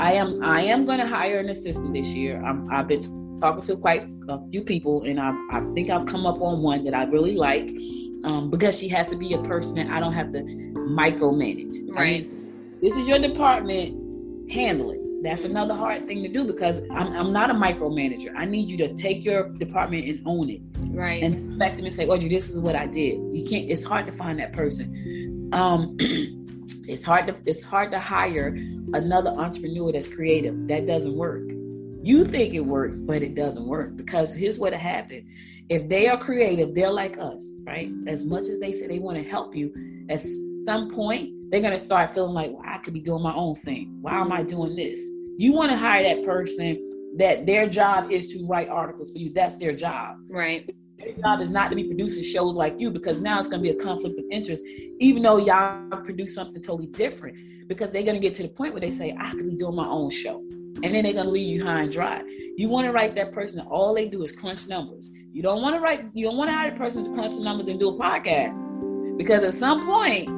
I 0.00 0.14
am, 0.14 0.42
I 0.42 0.62
am 0.62 0.86
gonna 0.86 1.06
hire 1.06 1.38
an 1.38 1.50
assistant 1.50 1.92
this 1.92 2.08
year. 2.08 2.42
I'm, 2.42 2.66
I've 2.72 2.88
been 2.88 3.38
talking 3.40 3.62
to 3.64 3.76
quite 3.76 4.08
a 4.28 4.38
few 4.50 4.62
people, 4.62 5.02
and 5.02 5.20
I, 5.20 5.32
I 5.50 5.60
think 5.74 5.90
I've 5.90 6.06
come 6.06 6.24
up 6.24 6.40
on 6.40 6.62
one 6.62 6.82
that 6.84 6.94
I 6.94 7.04
really 7.04 7.34
like. 7.34 7.70
Um, 8.24 8.50
because 8.50 8.76
she 8.76 8.88
has 8.88 9.08
to 9.10 9.16
be 9.16 9.34
a 9.34 9.42
person 9.42 9.74
that 9.76 9.88
I 9.88 10.00
don't 10.00 10.14
have 10.14 10.32
to 10.32 10.40
micromanage. 10.40 11.74
Right. 11.90 12.24
I 12.24 12.28
mean, 12.28 12.78
this 12.80 12.96
is 12.96 13.06
your 13.06 13.18
department. 13.18 14.02
Handle 14.50 14.92
it 14.92 15.05
that's 15.26 15.44
another 15.44 15.74
hard 15.74 16.06
thing 16.06 16.22
to 16.22 16.28
do 16.28 16.44
because 16.44 16.80
I'm, 16.90 17.12
I'm 17.14 17.32
not 17.32 17.50
a 17.50 17.54
micromanager. 17.54 18.34
I 18.36 18.44
need 18.44 18.70
you 18.70 18.76
to 18.78 18.94
take 18.94 19.24
your 19.24 19.48
department 19.50 20.06
and 20.06 20.22
own 20.26 20.50
it. 20.50 20.60
Right. 20.78 21.22
And 21.22 21.58
back 21.58 21.72
to 21.72 21.78
me 21.78 21.86
and 21.86 21.94
say, 21.94 22.06
Audrey, 22.06 22.28
this 22.28 22.50
is 22.50 22.58
what 22.58 22.76
I 22.76 22.86
did. 22.86 23.20
You 23.32 23.44
can't, 23.48 23.70
it's 23.70 23.84
hard 23.84 24.06
to 24.06 24.12
find 24.12 24.38
that 24.38 24.52
person. 24.52 25.50
Um, 25.52 25.96
it's 26.88 27.04
hard 27.04 27.26
to, 27.26 27.36
it's 27.44 27.62
hard 27.62 27.90
to 27.92 27.98
hire 27.98 28.56
another 28.92 29.30
entrepreneur 29.30 29.92
that's 29.92 30.08
creative. 30.08 30.68
That 30.68 30.86
doesn't 30.86 31.16
work. 31.16 31.42
You 32.02 32.24
think 32.24 32.54
it 32.54 32.60
works, 32.60 32.98
but 32.98 33.22
it 33.22 33.34
doesn't 33.34 33.66
work 33.66 33.96
because 33.96 34.32
here's 34.32 34.58
what 34.58 34.72
happened. 34.72 35.26
If 35.68 35.88
they 35.88 36.06
are 36.06 36.16
creative, 36.16 36.74
they're 36.74 36.90
like 36.90 37.18
us, 37.18 37.44
right? 37.64 37.90
As 38.06 38.24
much 38.24 38.46
as 38.46 38.60
they 38.60 38.70
say 38.70 38.86
they 38.86 39.00
want 39.00 39.16
to 39.16 39.28
help 39.28 39.56
you, 39.56 39.74
at 40.08 40.20
some 40.66 40.94
point, 40.94 41.50
they're 41.50 41.60
going 41.60 41.72
to 41.72 41.78
start 41.78 42.14
feeling 42.14 42.32
like, 42.32 42.52
well, 42.52 42.62
I 42.64 42.78
could 42.78 42.94
be 42.94 43.00
doing 43.00 43.22
my 43.22 43.34
own 43.34 43.54
thing. 43.54 43.98
Why 44.00 44.20
am 44.20 44.30
I 44.30 44.42
doing 44.42 44.76
this? 44.76 45.00
You 45.38 45.52
want 45.52 45.70
to 45.70 45.76
hire 45.76 46.02
that 46.02 46.24
person 46.24 47.14
that 47.18 47.46
their 47.46 47.68
job 47.68 48.10
is 48.10 48.32
to 48.32 48.46
write 48.46 48.68
articles 48.68 49.12
for 49.12 49.18
you. 49.18 49.32
That's 49.32 49.56
their 49.56 49.72
job. 49.72 50.16
Right. 50.30 50.70
Their 50.98 51.14
job 51.14 51.40
is 51.40 51.50
not 51.50 51.70
to 51.70 51.76
be 51.76 51.84
producing 51.84 52.24
shows 52.24 52.54
like 52.54 52.80
you 52.80 52.90
because 52.90 53.20
now 53.20 53.38
it's 53.38 53.48
going 53.48 53.62
to 53.62 53.70
be 53.70 53.76
a 53.76 53.82
conflict 53.82 54.18
of 54.18 54.24
interest, 54.30 54.62
even 54.98 55.22
though 55.22 55.36
y'all 55.36 55.88
produce 56.02 56.34
something 56.34 56.62
totally 56.62 56.88
different. 56.88 57.68
Because 57.68 57.90
they're 57.90 58.02
going 58.02 58.14
to 58.14 58.20
get 58.20 58.34
to 58.36 58.42
the 58.42 58.48
point 58.48 58.72
where 58.72 58.80
they 58.80 58.90
say, 58.90 59.16
I 59.18 59.30
could 59.30 59.46
be 59.46 59.56
doing 59.56 59.74
my 59.74 59.86
own 59.86 60.10
show. 60.10 60.38
And 60.82 60.94
then 60.94 61.04
they're 61.04 61.12
going 61.12 61.26
to 61.26 61.32
leave 61.32 61.48
you 61.48 61.64
high 61.64 61.82
and 61.82 61.92
dry. 61.92 62.22
You 62.56 62.68
want 62.68 62.86
to 62.86 62.92
write 62.92 63.14
that 63.16 63.32
person 63.32 63.58
that 63.58 63.66
all 63.66 63.94
they 63.94 64.08
do 64.08 64.22
is 64.22 64.32
crunch 64.32 64.68
numbers. 64.68 65.10
You 65.32 65.42
don't 65.42 65.60
want 65.60 65.74
to 65.74 65.80
write, 65.80 66.04
you 66.14 66.24
don't 66.24 66.36
want 66.36 66.48
to 66.48 66.54
hire 66.54 66.72
a 66.72 66.76
person 66.76 67.04
to 67.04 67.10
crunch 67.12 67.34
numbers 67.34 67.66
and 67.68 67.78
do 67.78 67.88
a 67.88 67.98
podcast. 67.98 69.16
Because 69.16 69.42
at 69.42 69.54
some 69.54 69.86
point, 69.86 70.28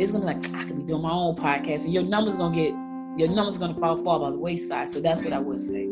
it's 0.00 0.10
gonna 0.10 0.26
be 0.26 0.48
like 0.48 0.54
I 0.54 0.64
could 0.64 0.76
be 0.76 0.82
doing 0.82 1.02
my 1.02 1.12
own 1.12 1.36
podcast, 1.36 1.84
and 1.84 1.92
your 1.92 2.02
numbers 2.02 2.36
gonna 2.36 2.54
get 2.54 2.74
your 3.16 3.28
numbers 3.28 3.58
gonna 3.58 3.74
fall 3.74 4.02
fall 4.02 4.18
by 4.18 4.30
the 4.30 4.38
wayside. 4.38 4.90
So 4.90 5.00
that's 5.00 5.22
what 5.22 5.32
I 5.32 5.38
would 5.38 5.60
say. 5.60 5.82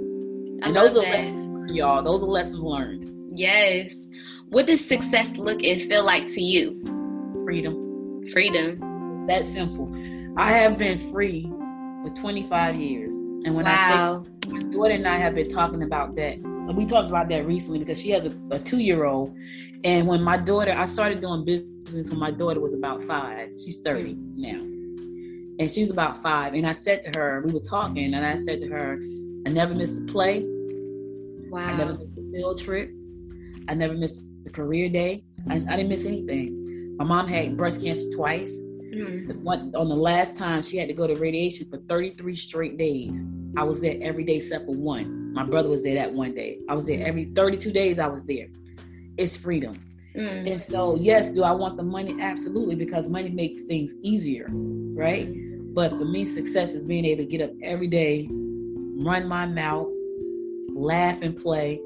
I 0.62 0.66
and 0.66 0.76
those 0.76 0.92
are 0.92 1.02
that. 1.02 1.11
lessons, 1.11 1.70
y'all. 1.72 2.02
Those 2.02 2.22
are 2.22 2.26
lessons 2.26 2.58
learned. 2.61 3.30
Yes. 3.35 4.06
What 4.48 4.66
does 4.66 4.85
success 4.85 5.37
look 5.37 5.62
and 5.62 5.80
feel 5.80 6.04
like 6.04 6.26
to 6.28 6.42
you? 6.42 6.82
Freedom. 7.44 8.28
Freedom. 8.32 8.80
It's 9.14 9.26
that 9.32 9.46
simple. 9.46 9.88
I 10.37 10.52
have 10.52 10.78
been 10.78 11.11
free 11.12 11.50
for 12.02 12.11
25 12.16 12.74
years. 12.76 13.14
And 13.14 13.54
when 13.54 13.64
wow. 13.64 14.24
I 14.24 14.48
say 14.48 14.54
my 14.54 14.62
daughter 14.62 14.94
and 14.94 15.06
I 15.06 15.18
have 15.18 15.35
been 15.35 15.48
talking 15.48 15.82
about 15.82 16.14
that, 16.16 16.38
we 16.74 16.87
talked 16.87 17.08
about 17.08 17.28
that 17.28 17.46
recently 17.46 17.78
because 17.78 18.00
she 18.00 18.11
has 18.11 18.26
a, 18.26 18.38
a 18.50 18.58
two 18.58 18.78
year 18.78 19.04
old. 19.04 19.37
And 19.85 20.06
when 20.06 20.22
my 20.22 20.37
daughter, 20.37 20.72
I 20.72 20.87
started 20.87 21.20
doing 21.20 21.44
business 21.44 22.11
when 22.11 22.18
my 22.18 22.30
daughter 22.30 22.61
was 22.61 22.74
about 22.74 23.02
five. 23.02 23.50
She's 23.62 23.78
30 23.78 24.16
now 24.37 24.71
and 25.58 25.70
she 25.70 25.80
was 25.80 25.90
about 25.90 26.22
five. 26.22 26.54
And 26.54 26.66
I 26.66 26.72
said 26.72 27.02
to 27.04 27.18
her, 27.18 27.42
we 27.46 27.52
were 27.52 27.60
talking, 27.60 28.14
and 28.14 28.24
I 28.24 28.36
said 28.36 28.60
to 28.60 28.68
her, 28.68 28.98
I 29.46 29.50
never 29.50 29.74
missed 29.74 30.00
a 30.00 30.04
play. 30.04 30.44
Wow. 31.50 31.60
I 31.60 31.74
never 31.74 31.92
missed 31.94 32.18
a 32.18 32.32
field 32.32 32.60
trip. 32.60 32.90
I 33.68 33.74
never 33.74 33.94
missed 33.94 34.24
a 34.46 34.50
career 34.50 34.88
day. 34.88 35.24
I, 35.48 35.56
I 35.56 35.76
didn't 35.76 35.88
miss 35.88 36.04
anything. 36.04 36.96
My 36.96 37.04
mom 37.04 37.28
had 37.28 37.56
breast 37.56 37.82
cancer 37.82 38.08
twice. 38.14 38.52
Mm-hmm. 38.94 39.42
One, 39.42 39.72
on 39.74 39.88
the 39.88 39.96
last 39.96 40.36
time, 40.36 40.62
she 40.62 40.76
had 40.76 40.88
to 40.88 40.94
go 40.94 41.06
to 41.06 41.14
radiation 41.14 41.68
for 41.68 41.78
33 41.88 42.36
straight 42.36 42.76
days. 42.76 43.24
I 43.56 43.64
was 43.64 43.80
there 43.80 43.96
every 44.02 44.24
day 44.24 44.36
except 44.36 44.66
for 44.66 44.76
one. 44.76 45.32
My 45.32 45.44
brother 45.44 45.68
was 45.68 45.82
there 45.82 45.94
that 45.94 46.12
one 46.12 46.34
day. 46.34 46.58
I 46.68 46.74
was 46.74 46.84
there 46.84 47.06
every 47.06 47.26
32 47.34 47.72
days. 47.72 47.98
I 47.98 48.06
was 48.06 48.22
there. 48.24 48.48
It's 49.16 49.36
freedom. 49.36 49.74
Mm. 50.16 50.51
And 50.51 50.61
so, 50.61 50.96
yes, 50.96 51.33
do 51.33 51.42
I 51.42 51.53
want 51.53 51.77
the 51.77 51.83
money? 51.83 52.20
Absolutely, 52.20 52.75
because 52.75 53.09
money 53.09 53.31
makes 53.31 53.62
things 53.62 53.96
easier, 54.03 54.46
right? 54.51 55.29
But 55.75 55.90
for 55.90 56.05
me, 56.05 56.25
success 56.25 56.75
is 56.75 56.85
being 56.85 57.05
able 57.05 57.25
to 57.25 57.29
get 57.29 57.40
up 57.40 57.51
every 57.62 57.87
day, 57.87 58.29
run 58.31 59.27
my 59.27 59.46
mouth, 59.46 59.88
laugh 60.75 61.22
and 61.22 61.37
play, 61.37 61.81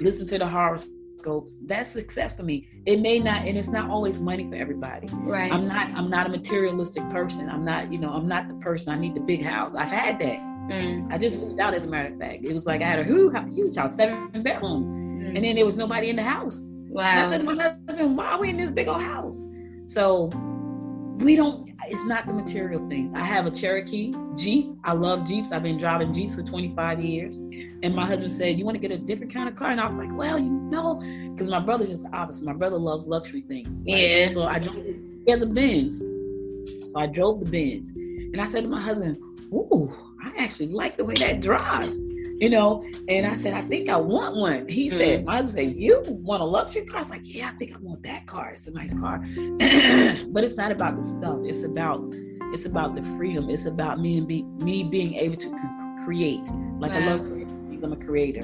listen 0.00 0.26
to 0.26 0.38
the 0.38 0.48
horoscopes. 0.48 1.58
That's 1.64 1.90
success 1.90 2.36
for 2.36 2.42
me. 2.42 2.68
It 2.86 3.00
may 3.00 3.18
not, 3.20 3.46
and 3.46 3.56
it's 3.56 3.68
not 3.68 3.88
always 3.90 4.18
money 4.18 4.48
for 4.48 4.56
everybody. 4.56 5.08
Right. 5.12 5.52
I'm 5.52 5.68
not. 5.68 5.90
I'm 5.90 6.10
not 6.10 6.26
a 6.26 6.30
materialistic 6.30 7.08
person. 7.10 7.48
I'm 7.48 7.64
not. 7.64 7.92
You 7.92 7.98
know. 7.98 8.12
I'm 8.12 8.26
not 8.26 8.48
the 8.48 8.54
person. 8.54 8.92
I 8.92 8.98
need 8.98 9.14
the 9.14 9.20
big 9.20 9.44
house. 9.44 9.74
I've 9.74 9.90
had 9.90 10.18
that. 10.20 10.38
Mm. 10.68 11.12
I 11.12 11.18
just 11.18 11.36
moved 11.38 11.60
out. 11.60 11.74
As 11.74 11.84
a 11.84 11.88
matter 11.88 12.12
of 12.12 12.18
fact, 12.18 12.44
it 12.44 12.52
was 12.52 12.66
like 12.66 12.82
I 12.82 12.88
had 12.88 13.00
a 13.00 13.04
huge 13.04 13.76
house, 13.76 13.94
seven 13.94 14.42
bedrooms, 14.42 14.88
mm. 14.88 15.36
and 15.36 15.44
then 15.44 15.54
there 15.56 15.66
was 15.66 15.76
nobody 15.76 16.10
in 16.10 16.16
the 16.16 16.24
house. 16.24 16.62
Wow. 16.88 17.26
I 17.26 17.30
said 17.30 17.38
to 17.38 17.44
my 17.44 17.62
husband, 17.62 18.16
"Why 18.16 18.26
are 18.32 18.40
we 18.40 18.50
in 18.50 18.56
this 18.56 18.70
big 18.70 18.88
old 18.88 19.02
house?" 19.02 19.40
So 19.86 20.30
we 21.18 21.36
don't 21.36 21.68
it's 21.86 22.04
not 22.04 22.26
the 22.26 22.32
material 22.32 22.86
thing. 22.88 23.12
I 23.14 23.24
have 23.24 23.46
a 23.46 23.50
cherokee 23.50 24.12
jeep. 24.36 24.70
I 24.84 24.92
love 24.92 25.26
jeeps. 25.26 25.52
I've 25.52 25.62
been 25.62 25.78
driving 25.78 26.12
jeeps 26.12 26.34
for 26.34 26.42
25 26.42 27.02
years. 27.02 27.38
And 27.38 27.94
my 27.94 28.04
husband 28.04 28.32
said 28.32 28.58
you 28.58 28.64
want 28.64 28.74
to 28.74 28.80
get 28.80 28.90
a 28.92 28.98
different 28.98 29.32
kind 29.32 29.48
of 29.48 29.56
car? 29.56 29.70
And 29.70 29.80
i 29.80 29.86
was 29.86 29.96
like 29.96 30.10
well 30.12 30.38
you 30.38 30.50
know 30.50 31.02
because 31.32 31.48
my 31.48 31.60
brother's 31.60 31.90
just 31.90 32.06
opposite. 32.12 32.44
My 32.44 32.52
brother 32.52 32.76
loves 32.76 33.06
luxury 33.06 33.42
things 33.42 33.68
right? 33.68 33.84
yeah. 33.86 34.30
So 34.30 34.44
i 34.44 34.58
drove 34.58 34.76
he 34.76 35.30
has 35.30 35.42
a 35.42 35.46
benz. 35.46 35.98
So 36.90 36.98
i 36.98 37.06
drove 37.06 37.40
the 37.44 37.50
benz. 37.50 37.90
And 37.90 38.40
i 38.40 38.46
said 38.46 38.64
to 38.64 38.68
my 38.68 38.80
husband 38.80 39.16
ooh 39.52 39.94
i 40.22 40.32
actually 40.38 40.68
like 40.68 40.96
the 40.96 41.04
way 41.04 41.14
that 41.14 41.40
drives 41.40 41.98
you 42.40 42.50
know. 42.50 42.84
And 43.08 43.26
I 43.26 43.34
said, 43.34 43.54
I 43.54 43.62
think 43.62 43.88
I 43.88 43.96
want 43.96 44.36
one. 44.36 44.68
He 44.68 44.88
mm-hmm. 44.88 44.98
said, 44.98 45.24
my 45.24 45.36
husband 45.36 45.54
said, 45.54 45.76
You 45.76 46.02
want 46.06 46.42
a 46.42 46.44
luxury 46.44 46.84
car? 46.84 46.98
I 46.98 47.02
was 47.02 47.10
like, 47.10 47.22
Yeah, 47.24 47.48
I 47.48 47.52
think 47.52 47.74
I 47.74 47.78
want 47.78 48.02
that 48.04 48.26
car. 48.26 48.50
It's 48.50 48.66
a 48.66 48.70
nice 48.70 48.98
car. 48.98 49.18
but 50.28 50.44
it's 50.44 50.56
not 50.56 50.72
about 50.72 50.96
the 50.96 51.02
stuff. 51.02 51.38
It's 51.44 51.62
about 51.62 52.02
it's 52.52 52.64
about 52.64 52.94
the 52.94 53.02
freedom. 53.16 53.50
It's 53.50 53.66
about 53.66 54.00
me 54.00 54.18
and 54.18 54.26
be 54.26 54.42
me 54.42 54.82
being 54.82 55.14
able 55.14 55.36
to 55.36 56.04
create. 56.04 56.46
Like 56.78 56.92
wow. 56.92 56.98
I 56.98 57.04
love 57.04 57.20
creating. 57.20 57.84
I'm 57.84 57.92
a 57.92 57.96
creator. 57.96 58.42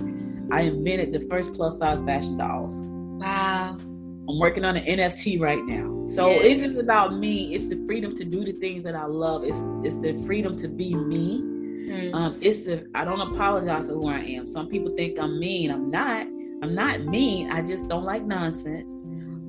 I 0.52 0.61
invented 0.62 1.12
the 1.12 1.26
first 1.28 1.54
plus 1.54 1.78
size 1.78 2.02
fashion 2.02 2.37
dolls. 2.37 2.74
Wow. 3.20 3.76
I'm 4.26 4.38
working 4.38 4.64
on 4.64 4.76
an 4.76 4.85
NFT 4.85 5.40
right 5.40 5.62
now. 5.64 6.07
So 6.07 6.30
yes. 6.30 6.44
it's 6.44 6.61
just 6.62 6.78
about 6.78 7.16
me. 7.16 7.54
It's 7.54 7.68
the 7.68 7.85
freedom 7.87 8.14
to 8.16 8.24
do 8.24 8.44
the 8.44 8.52
things 8.52 8.85
that 8.85 8.94
I 8.94 9.07
love. 9.07 9.44
It's 9.44 9.61
it's 9.83 9.96
the 9.96 10.16
freedom 10.24 10.57
to 10.59 10.68
be 10.68 10.94
me 10.94 11.54
Mm-hmm. 11.86 12.14
Um, 12.14 12.38
it's 12.40 12.64
the 12.64 12.86
I 12.94 13.04
don't 13.04 13.20
apologize 13.20 13.88
for 13.88 13.94
who 13.94 14.08
I 14.08 14.20
am. 14.20 14.46
Some 14.46 14.68
people 14.68 14.94
think 14.96 15.18
I'm 15.18 15.38
mean. 15.38 15.70
I'm 15.70 15.90
not. 15.90 16.26
I'm 16.62 16.74
not 16.74 17.00
mean. 17.00 17.50
I 17.50 17.62
just 17.62 17.88
don't 17.88 18.04
like 18.04 18.24
nonsense. 18.24 19.00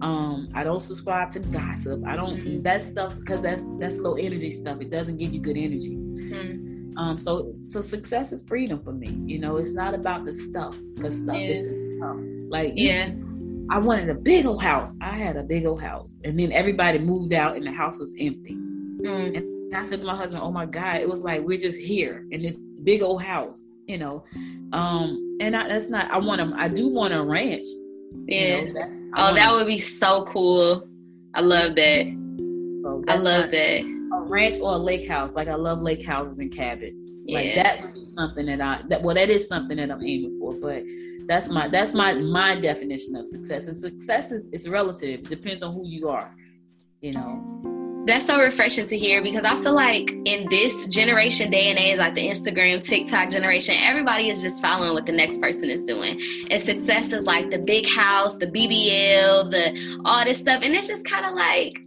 Um, 0.02 0.50
I 0.54 0.64
don't 0.64 0.82
subscribe 0.82 1.32
to 1.32 1.40
gossip. 1.40 2.06
I 2.06 2.16
don't 2.16 2.38
mm-hmm. 2.38 2.62
that 2.64 2.84
stuff 2.84 3.18
because 3.18 3.42
that's 3.42 3.64
that's 3.80 3.98
low 3.98 4.16
energy 4.16 4.52
stuff. 4.52 4.82
It 4.82 4.90
doesn't 4.90 5.18
give 5.18 5.34
you 5.34 5.40
good 5.40 5.58
energy. 5.58 5.96
Mm-hmm. 5.96 6.98
Um, 6.98 7.18
so 7.18 7.54
so 7.70 7.82
success 7.82 8.32
is 8.32 8.42
freedom 8.44 8.82
for 8.84 8.92
me. 8.92 9.10
You 9.26 9.40
know, 9.40 9.58
it's 9.58 9.72
not 9.72 9.94
about 9.94 10.26
the 10.26 10.34
stuff 10.34 10.78
because 10.96 11.16
stuff 11.16 11.38
yeah. 11.38 11.48
is 11.48 12.00
tough. 12.02 12.18
Like 12.50 12.74
yeah. 12.76 13.12
I 13.70 13.80
wanted 13.80 14.10
a 14.10 14.16
big 14.16 14.46
old 14.46 14.62
house. 14.62 14.94
I 15.02 15.18
had 15.18 15.38
a 15.38 15.44
big 15.44 15.66
old 15.66 15.82
house, 15.82 16.16
and 16.24 16.40
then 16.40 16.52
everybody 16.52 17.00
moved 17.00 17.34
out, 17.34 17.56
and 17.56 17.66
the 17.66 17.72
house 17.72 17.98
was 17.98 18.14
empty. 18.20 18.54
Mm. 18.54 19.38
And 19.38 19.55
and 19.72 19.76
I 19.76 19.88
said 19.88 20.00
to 20.00 20.06
my 20.06 20.16
husband, 20.16 20.42
"Oh 20.44 20.52
my 20.52 20.66
God!" 20.66 20.98
It 20.98 21.10
was 21.10 21.22
like 21.22 21.42
we're 21.42 21.58
just 21.58 21.80
here 21.80 22.26
in 22.32 22.42
this 22.42 22.58
big 22.84 23.02
old 23.02 23.22
house, 23.22 23.64
you 23.88 23.98
know. 23.98 24.24
Um, 24.74 25.38
and 25.42 25.56
I, 25.56 25.68
that's 25.68 25.90
not. 25.90 26.10
I 26.12 26.18
want 26.18 26.42
to. 26.42 26.54
I 26.58 26.68
do 26.68 26.88
want 26.88 27.14
a 27.14 27.22
ranch. 27.24 27.68
Yeah. 28.28 28.62
You 28.62 28.74
know, 28.74 29.12
oh, 29.16 29.36
that 29.36 29.52
would 29.54 29.68
be 29.68 29.78
so 29.78 30.26
cool. 30.26 30.88
I 31.34 31.42
love 31.42 31.76
that. 31.76 32.06
So 32.84 33.04
I 33.08 33.18
love 33.18 33.52
that. 33.52 33.84
a 33.84 34.22
ranch 34.22 34.58
or 34.62 34.74
a 34.74 34.78
lake 34.78 35.08
house. 35.08 35.32
Like 35.34 35.48
I 35.48 35.56
love 35.56 35.82
lake 35.82 36.06
houses 36.06 36.40
and 36.40 36.52
cabins. 36.52 37.02
Yeah. 37.26 37.40
Like 37.40 37.56
that 37.56 37.82
would 37.82 37.94
be 37.94 38.06
something 38.06 38.46
that 38.46 38.62
I 38.62 38.82
that 38.90 39.02
well 39.02 39.16
that 39.16 39.30
is 39.30 39.48
something 39.48 39.78
that 39.78 39.92
I'm 39.92 40.04
aiming 40.04 40.38
for. 40.40 40.54
But 40.54 40.84
that's 41.28 41.50
my 41.50 41.68
that's 41.68 41.94
my 41.94 42.14
my 42.14 42.56
definition 42.56 43.16
of 43.16 43.26
success. 43.28 43.68
And 43.68 43.76
success 43.76 44.32
is 44.32 44.48
it's 44.52 44.68
relative. 44.68 45.22
It 45.22 45.30
depends 45.30 45.64
on 45.64 45.74
who 45.74 45.86
you 45.86 46.10
are. 46.10 46.34
You 47.02 47.14
know 47.14 47.75
that's 48.06 48.28
so 48.28 48.40
refreshing 48.40 48.86
to 48.88 48.98
hear 48.98 49.24
because 49.24 49.44
I 49.44 49.56
feel 49.64 49.74
like 49.74 50.12
in 50.26 50.48
this 50.50 50.86
generation, 50.88 51.50
day 51.50 51.70
and 51.70 51.80
age, 51.80 51.98
like 51.98 52.14
the 52.14 52.28
Instagram, 52.28 52.84
TikTok 52.84 53.30
generation, 53.30 53.76
everybody 53.80 54.30
is 54.30 54.42
just 54.42 54.62
following 54.62 54.94
what 54.94 55.06
the 55.06 55.12
next 55.12 55.42
person 55.42 55.70
is 55.70 55.82
doing. 55.84 56.22
And 56.52 56.62
success 56.62 57.14
is 57.14 57.26
like 57.26 57.50
the 57.50 57.58
big 57.58 57.88
house, 57.88 58.36
the 58.36 58.48
BBL, 58.48 59.50
the 59.50 60.02
all 60.06 60.24
this 60.24 60.40
stuff. 60.40 60.62
And 60.64 60.76
it's 60.76 60.88
just 60.88 61.04
kind 61.04 61.26
of 61.26 61.34
like, 61.34 61.82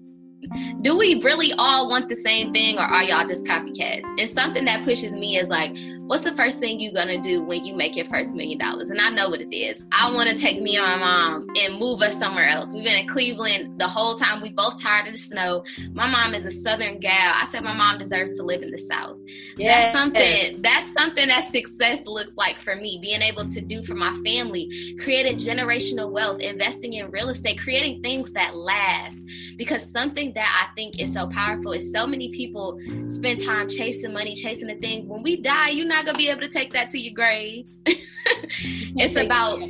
do 0.80 0.96
we 0.96 1.20
really 1.22 1.52
all 1.52 1.88
want 1.88 2.08
the 2.08 2.16
same 2.16 2.52
thing 2.52 2.78
or 2.78 2.82
are 2.82 3.04
y'all 3.04 3.26
just 3.26 3.44
copycats? 3.44 4.04
And 4.18 4.28
something 4.28 4.64
that 4.64 4.84
pushes 4.84 5.12
me 5.12 5.38
is 5.38 5.48
like, 5.48 5.76
what's 6.08 6.24
the 6.24 6.32
first 6.32 6.58
thing 6.58 6.80
you're 6.80 6.92
gonna 6.92 7.20
do 7.20 7.42
when 7.42 7.64
you 7.66 7.76
make 7.76 7.94
your 7.94 8.06
first 8.06 8.34
million 8.34 8.58
dollars? 8.58 8.88
And 8.90 8.98
I 8.98 9.10
know 9.10 9.28
what 9.28 9.42
it 9.42 9.54
is. 9.54 9.84
I 9.92 10.10
wanna 10.12 10.36
take 10.36 10.60
me 10.60 10.76
and 10.78 10.86
my 10.86 10.96
mom 10.96 11.46
and 11.54 11.78
move 11.78 12.00
us 12.00 12.18
somewhere 12.18 12.48
else. 12.48 12.72
We've 12.72 12.82
been 12.82 12.96
in 12.96 13.06
Cleveland 13.06 13.78
the 13.78 13.86
whole 13.86 14.16
time. 14.16 14.40
We 14.40 14.48
both 14.48 14.82
tired 14.82 15.06
of 15.06 15.12
the 15.12 15.18
snow. 15.18 15.64
My 15.92 16.10
mom 16.10 16.34
is 16.34 16.46
a 16.46 16.50
southern 16.50 16.98
gal. 16.98 17.34
I 17.34 17.44
said 17.44 17.62
my 17.62 17.74
mom 17.74 17.98
deserves 17.98 18.32
to 18.38 18.42
live 18.42 18.62
in 18.62 18.70
the 18.70 18.78
south. 18.78 19.18
Yeah. 19.56 19.92
That's 19.92 19.92
something 19.92 20.62
that's 20.62 20.92
something 20.94 21.28
that 21.28 21.50
success 21.50 22.06
looks 22.06 22.34
like 22.36 22.58
for 22.58 22.74
me. 22.74 22.98
Being 23.02 23.20
able 23.20 23.44
to 23.44 23.60
do 23.60 23.84
for 23.84 23.94
my 23.94 24.18
family, 24.24 24.96
creating 25.02 25.36
generational 25.36 26.10
wealth, 26.10 26.40
investing 26.40 26.94
in 26.94 27.10
real 27.10 27.28
estate, 27.28 27.60
creating 27.60 28.02
things 28.02 28.32
that 28.32 28.56
last. 28.56 29.26
Because 29.58 29.90
something 29.90 30.32
that 30.34 30.68
I 30.68 30.74
think 30.74 30.98
is 30.98 31.12
so 31.12 31.28
powerful 31.28 31.72
is 31.72 31.92
so 31.92 32.06
many 32.06 32.30
people 32.30 32.78
spend 33.08 33.44
time 33.44 33.68
chasing 33.68 34.14
money, 34.14 34.34
chasing 34.34 34.68
the 34.68 34.76
thing. 34.76 35.06
When 35.06 35.22
we 35.22 35.42
die, 35.42 35.70
you're 35.70 35.86
not 35.86 35.97
not 35.98 36.06
gonna 36.06 36.18
be 36.18 36.28
able 36.28 36.42
to 36.42 36.48
take 36.48 36.72
that 36.72 36.88
to 36.90 36.98
your 36.98 37.12
grave. 37.12 37.68
it's 37.86 39.16
about 39.16 39.60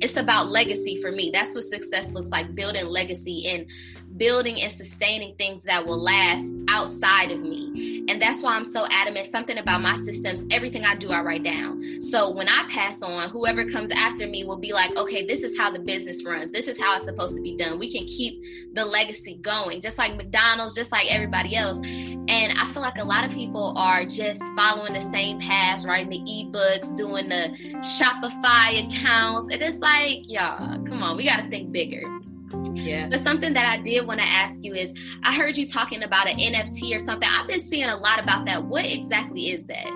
it's 0.00 0.16
about 0.16 0.48
legacy 0.48 1.00
for 1.02 1.12
me. 1.12 1.30
That's 1.32 1.54
what 1.54 1.64
success 1.64 2.10
looks 2.12 2.30
like, 2.30 2.54
building 2.54 2.86
legacy 2.86 3.46
and 3.48 3.66
building 4.16 4.60
and 4.60 4.72
sustaining 4.72 5.34
things 5.36 5.62
that 5.62 5.84
will 5.84 6.02
last 6.02 6.52
outside 6.68 7.30
of 7.30 7.40
me. 7.40 8.04
And 8.08 8.20
that's 8.20 8.42
why 8.42 8.54
I'm 8.54 8.64
so 8.64 8.86
adamant. 8.90 9.26
Something 9.26 9.58
about 9.58 9.82
my 9.82 9.96
systems, 9.96 10.44
everything 10.50 10.84
I 10.84 10.96
do, 10.96 11.10
I 11.10 11.20
write 11.20 11.44
down. 11.44 12.00
So 12.02 12.34
when 12.34 12.48
I 12.48 12.66
pass 12.70 13.02
on, 13.02 13.30
whoever 13.30 13.64
comes 13.70 13.90
after 13.92 14.26
me 14.26 14.44
will 14.44 14.58
be 14.58 14.72
like, 14.72 14.96
okay, 14.96 15.24
this 15.24 15.42
is 15.42 15.56
how 15.56 15.70
the 15.70 15.78
business 15.78 16.24
runs. 16.24 16.50
This 16.50 16.66
is 16.66 16.78
how 16.78 16.96
it's 16.96 17.04
supposed 17.04 17.36
to 17.36 17.40
be 17.40 17.56
done. 17.56 17.78
We 17.78 17.90
can 17.90 18.06
keep 18.06 18.42
the 18.74 18.84
legacy 18.84 19.38
going, 19.40 19.80
just 19.80 19.96
like 19.96 20.16
McDonald's, 20.16 20.74
just 20.74 20.90
like 20.90 21.10
everybody 21.12 21.54
else. 21.54 21.78
And 21.78 22.58
I 22.58 22.68
feel 22.72 22.82
like 22.82 22.98
a 22.98 23.04
lot 23.04 23.24
of 23.24 23.30
people 23.30 23.74
are 23.76 24.04
just 24.04 24.42
following 24.56 24.92
the 24.92 25.00
same 25.00 25.40
paths, 25.40 25.86
writing 25.86 26.10
the 26.10 26.18
ebooks, 26.18 26.96
doing 26.96 27.28
the 27.28 27.56
Shopify 27.78 28.86
accounts. 28.86 29.52
And 29.52 29.60
It 29.60 29.68
is 29.68 29.76
like, 29.76 30.26
y'all, 30.26 30.82
come 30.84 31.02
on, 31.02 31.16
we 31.18 31.24
got 31.24 31.42
to 31.42 31.48
think 31.50 31.70
bigger. 31.70 32.02
Yeah. 32.72 33.08
But 33.08 33.20
something 33.20 33.52
that 33.52 33.66
I 33.66 33.82
did 33.82 34.06
want 34.06 34.20
to 34.20 34.26
ask 34.26 34.62
you 34.64 34.74
is 34.74 34.92
I 35.22 35.34
heard 35.34 35.56
you 35.56 35.66
talking 35.66 36.02
about 36.02 36.28
an 36.28 36.38
NFT 36.38 36.94
or 36.94 36.98
something. 36.98 37.28
I've 37.30 37.46
been 37.46 37.60
seeing 37.60 37.88
a 37.88 37.96
lot 37.96 38.22
about 38.22 38.46
that. 38.46 38.64
What 38.64 38.84
exactly 38.84 39.50
is 39.50 39.64
that? 39.64 39.90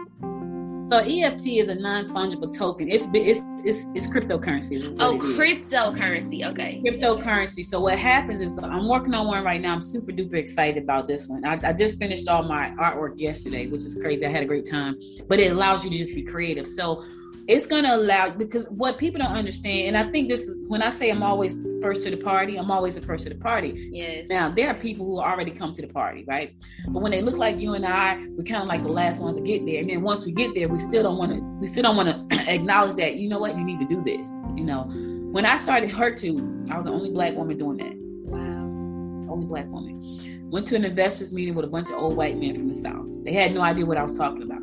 So 0.87 1.01
NFT 1.01 1.63
is 1.63 1.69
a 1.69 1.75
non-fungible 1.75 2.53
token. 2.53 2.91
It's 2.91 3.07
it's 3.15 3.41
it's, 3.65 3.85
it's 3.95 4.07
cryptocurrency. 4.07 4.95
Oh, 5.01 5.17
cryptocurrency. 5.19 6.47
Okay. 6.51 6.83
Cryptocurrency. 6.85 7.65
So 7.65 7.81
what 7.81 7.99
happens 7.99 8.43
is 8.43 8.59
I'm 8.59 8.87
working 8.87 9.15
on 9.15 9.27
one 9.27 9.43
right 9.43 9.61
now. 9.61 9.73
I'm 9.73 9.81
super 9.81 10.13
duper 10.13 10.35
excited 10.35 10.83
about 10.83 11.09
this 11.09 11.27
one. 11.27 11.43
I, 11.47 11.59
I 11.65 11.73
just 11.73 11.99
finished 11.99 12.29
all 12.29 12.43
my 12.43 12.75
artwork 12.79 13.15
yesterday, 13.17 13.67
which 13.67 13.83
is 13.83 13.97
crazy. 13.97 14.27
I 14.27 14.29
had 14.29 14.43
a 14.43 14.47
great 14.47 14.71
time. 14.71 14.99
But 15.27 15.41
it 15.41 15.53
allows 15.53 15.85
you 15.85 15.91
to 15.91 15.97
just 15.97 16.15
be 16.15 16.23
creative. 16.23 16.69
So 16.69 17.03
it's 17.47 17.67
going 17.67 17.85
to 17.85 17.95
allow 17.95 18.31
because 18.31 18.65
what 18.69 18.97
people 18.97 19.21
don't 19.21 19.37
understand 19.37 19.89
and 19.89 19.99
i 19.99 20.11
think 20.11 20.29
this 20.29 20.43
is 20.43 20.59
when 20.67 20.83
i 20.83 20.91
say 20.91 21.11
i'm 21.11 21.23
always 21.23 21.59
first 21.83 22.03
to 22.03 22.11
the 22.11 22.17
party 22.17 22.57
i'm 22.57 22.71
always 22.71 22.95
the 22.95 23.01
first 23.01 23.25
to 23.25 23.29
the 23.29 23.35
party. 23.35 23.91
Yes. 23.93 24.27
Now 24.31 24.51
there 24.51 24.69
are 24.69 24.75
people 24.75 25.05
who 25.05 25.21
already 25.21 25.51
come 25.51 25.75
to 25.75 25.83
the 25.83 25.89
party 25.89 26.25
right? 26.27 26.57
But 26.89 27.03
when 27.03 27.13
they 27.13 27.21
look 27.21 27.37
like 27.37 27.61
you 27.61 27.75
and 27.75 27.85
i 27.85 28.17
we're 28.31 28.45
kind 28.45 28.63
of 28.63 28.69
like 28.69 28.83
the 28.83 28.89
last 28.89 29.21
ones 29.21 29.37
to 29.37 29.43
get 29.43 29.67
there. 29.67 29.81
And 29.81 29.91
then 29.91 30.01
once 30.01 30.25
we 30.25 30.33
get 30.33 30.55
there 30.55 30.69
we 30.69 30.79
still 30.79 31.03
don't 31.03 31.19
want 31.19 31.33
to 31.33 31.41
we 31.61 31.67
still 31.67 31.83
don't 31.83 31.97
want 31.97 32.31
to 32.31 32.53
acknowledge 32.53 32.97
that 32.97 33.17
you 33.17 33.29
know 33.29 33.39
what 33.39 33.55
you 33.57 33.65
need 33.65 33.79
to 33.81 33.87
do 33.87 34.03
this 34.03 34.29
you 34.57 34.65
know? 34.65 34.85
When 35.33 35.45
i 35.45 35.57
started 35.57 35.91
HER2 35.91 36.71
i 36.71 36.77
was 36.77 36.87
the 36.87 36.93
only 36.93 37.11
black 37.11 37.35
woman 37.35 37.59
doing 37.59 37.77
that. 37.79 37.95
Wow. 38.33 39.31
Only 39.31 39.47
black 39.47 39.67
woman. 39.67 40.49
Went 40.51 40.67
to 40.69 40.77
an 40.77 40.85
investors 40.85 41.33
meeting 41.33 41.55
with 41.55 41.67
a 41.67 41.69
bunch 41.69 41.91
of 41.91 41.97
old 41.97 42.17
white 42.17 42.39
men 42.39 42.55
from 42.55 42.69
the 42.69 42.75
south. 42.75 43.07
They 43.25 43.33
had 43.33 43.53
no 43.53 43.61
idea 43.61 43.85
what 43.85 43.99
i 43.99 44.03
was 44.03 44.17
talking 44.17 44.43
about. 44.43 44.63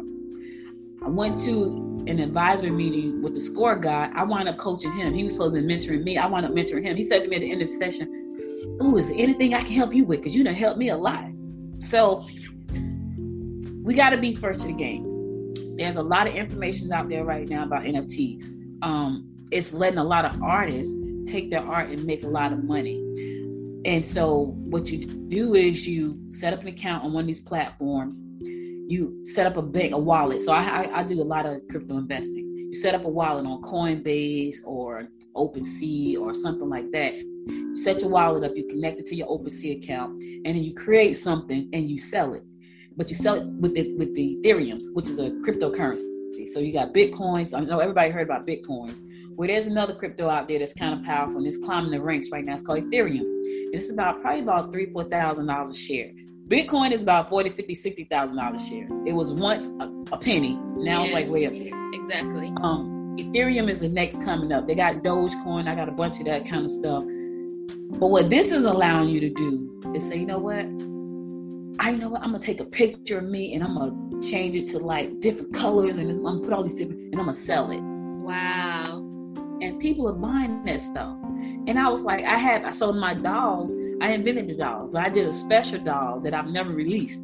I 1.04 1.10
went 1.10 1.42
to 1.42 1.91
an 2.08 2.20
advisor 2.20 2.72
meeting 2.72 3.22
with 3.22 3.34
the 3.34 3.40
score 3.42 3.76
guy, 3.76 4.12
I 4.16 4.24
wound 4.24 4.50
up 4.50 4.58
coaching 4.58 4.92
him. 4.94 5.14
He 5.14 5.24
was 5.24 5.34
supposed 5.34 5.56
to 5.56 5.62
be 5.62 5.68
mentoring 5.68 6.04
me. 6.04 6.18
I 6.18 6.26
wound 6.26 6.46
up 6.46 6.52
mentoring 6.52 6.84
him. 6.84 6.98
He 6.98 7.04
said 7.04 7.24
to 7.24 7.30
me 7.30 7.36
at 7.36 7.42
the 7.42 7.52
end 7.52 7.62
of 7.62 7.70
the 7.70 7.76
session, 7.76 8.78
Ooh, 8.82 8.98
is 8.98 9.08
there 9.08 9.18
anything 9.18 9.54
I 9.54 9.62
can 9.62 9.74
help 9.74 9.94
you 9.94 10.06
with? 10.06 10.20
Because 10.20 10.36
you 10.36 10.44
done 10.44 10.54
helped 10.54 10.78
me 10.78 10.90
a 10.90 10.98
lot. 10.98 11.26
So 11.80 12.28
we 13.84 13.94
got 13.94 14.12
to 14.12 14.18
be 14.18 14.34
first 14.34 14.62
to 14.62 14.68
the 14.68 14.74
game. 14.74 15.08
There's 15.78 15.98
a 15.98 16.04
lot 16.04 16.28
of 16.28 16.36
information 16.36 16.92
out 16.92 17.10
there 17.10 17.24
right 17.24 17.48
now 17.48 17.64
about 17.64 17.84
NFTs. 17.84 18.46
Um, 18.82 19.28
it's 19.52 19.74
letting 19.74 20.00
a 20.00 20.04
lot 20.04 20.26
of 20.26 20.42
artists 20.42 20.96
take 21.26 21.50
their 21.50 21.64
art 21.64 21.90
and 21.90 22.04
make 22.06 22.24
a 22.24 22.28
lot 22.28 22.54
of 22.54 22.64
money. 22.64 22.98
And 23.86 24.06
so 24.06 24.56
what 24.58 24.90
you 24.90 25.06
do 25.06 25.56
is 25.56 25.88
you 25.88 26.20
set 26.30 26.54
up 26.54 26.62
an 26.62 26.68
account 26.68 27.04
on 27.04 27.14
one 27.14 27.22
of 27.22 27.28
these 27.28 27.42
platforms 27.42 28.22
you 28.88 29.26
set 29.26 29.48
up 29.48 29.58
a 29.58 29.62
bank, 29.62 29.94
a 29.94 29.98
wallet. 29.98 30.42
So 30.42 30.52
I, 30.52 30.64
I, 30.84 31.00
I 31.00 31.04
do 31.04 31.22
a 31.22 31.24
lot 31.24 31.46
of 31.46 31.62
crypto 31.70 31.98
investing. 31.98 32.48
You 32.72 32.76
set 32.76 32.96
up 32.96 33.06
a 33.06 33.10
wallet 33.10 33.46
on 33.46 33.62
Coinbase 33.62 34.58
or 34.66 35.08
OpenSea 35.36 36.18
or 36.18 36.34
something 36.34 36.70
like 36.70 36.92
that. 36.92 37.16
You 37.16 37.76
set 37.76 38.02
your 38.02 38.10
wallet 38.10 38.44
up, 38.44 38.56
you 38.56 38.68
connect 38.68 39.00
it 39.00 39.06
to 39.08 39.16
your 39.16 39.28
OpenSea 39.28 39.84
account, 39.84 40.22
and 40.22 40.46
then 40.46 40.64
you 40.64 40.74
create 40.74 41.18
something 41.18 41.70
and 41.74 41.90
you 41.90 41.98
sell 41.98 42.34
it. 42.34 42.44
But 42.98 43.10
you 43.10 43.16
sell 43.16 43.36
it 43.36 43.46
with 43.46 43.74
the 43.74 43.96
with 43.98 44.14
the 44.16 44.38
Ethereums, 44.44 44.84
which 44.94 45.10
is 45.10 45.18
a 45.20 45.30
cryptocurrency. 45.30 46.48
So 46.54 46.60
you 46.60 46.72
got 46.74 46.94
Bitcoins. 46.94 47.54
I 47.54 47.62
know 47.62 47.80
everybody 47.80 48.10
heard 48.10 48.28
about 48.30 48.46
Bitcoins. 48.48 49.00
Well, 49.36 49.48
there's 49.48 49.66
another 49.66 49.96
crypto 49.96 50.30
out 50.30 50.48
there 50.48 50.60
that's 50.60 50.74
kind 50.74 50.94
of 51.00 51.06
powerful 51.06 51.38
and 51.38 51.48
it's 51.48 51.58
climbing 51.58 51.92
the 51.92 52.02
ranks 52.02 52.30
right 52.32 52.46
now. 52.46 52.54
It's 52.54 52.66
called 52.66 52.84
Ethereum. 52.84 53.22
And 53.22 53.74
It's 53.74 53.90
about 53.90 54.22
probably 54.22 54.42
about 54.42 54.72
three, 54.72 54.92
four 54.92 55.06
thousand 55.06 55.48
dollars 55.48 55.72
a 55.72 55.74
share. 55.74 56.12
Bitcoin 56.52 56.92
is 56.92 57.02
about 57.02 57.30
40, 57.30 57.50
50, 57.50 57.74
60,000 57.74 58.36
dollars 58.36 58.68
share. 58.68 58.86
It 59.06 59.14
was 59.14 59.30
once 59.30 59.68
a, 59.80 60.14
a 60.14 60.18
penny. 60.18 60.60
Now 60.76 61.00
yeah, 61.00 61.06
it's 61.06 61.14
like 61.14 61.30
way 61.30 61.46
up 61.46 61.54
there. 61.54 61.92
Exactly. 61.94 62.54
Um, 62.62 63.16
Ethereum 63.18 63.70
is 63.70 63.80
the 63.80 63.88
next 63.88 64.22
coming 64.26 64.52
up. 64.52 64.68
They 64.68 64.76
got 64.76 64.96
Dogecoin. 64.96 65.70
I 65.70 65.76
got 65.76 65.88
a 65.88 65.94
bunch 65.94 66.20
of 66.20 66.26
that 66.26 66.46
kind 66.46 66.66
of 66.66 66.72
stuff. 66.72 67.04
But 67.98 68.08
what 68.08 68.30
this 68.30 68.52
is 68.52 68.66
allowing 68.66 69.08
you 69.08 69.22
to 69.22 69.30
do 69.30 69.82
is 69.96 70.06
say, 70.06 70.18
you 70.18 70.26
know 70.26 70.40
what? 70.40 70.66
I 71.80 71.96
know 71.96 72.10
what 72.10 72.22
I'm 72.22 72.34
gonna 72.34 72.40
take 72.40 72.60
a 72.60 72.66
picture 72.66 73.20
of 73.20 73.24
me 73.24 73.54
and 73.54 73.64
I'm 73.64 73.78
gonna 73.78 74.22
change 74.22 74.58
it 74.58 74.68
to 74.70 74.80
like 74.80 75.22
different 75.22 75.54
colors 75.54 75.98
and 75.98 76.12
I'm 76.12 76.22
gonna 76.22 76.42
put 76.42 76.52
all 76.52 76.64
these 76.64 76.76
different 76.76 77.00
and 77.00 77.16
I'm 77.16 77.28
gonna 77.28 77.34
sell 77.34 77.72
it. 77.72 77.80
Wow. 77.80 79.11
And 79.62 79.80
people 79.80 80.10
are 80.10 80.14
buying 80.14 80.66
that 80.66 80.82
stuff. 80.82 81.16
And 81.68 81.80
I 81.80 81.88
was 81.88 82.02
like, 82.02 82.26
I 82.26 82.36
had 82.36 82.66
I 82.66 82.72
sold 82.72 82.98
my 82.98 83.14
dolls 83.14 83.72
I 84.02 84.14
invented 84.14 84.48
the 84.48 84.56
doll, 84.56 84.90
but 84.92 85.06
I 85.06 85.10
did 85.10 85.28
a 85.28 85.34
special 85.34 85.80
doll 85.80 86.20
that 86.22 86.34
I've 86.34 86.48
never 86.48 86.72
released. 86.72 87.22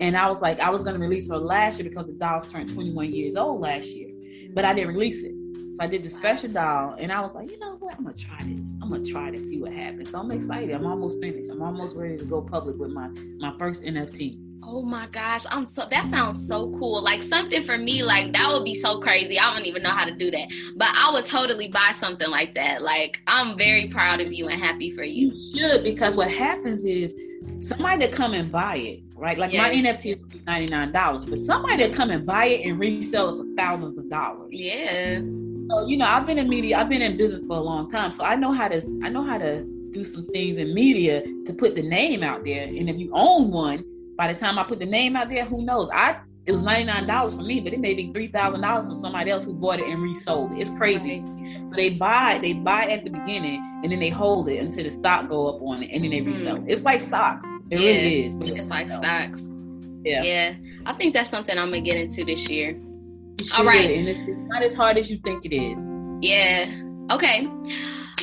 And 0.00 0.16
I 0.16 0.28
was 0.28 0.40
like, 0.40 0.60
I 0.60 0.70
was 0.70 0.84
going 0.84 0.94
to 0.94 1.00
release 1.00 1.28
her 1.28 1.36
last 1.36 1.80
year 1.80 1.88
because 1.88 2.06
the 2.06 2.12
dolls 2.12 2.50
turned 2.50 2.72
21 2.72 3.12
years 3.12 3.34
old 3.34 3.60
last 3.60 3.88
year, 3.88 4.10
but 4.54 4.64
I 4.64 4.72
didn't 4.72 4.94
release 4.94 5.20
it. 5.24 5.34
So 5.74 5.78
I 5.80 5.88
did 5.88 6.04
the 6.04 6.08
special 6.08 6.48
doll, 6.48 6.94
and 6.96 7.10
I 7.10 7.20
was 7.20 7.34
like, 7.34 7.50
you 7.50 7.58
know 7.58 7.76
what? 7.76 7.96
I'm 7.96 8.04
gonna 8.04 8.16
try 8.16 8.38
this. 8.44 8.76
I'm 8.80 8.90
gonna 8.90 9.04
try 9.04 9.32
to 9.32 9.42
see 9.42 9.58
what 9.60 9.72
happens. 9.72 10.10
So 10.10 10.20
I'm 10.20 10.30
excited. 10.30 10.70
I'm 10.70 10.86
almost 10.86 11.20
finished. 11.20 11.50
I'm 11.50 11.62
almost 11.62 11.96
ready 11.96 12.16
to 12.18 12.24
go 12.24 12.40
public 12.40 12.76
with 12.76 12.90
my 12.92 13.08
my 13.38 13.52
first 13.58 13.82
NFT. 13.82 14.49
Oh 14.62 14.82
my 14.82 15.06
gosh, 15.08 15.44
I'm 15.50 15.66
so 15.66 15.86
that 15.90 16.06
sounds 16.06 16.46
so 16.46 16.70
cool. 16.78 17.02
Like 17.02 17.22
something 17.22 17.64
for 17.64 17.78
me, 17.78 18.02
like 18.02 18.32
that 18.32 18.48
would 18.52 18.64
be 18.64 18.74
so 18.74 19.00
crazy. 19.00 19.38
I 19.38 19.54
don't 19.54 19.66
even 19.66 19.82
know 19.82 19.90
how 19.90 20.04
to 20.04 20.14
do 20.14 20.30
that. 20.30 20.48
But 20.76 20.88
I 20.94 21.10
would 21.12 21.24
totally 21.24 21.68
buy 21.68 21.92
something 21.94 22.28
like 22.28 22.54
that. 22.54 22.82
Like 22.82 23.20
I'm 23.26 23.56
very 23.56 23.88
proud 23.88 24.20
of 24.20 24.32
you 24.32 24.48
and 24.48 24.60
happy 24.60 24.90
for 24.90 25.02
you. 25.02 25.30
You 25.34 25.58
should 25.58 25.82
because 25.82 26.16
what 26.16 26.30
happens 26.30 26.84
is 26.84 27.14
somebody 27.60 28.06
to 28.06 28.12
come 28.12 28.34
and 28.34 28.50
buy 28.50 28.76
it, 28.76 29.02
right? 29.14 29.38
Like 29.38 29.52
yes. 29.52 29.68
my 29.68 29.90
NFT 29.90 30.34
is 30.34 30.40
$99, 30.42 31.30
but 31.30 31.38
somebody 31.38 31.88
to 31.88 31.90
come 31.90 32.10
and 32.10 32.26
buy 32.26 32.46
it 32.46 32.66
and 32.66 32.78
resell 32.78 33.40
it 33.40 33.44
for 33.44 33.56
thousands 33.56 33.98
of 33.98 34.10
dollars. 34.10 34.50
Yeah. 34.52 35.20
So, 35.70 35.86
you 35.86 35.96
know, 35.96 36.06
I've 36.06 36.26
been 36.26 36.38
in 36.38 36.48
media, 36.48 36.78
I've 36.78 36.88
been 36.88 37.02
in 37.02 37.16
business 37.16 37.44
for 37.46 37.56
a 37.56 37.60
long 37.60 37.88
time. 37.88 38.10
So 38.10 38.24
I 38.24 38.34
know 38.36 38.52
how 38.52 38.68
to 38.68 38.78
I 39.02 39.08
know 39.08 39.24
how 39.24 39.38
to 39.38 39.64
do 39.90 40.04
some 40.04 40.26
things 40.28 40.58
in 40.58 40.74
media 40.74 41.22
to 41.44 41.52
put 41.52 41.74
the 41.74 41.82
name 41.82 42.22
out 42.22 42.44
there. 42.44 42.64
And 42.64 42.88
if 42.88 42.96
you 42.96 43.10
own 43.12 43.50
one, 43.50 43.84
by 44.20 44.30
the 44.30 44.38
time 44.38 44.58
I 44.58 44.64
put 44.64 44.78
the 44.78 44.84
name 44.84 45.16
out 45.16 45.30
there, 45.30 45.46
who 45.46 45.62
knows? 45.62 45.88
I 45.94 46.18
it 46.44 46.52
was 46.52 46.60
ninety 46.60 46.84
nine 46.84 47.06
dollars 47.06 47.34
for 47.34 47.40
me, 47.40 47.58
but 47.58 47.72
it 47.72 47.80
may 47.80 47.94
be 47.94 48.12
three 48.12 48.28
thousand 48.28 48.60
dollars 48.60 48.86
for 48.86 48.94
somebody 48.94 49.30
else 49.30 49.46
who 49.46 49.54
bought 49.54 49.80
it 49.80 49.86
and 49.86 50.02
resold 50.02 50.52
it. 50.52 50.58
It's 50.60 50.68
crazy. 50.76 51.24
So 51.68 51.74
they 51.74 51.88
buy 51.88 52.38
they 52.42 52.52
buy 52.52 52.82
at 52.82 53.04
the 53.04 53.08
beginning 53.08 53.62
and 53.82 53.90
then 53.90 53.98
they 53.98 54.10
hold 54.10 54.50
it 54.50 54.58
until 54.58 54.84
the 54.84 54.90
stock 54.90 55.30
go 55.30 55.48
up 55.48 55.62
on 55.62 55.82
it 55.82 55.88
and 55.90 56.04
then 56.04 56.10
they 56.10 56.20
resell 56.20 56.58
mm. 56.58 56.68
it. 56.68 56.72
It's 56.74 56.82
like 56.82 57.00
stocks. 57.00 57.46
It 57.70 57.80
yeah, 57.80 57.88
really 57.88 58.26
is. 58.26 58.34
it's, 58.34 58.60
it's 58.60 58.68
like 58.68 58.90
stocks. 58.90 59.48
Yeah. 60.04 60.22
Yeah. 60.22 60.54
I 60.84 60.92
think 60.92 61.14
that's 61.14 61.30
something 61.30 61.56
I'm 61.56 61.70
gonna 61.70 61.80
get 61.80 61.96
into 61.96 62.22
this 62.22 62.46
year. 62.50 62.78
All 63.56 63.64
right. 63.64 63.90
And 63.90 64.06
it's, 64.06 64.20
it's 64.28 64.38
not 64.48 64.62
as 64.62 64.74
hard 64.74 64.98
as 64.98 65.10
you 65.10 65.18
think 65.24 65.46
it 65.46 65.56
is. 65.56 65.80
Yeah. 66.20 66.70
Okay. 67.10 67.48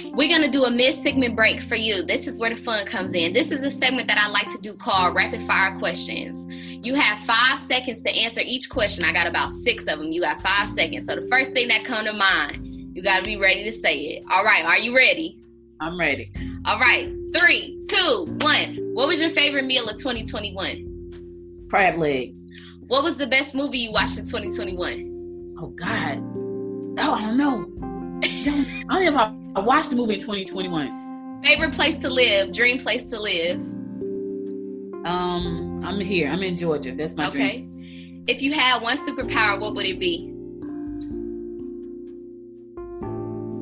We're 0.05 0.29
gonna 0.29 0.51
do 0.51 0.65
a 0.65 0.71
mid-segment 0.71 1.35
break 1.35 1.61
for 1.61 1.75
you. 1.75 2.03
This 2.03 2.27
is 2.27 2.37
where 2.37 2.49
the 2.49 2.61
fun 2.61 2.85
comes 2.85 3.13
in. 3.13 3.33
This 3.33 3.51
is 3.51 3.63
a 3.63 3.71
segment 3.71 4.07
that 4.07 4.17
I 4.17 4.29
like 4.29 4.51
to 4.51 4.57
do 4.57 4.73
called 4.75 5.15
rapid 5.15 5.43
fire 5.43 5.77
questions. 5.79 6.45
You 6.85 6.95
have 6.95 7.25
five 7.25 7.59
seconds 7.59 8.01
to 8.01 8.09
answer 8.09 8.41
each 8.43 8.69
question. 8.69 9.03
I 9.05 9.13
got 9.13 9.27
about 9.27 9.51
six 9.51 9.83
of 9.87 9.99
them. 9.99 10.11
You 10.11 10.21
got 10.21 10.41
five 10.41 10.67
seconds. 10.69 11.05
So 11.05 11.15
the 11.15 11.27
first 11.27 11.51
thing 11.51 11.67
that 11.69 11.85
come 11.85 12.05
to 12.05 12.13
mind, 12.13 12.95
you 12.95 13.03
gotta 13.03 13.23
be 13.23 13.37
ready 13.37 13.63
to 13.63 13.71
say 13.71 13.97
it. 13.97 14.23
All 14.29 14.43
right, 14.43 14.65
are 14.65 14.77
you 14.77 14.95
ready? 14.95 15.39
I'm 15.79 15.99
ready. 15.99 16.31
All 16.65 16.79
right, 16.79 17.13
three, 17.37 17.85
two, 17.89 18.25
one. 18.41 18.77
What 18.93 19.07
was 19.07 19.19
your 19.19 19.29
favorite 19.29 19.65
meal 19.65 19.87
of 19.87 19.97
2021? 19.97 21.67
Crab 21.69 21.97
legs. 21.97 22.45
What 22.87 23.03
was 23.03 23.17
the 23.17 23.27
best 23.27 23.53
movie 23.53 23.79
you 23.79 23.91
watched 23.91 24.17
in 24.17 24.25
2021? 24.25 25.55
Oh 25.59 25.67
God. 25.67 26.23
Oh, 26.99 27.13
I 27.13 27.21
don't 27.21 27.37
know. 27.37 27.76
I 28.23 28.85
don't 28.89 29.13
know 29.13 29.53
I 29.55 29.59
watched 29.59 29.89
the 29.89 29.95
movie 29.95 30.15
in 30.15 30.19
2021. 30.19 31.41
Favorite 31.43 31.73
place 31.73 31.97
to 31.97 32.09
live, 32.09 32.53
dream 32.53 32.79
place 32.79 33.05
to 33.05 33.19
live. 33.19 33.57
Um, 35.05 35.83
I'm 35.85 35.99
here. 35.99 36.29
I'm 36.29 36.43
in 36.43 36.57
Georgia. 36.57 36.93
That's 36.93 37.15
my 37.15 37.29
okay. 37.29 37.61
dream. 37.61 38.23
If 38.27 38.41
you 38.41 38.53
had 38.53 38.81
one 38.81 38.97
superpower, 38.97 39.59
what 39.59 39.75
would 39.75 39.85
it 39.85 39.99
be? 39.99 40.33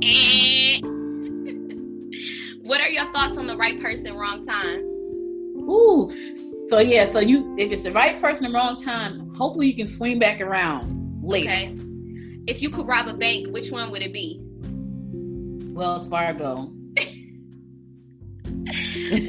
what 2.64 2.82
are 2.82 2.90
your 2.90 3.06
thoughts 3.12 3.38
on 3.38 3.48
the 3.48 3.58
right 3.58 3.80
person, 3.82 4.16
wrong 4.16 4.46
time? 4.46 4.80
Ooh. 5.70 6.12
So 6.68 6.80
yeah, 6.80 7.06
so 7.06 7.20
you 7.20 7.56
if 7.58 7.72
it's 7.72 7.84
the 7.84 7.92
right 7.92 8.20
person, 8.22 8.52
wrong 8.52 8.82
time, 8.82 9.34
hopefully 9.36 9.68
you 9.68 9.76
can 9.76 9.88
swing 9.88 10.18
back 10.18 10.42
around 10.42 11.22
later. 11.24 11.50
Okay. 11.50 11.78
If 12.48 12.62
you 12.62 12.70
could 12.70 12.88
rob 12.88 13.08
a 13.08 13.14
bank, 13.14 13.54
which 13.54 13.72
one 13.72 13.92
would 13.92 14.02
it 14.02 14.14
be? 14.14 14.45
Wells 15.76 16.08
Fargo. 16.08 16.56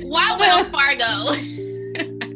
Why 0.05 0.37
Wells 0.39 0.69
Fargo? 0.71 1.35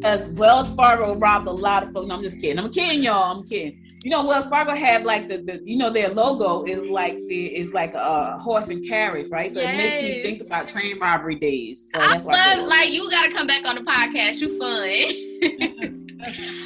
Because 0.01 0.31
Wells 0.31 0.71
Fargo 0.71 1.15
robbed 1.17 1.47
a 1.47 1.53
lot 1.53 1.83
of 1.83 1.93
folks. 1.93 2.09
No, 2.09 2.15
I'm 2.15 2.23
just 2.23 2.41
kidding. 2.41 2.59
I'm 2.59 2.73
kidding, 2.73 3.03
y'all. 3.03 3.37
I'm 3.37 3.47
kidding. 3.47 3.85
You 4.03 4.11
know, 4.11 4.25
Wells 4.25 4.47
Fargo 4.47 4.75
have 4.75 5.03
like 5.03 5.29
the, 5.29 5.37
the 5.37 5.61
you 5.63 5.77
know, 5.77 5.91
their 5.91 6.09
logo 6.09 6.65
is 6.65 6.89
like 6.89 7.19
the 7.29 7.55
is 7.55 7.75
like 7.75 7.93
a 7.95 8.39
horse 8.39 8.71
and 8.71 8.83
carriage, 8.89 9.31
right? 9.31 9.53
So 9.53 9.61
yes. 9.61 9.75
it 9.75 9.77
makes 9.77 10.03
me 10.03 10.23
think 10.23 10.41
about 10.41 10.69
train 10.69 10.99
robbery 10.99 11.35
days. 11.35 11.91
So 11.93 12.01
I 12.01 12.15
love 12.15 12.67
like 12.67 12.91
you 12.91 13.11
gotta 13.11 13.31
come 13.31 13.47
back 13.47 13.67
on 13.67 13.75
the 13.75 13.83
podcast. 13.83 14.41
You 14.41 14.59
fun. 14.59 16.09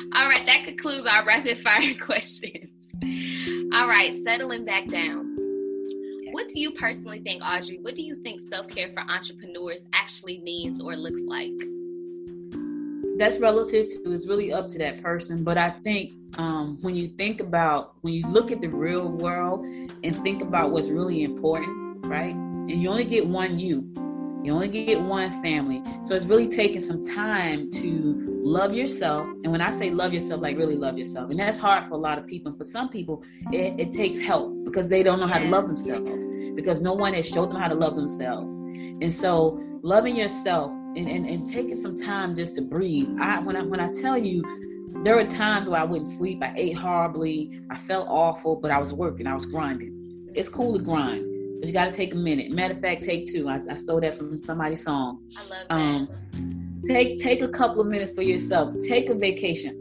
All 0.15 0.29
right, 0.29 0.47
that 0.47 0.63
concludes 0.63 1.07
our 1.09 1.25
rapid 1.25 1.59
fire 1.59 1.93
questions. 2.01 2.71
All 3.75 3.89
right, 3.89 4.15
settling 4.25 4.65
back 4.65 4.87
down 4.87 5.34
what 6.35 6.49
do 6.49 6.59
you 6.59 6.73
personally 6.73 7.21
think, 7.21 7.45
Audrey? 7.45 7.79
What 7.81 7.95
do 7.95 8.03
you 8.03 8.17
think 8.17 8.41
self 8.49 8.67
care 8.69 8.91
for 8.93 9.09
entrepreneurs 9.09 9.85
actually 9.93 10.39
means 10.39 10.81
or 10.81 10.97
looks 10.97 11.21
like? 11.25 11.53
That's 13.17 13.39
relative 13.39 13.87
to 13.91 14.13
it's 14.13 14.27
really 14.27 14.53
up 14.53 14.69
to 14.71 14.79
that 14.79 15.01
person. 15.01 15.45
But 15.45 15.59
I 15.59 15.71
think 15.71 16.13
um, 16.37 16.79
when 16.81 16.97
you 16.97 17.07
think 17.07 17.39
about 17.39 17.95
when 18.01 18.15
you 18.15 18.27
look 18.27 18.51
at 18.51 18.61
the 18.61 18.67
real 18.67 19.07
world 19.07 19.65
and 19.65 20.17
think 20.25 20.43
about 20.43 20.73
what's 20.73 20.89
really 20.89 21.23
important, 21.23 22.05
right? 22.07 22.35
And 22.35 22.83
you 22.83 22.91
only 22.91 23.05
get 23.05 23.25
one 23.25 23.61
you, 23.61 23.89
you 24.43 24.53
only 24.53 24.67
get 24.67 25.01
one 25.01 25.41
family. 25.41 25.85
So 26.03 26.17
it's 26.17 26.25
really 26.25 26.49
taking 26.49 26.81
some 26.81 27.05
time 27.05 27.71
to 27.71 28.34
love 28.45 28.75
yourself. 28.75 29.27
And 29.43 29.51
when 29.51 29.63
I 29.63 29.73
say 29.73 29.91
love 29.91 30.13
yourself, 30.13 30.43
like 30.43 30.57
really 30.57 30.77
love 30.77 30.99
yourself. 30.99 31.31
And 31.31 31.41
that's 31.41 31.59
hard 31.59 31.89
for 31.89 31.95
a 31.95 31.99
lot 31.99 32.19
of 32.19 32.27
people. 32.27 32.51
And 32.51 32.59
for 32.59 32.65
some 32.65 32.91
people, 32.91 33.25
it, 33.51 33.81
it 33.81 33.93
takes 33.93 34.19
help 34.19 34.53
because 34.65 34.89
they 34.89 35.03
don't 35.03 35.19
know 35.19 35.27
how 35.27 35.39
to 35.39 35.49
love 35.49 35.67
themselves 35.67 36.27
because 36.55 36.83
no 36.83 36.93
one 36.93 37.15
has 37.15 37.27
showed 37.27 37.51
them 37.51 37.57
how 37.57 37.69
to 37.69 37.75
love 37.75 37.97
themselves. 37.97 38.55
And 38.55 39.13
so 39.13 39.61
loving 39.83 40.15
yourself 40.15 40.71
and, 40.71 41.09
and, 41.09 41.27
and 41.27 41.49
taking 41.49 41.77
some 41.77 41.97
time 41.97 42.35
just 42.35 42.55
to 42.57 42.63
breathe. 42.63 43.09
I 43.21 43.41
when 43.41 43.57
I 43.57 43.63
when 43.63 43.81
I 43.81 43.91
tell 43.93 44.19
you 44.19 44.43
there 45.03 45.17
were 45.17 45.25
times 45.25 45.69
where 45.69 45.81
I 45.81 45.85
wouldn't 45.85 46.11
sleep. 46.11 46.43
I 46.43 46.53
ate 46.57 46.77
horribly. 46.77 47.63
I 47.71 47.77
felt 47.77 48.07
awful, 48.09 48.57
but 48.57 48.71
I 48.71 48.79
was 48.79 48.93
working. 48.93 49.27
I 49.27 49.35
was 49.35 49.47
grinding. 49.47 50.31
It's 50.35 50.49
cool 50.49 50.77
to 50.79 50.85
grind 50.85 51.31
but 51.61 51.69
you 51.69 51.73
got 51.73 51.87
to 51.87 51.97
take 51.97 52.13
a 52.13 52.17
minute. 52.17 52.53
Matter 52.53 52.75
of 52.75 52.81
fact, 52.83 53.05
take 53.05 53.27
two. 53.27 53.49
I, 53.49 53.59
I 53.71 53.77
stole 53.77 53.99
that 54.03 54.19
from 54.19 54.39
somebody's 54.39 54.85
song. 54.85 55.23
I 55.35 55.41
love 55.41 55.51
that. 55.71 55.75
Um, 55.75 56.64
take 56.87 57.21
take 57.21 57.43
a 57.43 57.49
couple 57.49 57.81
of 57.81 57.87
minutes 57.87 58.13
for 58.13 58.23
yourself. 58.23 58.75
Take 58.83 59.09
a 59.09 59.15
vacation. 59.15 59.81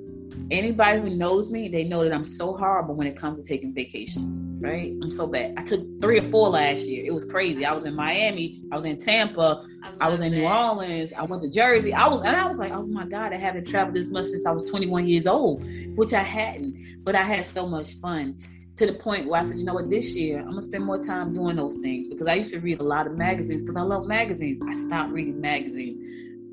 Anybody 0.51 0.99
who 0.99 1.09
knows 1.09 1.51
me, 1.51 1.67
they 1.67 1.83
know 1.83 2.03
that 2.03 2.13
I'm 2.13 2.25
so 2.25 2.55
horrible 2.55 2.95
when 2.95 3.07
it 3.07 3.15
comes 3.15 3.39
to 3.39 3.45
taking 3.45 3.73
vacations. 3.73 4.39
Right? 4.61 4.93
I'm 5.01 5.11
so 5.11 5.27
bad. 5.27 5.55
I 5.57 5.63
took 5.63 5.81
three 6.01 6.19
or 6.19 6.29
four 6.29 6.49
last 6.49 6.81
year. 6.81 7.05
It 7.05 7.13
was 7.13 7.25
crazy. 7.25 7.65
I 7.65 7.73
was 7.73 7.85
in 7.85 7.95
Miami. 7.95 8.61
I 8.71 8.77
was 8.77 8.85
in 8.85 8.97
Tampa. 8.97 9.65
I, 9.83 10.07
I 10.07 10.09
was 10.09 10.21
in 10.21 10.31
that. 10.31 10.37
New 10.37 10.47
Orleans. 10.47 11.11
I 11.13 11.23
went 11.23 11.43
to 11.43 11.49
Jersey. 11.49 11.93
I 11.93 12.07
was 12.07 12.23
and 12.23 12.35
I 12.35 12.45
was 12.45 12.57
like, 12.57 12.71
oh 12.73 12.85
my 12.85 13.05
god, 13.05 13.33
I 13.33 13.37
haven't 13.37 13.67
traveled 13.67 13.95
this 13.95 14.09
much 14.09 14.27
since 14.27 14.45
I 14.45 14.51
was 14.51 14.69
21 14.69 15.07
years 15.07 15.27
old, 15.27 15.63
which 15.95 16.13
I 16.13 16.23
hadn't. 16.23 17.03
But 17.03 17.15
I 17.15 17.23
had 17.23 17.45
so 17.45 17.67
much 17.67 17.95
fun 17.95 18.37
to 18.75 18.85
the 18.87 18.93
point 18.93 19.27
where 19.27 19.41
I 19.41 19.45
said, 19.45 19.57
you 19.57 19.65
know 19.65 19.75
what, 19.75 19.89
this 19.89 20.15
year 20.15 20.39
I'm 20.39 20.49
gonna 20.49 20.61
spend 20.61 20.83
more 20.83 21.03
time 21.03 21.33
doing 21.33 21.57
those 21.57 21.77
things 21.77 22.07
because 22.07 22.27
I 22.27 22.33
used 22.33 22.51
to 22.53 22.59
read 22.59 22.79
a 22.79 22.83
lot 22.83 23.05
of 23.05 23.17
magazines 23.17 23.61
because 23.61 23.75
I 23.75 23.81
love 23.81 24.07
magazines. 24.07 24.59
I 24.67 24.73
stopped 24.73 25.11
reading 25.11 25.39
magazines. 25.39 25.99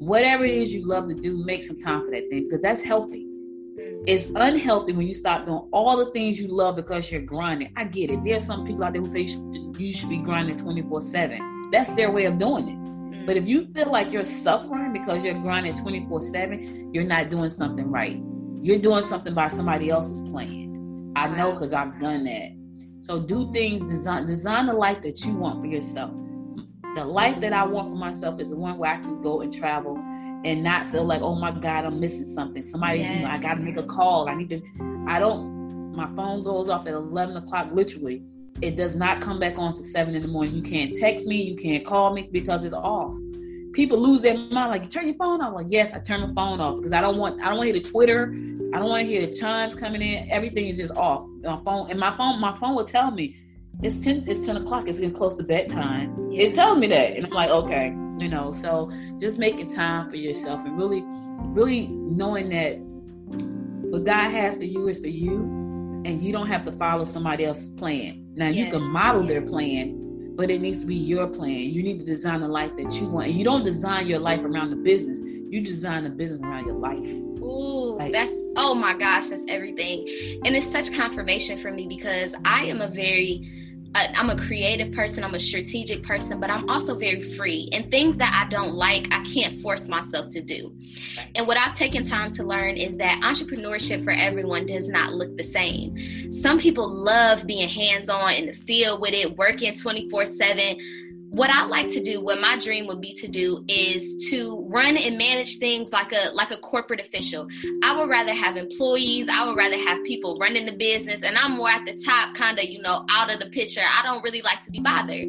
Whatever 0.00 0.46
it 0.46 0.54
is 0.54 0.72
you 0.72 0.88
love 0.88 1.08
to 1.08 1.14
do, 1.14 1.44
make 1.44 1.62
some 1.62 1.78
time 1.78 2.06
for 2.06 2.10
that 2.12 2.26
thing 2.30 2.44
because 2.44 2.62
that's 2.62 2.80
healthy. 2.80 3.26
It's 4.06 4.28
unhealthy 4.34 4.94
when 4.94 5.06
you 5.06 5.12
stop 5.12 5.44
doing 5.44 5.68
all 5.74 5.98
the 5.98 6.10
things 6.12 6.40
you 6.40 6.48
love 6.48 6.76
because 6.76 7.12
you're 7.12 7.20
grinding. 7.20 7.70
I 7.76 7.84
get 7.84 8.08
it. 8.08 8.24
There's 8.24 8.46
some 8.46 8.66
people 8.66 8.82
out 8.82 8.94
there 8.94 9.02
who 9.02 9.08
say 9.08 9.20
you 9.78 9.92
should, 9.92 10.08
be 10.08 10.16
grinding 10.16 10.56
24 10.56 11.02
7. 11.02 11.70
That's 11.70 11.92
their 11.92 12.10
way 12.10 12.24
of 12.24 12.38
doing 12.38 12.68
it. 12.70 13.26
But 13.26 13.36
if 13.36 13.46
you 13.46 13.70
feel 13.74 13.92
like 13.92 14.10
you're 14.10 14.24
suffering 14.24 14.94
because 14.94 15.22
you're 15.22 15.34
grinding 15.34 15.76
24 15.82 16.22
7, 16.22 16.94
you're 16.94 17.04
not 17.04 17.28
doing 17.28 17.50
something 17.50 17.84
right. 17.90 18.18
You're 18.62 18.78
doing 18.78 19.04
something 19.04 19.34
by 19.34 19.48
somebody 19.48 19.90
else's 19.90 20.20
plan. 20.30 21.12
I 21.14 21.28
know 21.28 21.52
because 21.52 21.74
I've 21.74 22.00
done 22.00 22.24
that. 22.24 22.52
So 23.02 23.20
do 23.20 23.52
things, 23.52 23.82
design 23.82 24.26
design 24.26 24.64
the 24.64 24.72
life 24.72 25.02
that 25.02 25.26
you 25.26 25.34
want 25.34 25.60
for 25.60 25.66
yourself. 25.66 26.10
The 26.96 27.04
life 27.04 27.40
that 27.40 27.52
I 27.52 27.64
want 27.64 27.90
for 27.90 27.96
myself 27.96 28.40
is 28.40 28.50
the 28.50 28.56
one 28.56 28.76
where 28.76 28.90
I 28.90 28.98
can 28.98 29.22
go 29.22 29.42
and 29.42 29.52
travel 29.52 29.96
and 30.44 30.62
not 30.62 30.90
feel 30.90 31.04
like, 31.04 31.22
oh 31.22 31.34
my 31.34 31.52
God, 31.52 31.84
I'm 31.84 32.00
missing 32.00 32.24
something. 32.24 32.62
Somebody, 32.62 33.00
yes. 33.00 33.14
you 33.14 33.22
know, 33.22 33.28
I 33.28 33.40
gotta 33.40 33.60
make 33.60 33.76
a 33.76 33.82
call. 33.82 34.28
I 34.28 34.34
need 34.34 34.50
to, 34.50 34.60
I 35.06 35.20
don't, 35.20 35.94
my 35.94 36.06
phone 36.16 36.42
goes 36.42 36.68
off 36.68 36.86
at 36.86 36.94
11 36.94 37.36
o'clock, 37.36 37.68
literally. 37.72 38.22
It 38.60 38.76
does 38.76 38.96
not 38.96 39.20
come 39.20 39.38
back 39.38 39.56
on 39.56 39.72
to 39.74 39.84
seven 39.84 40.14
in 40.16 40.22
the 40.22 40.28
morning. 40.28 40.56
You 40.56 40.62
can't 40.62 40.96
text 40.96 41.26
me, 41.26 41.40
you 41.42 41.56
can't 41.56 41.84
call 41.84 42.12
me 42.12 42.28
because 42.32 42.64
it's 42.64 42.74
off. 42.74 43.14
People 43.72 43.98
lose 43.98 44.20
their 44.20 44.36
mind, 44.36 44.70
like, 44.70 44.82
you 44.82 44.88
turn 44.88 45.06
your 45.06 45.14
phone 45.14 45.40
off. 45.40 45.54
Like, 45.54 45.66
yes, 45.68 45.92
I 45.94 46.00
turn 46.00 46.20
my 46.20 46.32
phone 46.34 46.60
off 46.60 46.78
because 46.78 46.92
I 46.92 47.00
don't 47.00 47.18
want, 47.18 47.40
I 47.40 47.46
don't 47.46 47.58
want 47.58 47.68
to 47.68 47.72
hear 47.72 47.82
the 47.82 47.88
Twitter. 47.88 48.34
I 48.74 48.78
don't 48.78 48.88
want 48.88 49.02
to 49.02 49.06
hear 49.06 49.24
the 49.26 49.32
chimes 49.32 49.74
coming 49.74 50.02
in. 50.02 50.28
Everything 50.30 50.66
is 50.66 50.78
just 50.78 50.96
off. 50.96 51.24
My 51.42 51.60
phone 51.64 51.90
and 51.90 52.00
my 52.00 52.16
phone, 52.16 52.40
my 52.40 52.58
phone 52.58 52.74
will 52.74 52.84
tell 52.84 53.10
me 53.10 53.36
it's 53.82 53.98
ten. 53.98 54.24
It's 54.26 54.44
ten 54.44 54.56
o'clock. 54.56 54.88
It's 54.88 54.98
getting 54.98 55.14
close 55.14 55.36
to 55.36 55.42
bedtime. 55.42 56.32
It 56.32 56.54
tells 56.54 56.78
me 56.78 56.86
that, 56.88 57.16
and 57.16 57.26
I'm 57.26 57.32
like, 57.32 57.50
okay, 57.50 57.88
you 58.18 58.28
know. 58.28 58.52
So 58.52 58.90
just 59.18 59.38
making 59.38 59.74
time 59.74 60.10
for 60.10 60.16
yourself 60.16 60.60
and 60.64 60.76
really, 60.76 61.02
really 61.52 61.86
knowing 61.86 62.50
that 62.50 62.78
what 63.90 64.04
God 64.04 64.30
has 64.30 64.56
for 64.58 64.64
you 64.64 64.88
is 64.88 65.00
for 65.00 65.08
you, 65.08 65.38
and 66.04 66.22
you 66.22 66.32
don't 66.32 66.46
have 66.46 66.64
to 66.66 66.72
follow 66.72 67.04
somebody 67.04 67.44
else's 67.44 67.70
plan. 67.70 68.26
Now 68.34 68.46
yes. 68.46 68.56
you 68.56 68.70
can 68.70 68.88
model 68.88 69.24
their 69.24 69.42
plan, 69.42 70.34
but 70.36 70.50
it 70.50 70.60
needs 70.60 70.78
to 70.80 70.86
be 70.86 70.94
your 70.94 71.26
plan. 71.26 71.50
You 71.50 71.82
need 71.82 71.98
to 71.98 72.04
design 72.04 72.40
the 72.40 72.48
life 72.48 72.76
that 72.76 72.92
you 72.92 73.08
want. 73.08 73.28
And 73.28 73.36
you 73.38 73.44
don't 73.44 73.64
design 73.64 74.06
your 74.06 74.18
life 74.18 74.40
around 74.40 74.70
the 74.70 74.76
business. 74.76 75.20
You 75.50 75.60
design 75.60 76.06
a 76.06 76.10
business 76.10 76.40
around 76.42 76.64
your 76.64 76.76
life. 76.76 77.08
Ooh, 77.42 77.96
like, 77.98 78.12
that's 78.12 78.30
oh 78.54 78.72
my 78.72 78.96
gosh, 78.96 79.26
that's 79.26 79.42
everything. 79.48 80.06
And 80.44 80.54
it's 80.54 80.70
such 80.70 80.92
confirmation 80.92 81.58
for 81.58 81.72
me 81.72 81.88
because 81.88 82.36
I 82.44 82.66
am 82.66 82.80
a 82.80 82.86
very 82.86 83.50
I'm 83.94 84.30
a 84.30 84.36
creative 84.36 84.92
person, 84.92 85.24
I'm 85.24 85.34
a 85.34 85.40
strategic 85.40 86.04
person, 86.04 86.38
but 86.38 86.48
I'm 86.48 86.70
also 86.70 86.96
very 86.96 87.22
free. 87.22 87.68
And 87.72 87.90
things 87.90 88.16
that 88.18 88.32
I 88.32 88.48
don't 88.48 88.74
like, 88.74 89.08
I 89.10 89.24
can't 89.24 89.58
force 89.58 89.88
myself 89.88 90.28
to 90.30 90.40
do. 90.40 90.72
And 91.34 91.48
what 91.48 91.56
I've 91.58 91.76
taken 91.76 92.04
time 92.04 92.30
to 92.34 92.44
learn 92.44 92.76
is 92.76 92.96
that 92.98 93.20
entrepreneurship 93.24 94.04
for 94.04 94.12
everyone 94.12 94.66
does 94.66 94.88
not 94.88 95.14
look 95.14 95.36
the 95.36 95.42
same. 95.42 96.30
Some 96.30 96.60
people 96.60 96.88
love 96.88 97.44
being 97.46 97.68
hands 97.68 98.08
on 98.08 98.32
in 98.34 98.46
the 98.46 98.52
field 98.52 99.00
with 99.00 99.12
it, 99.12 99.36
working 99.36 99.74
24 99.74 100.26
7 100.26 100.78
what 101.30 101.48
I 101.48 101.64
like 101.64 101.88
to 101.90 102.00
do, 102.00 102.20
what 102.20 102.40
my 102.40 102.58
dream 102.58 102.88
would 102.88 103.00
be 103.00 103.14
to 103.14 103.28
do 103.28 103.64
is 103.68 104.28
to 104.30 104.66
run 104.68 104.96
and 104.96 105.16
manage 105.16 105.58
things 105.58 105.92
like 105.92 106.12
a 106.12 106.30
like 106.32 106.50
a 106.50 106.56
corporate 106.56 107.00
official. 107.00 107.46
I 107.84 107.96
would 107.96 108.08
rather 108.08 108.32
have 108.32 108.56
employees, 108.56 109.28
I 109.28 109.46
would 109.46 109.56
rather 109.56 109.76
have 109.76 110.02
people 110.04 110.38
running 110.40 110.66
the 110.66 110.72
business 110.72 111.22
and 111.22 111.38
I'm 111.38 111.56
more 111.56 111.68
at 111.68 111.86
the 111.86 111.96
top 112.04 112.34
kind 112.34 112.58
of, 112.58 112.64
you 112.64 112.82
know, 112.82 113.06
out 113.10 113.32
of 113.32 113.38
the 113.38 113.46
picture. 113.46 113.80
I 113.80 114.02
don't 114.02 114.24
really 114.24 114.42
like 114.42 114.60
to 114.62 114.72
be 114.72 114.80
bothered. 114.80 115.28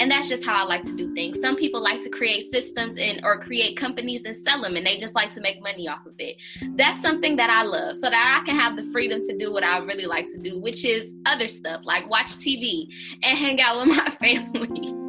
And 0.00 0.10
that's 0.10 0.28
just 0.28 0.44
how 0.44 0.54
I 0.54 0.66
like 0.66 0.84
to 0.84 0.96
do 0.96 1.12
things. 1.14 1.38
Some 1.40 1.56
people 1.56 1.82
like 1.82 2.02
to 2.02 2.08
create 2.08 2.44
systems 2.44 2.96
and 2.96 3.20
or 3.22 3.38
create 3.38 3.76
companies 3.76 4.22
and 4.24 4.34
sell 4.34 4.62
them 4.62 4.76
and 4.76 4.86
they 4.86 4.96
just 4.96 5.14
like 5.14 5.30
to 5.32 5.40
make 5.42 5.62
money 5.62 5.86
off 5.86 6.06
of 6.06 6.14
it. 6.18 6.36
That's 6.76 7.00
something 7.02 7.36
that 7.36 7.50
I 7.50 7.62
love 7.62 7.96
so 7.96 8.08
that 8.08 8.40
I 8.40 8.44
can 8.46 8.58
have 8.58 8.76
the 8.76 8.90
freedom 8.90 9.20
to 9.20 9.36
do 9.36 9.52
what 9.52 9.64
I 9.64 9.80
really 9.80 10.06
like 10.06 10.28
to 10.28 10.38
do, 10.38 10.58
which 10.58 10.86
is 10.86 11.14
other 11.26 11.46
stuff 11.46 11.82
like 11.84 12.08
watch 12.08 12.36
TV 12.38 12.86
and 13.22 13.36
hang 13.36 13.60
out 13.60 13.86
with 13.86 13.96
my 13.96 14.10
family. 14.20 15.01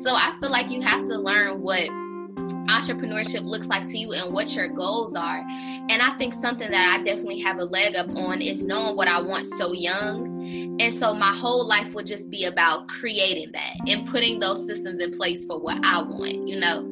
So 0.00 0.14
I 0.14 0.34
feel 0.40 0.50
like 0.50 0.70
you 0.70 0.80
have 0.82 1.06
to 1.08 1.18
learn 1.18 1.60
what 1.62 1.88
entrepreneurship 2.68 3.44
looks 3.44 3.66
like 3.68 3.86
to 3.86 3.98
you 3.98 4.12
and 4.12 4.32
what 4.32 4.54
your 4.54 4.68
goals 4.68 5.14
are. 5.14 5.38
And 5.48 6.02
I 6.02 6.16
think 6.16 6.34
something 6.34 6.70
that 6.70 6.98
I 6.98 7.02
definitely 7.02 7.40
have 7.40 7.58
a 7.58 7.64
leg 7.64 7.96
up 7.96 8.14
on 8.14 8.40
is 8.40 8.64
knowing 8.64 8.96
what 8.96 9.08
I 9.08 9.20
want 9.20 9.46
so 9.46 9.72
young. 9.72 10.76
And 10.80 10.94
so 10.94 11.14
my 11.14 11.34
whole 11.34 11.66
life 11.66 11.94
would 11.94 12.06
just 12.06 12.30
be 12.30 12.44
about 12.44 12.88
creating 12.88 13.52
that 13.52 13.74
and 13.86 14.08
putting 14.08 14.38
those 14.38 14.66
systems 14.66 15.00
in 15.00 15.12
place 15.12 15.44
for 15.44 15.58
what 15.58 15.84
I 15.84 16.02
want, 16.02 16.46
you 16.46 16.60
know? 16.60 16.90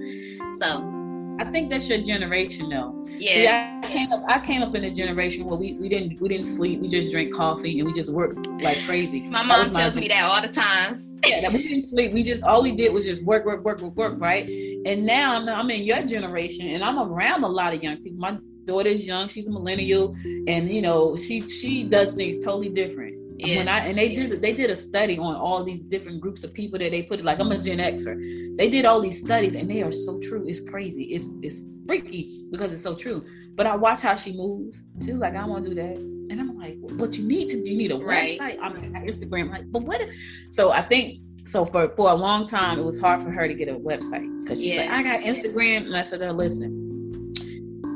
So 0.59 0.92
I 1.38 1.44
think 1.44 1.70
that's 1.70 1.88
your 1.88 1.98
generation 1.98 2.70
though. 2.70 3.04
Yeah. 3.18 3.34
See, 3.34 3.48
I 3.88 3.90
came 3.90 4.12
up 4.12 4.24
I 4.28 4.40
came 4.40 4.62
up 4.62 4.74
in 4.74 4.84
a 4.84 4.90
generation 4.90 5.44
where 5.44 5.59
we, 5.59 5.74
we 5.74 5.88
didn't 5.88 6.20
we 6.20 6.28
didn't 6.28 6.46
sleep, 6.46 6.80
we 6.80 6.88
just 6.88 7.12
drank 7.12 7.34
coffee 7.34 7.78
and 7.78 7.86
we 7.86 7.94
just 7.94 8.11
worked 8.11 8.46
like 8.61 8.82
crazy. 8.84 9.20
My 9.20 9.42
mom 9.42 9.70
tells 9.70 9.94
me 9.94 10.09
that 10.09 10.22
all 10.24 10.40
the 10.40 10.48
time 10.48 11.05
yeah, 11.24 11.48
we 11.48 11.68
didn't 11.68 11.86
sleep. 11.86 12.12
We 12.12 12.22
just 12.22 12.42
all 12.42 12.62
we 12.62 12.72
did 12.72 12.92
was 12.92 13.04
just 13.04 13.24
work, 13.24 13.44
work, 13.44 13.64
work, 13.64 13.80
work, 13.80 13.96
work, 13.96 14.14
right? 14.18 14.46
And 14.86 15.04
now 15.04 15.36
I'm, 15.36 15.48
I'm 15.48 15.70
in 15.70 15.82
your 15.82 16.02
generation, 16.02 16.68
and 16.68 16.84
I'm 16.84 16.98
around 16.98 17.44
a 17.44 17.48
lot 17.48 17.74
of 17.74 17.82
young 17.82 17.96
people. 17.98 18.18
My 18.18 18.38
daughter's 18.64 19.06
young; 19.06 19.28
she's 19.28 19.46
a 19.46 19.50
millennial, 19.50 20.14
and 20.46 20.72
you 20.72 20.82
know, 20.82 21.16
she 21.16 21.40
she 21.40 21.84
does 21.84 22.10
things 22.10 22.44
totally 22.44 22.68
different. 22.68 23.15
Yeah. 23.39 23.59
When 23.59 23.68
I 23.68 23.78
and 23.80 23.99
they 23.99 24.14
did 24.14 24.41
they 24.41 24.53
did 24.53 24.70
a 24.70 24.76
study 24.76 25.18
on 25.18 25.37
all 25.37 25.62
these 25.62 25.84
different 25.84 26.20
groups 26.20 26.43
of 26.43 26.55
people 26.55 26.78
that 26.78 26.91
they 26.91 27.03
put 27.03 27.22
like 27.22 27.39
I'm 27.39 27.53
a 27.53 27.59
Gen 27.59 27.78
Xer. 27.78 28.57
They 28.57 28.70
did 28.70 28.87
all 28.87 29.01
these 29.01 29.20
studies 29.20 29.55
and 29.55 29.68
they 29.68 29.82
are 29.82 29.93
so 29.93 30.18
true. 30.20 30.47
It's 30.49 30.61
crazy. 30.61 31.05
It's 31.05 31.32
it's 31.43 31.61
freaky 31.87 32.47
because 32.51 32.72
it's 32.72 32.82
so 32.82 32.95
true. 32.95 33.24
But 33.55 33.66
I 33.66 33.76
watch 33.76 34.01
how 34.01 34.16
she 34.16 34.32
moves. 34.32 34.82
She 35.05 35.11
was 35.11 35.20
like, 35.20 35.34
I 35.34 35.45
want 35.45 35.64
to 35.64 35.70
do 35.70 35.76
that. 35.76 35.99
And 35.99 36.41
I'm 36.41 36.59
like, 36.59 36.76
well, 36.80 36.97
but 36.97 37.16
you 37.16 37.24
need 37.24 37.51
to, 37.51 37.59
you 37.59 37.76
need 37.76 37.93
a 37.93 37.97
right. 37.97 38.39
website. 38.39 38.59
I'm 38.61 38.72
on 38.72 39.07
Instagram. 39.07 39.51
like, 39.51 39.70
but 39.70 39.82
what 39.82 40.01
if? 40.01 40.14
So 40.51 40.72
I 40.72 40.82
think 40.82 41.20
so 41.45 41.64
for 41.64 41.89
for 41.97 42.11
a 42.11 42.14
long 42.14 42.49
time 42.49 42.78
it 42.78 42.84
was 42.84 42.99
hard 42.99 43.22
for 43.22 43.30
her 43.30 43.47
to 43.47 43.55
get 43.55 43.68
a 43.68 43.74
website 43.74 44.41
because 44.41 44.61
she's 44.61 44.74
yeah. 44.74 44.87
like, 44.87 44.91
I 44.91 45.03
got 45.03 45.20
Instagram, 45.20 45.87
and 45.87 45.97
I 45.97 46.03
said, 46.03 46.20
her, 46.20 46.32
listen. 46.32 46.84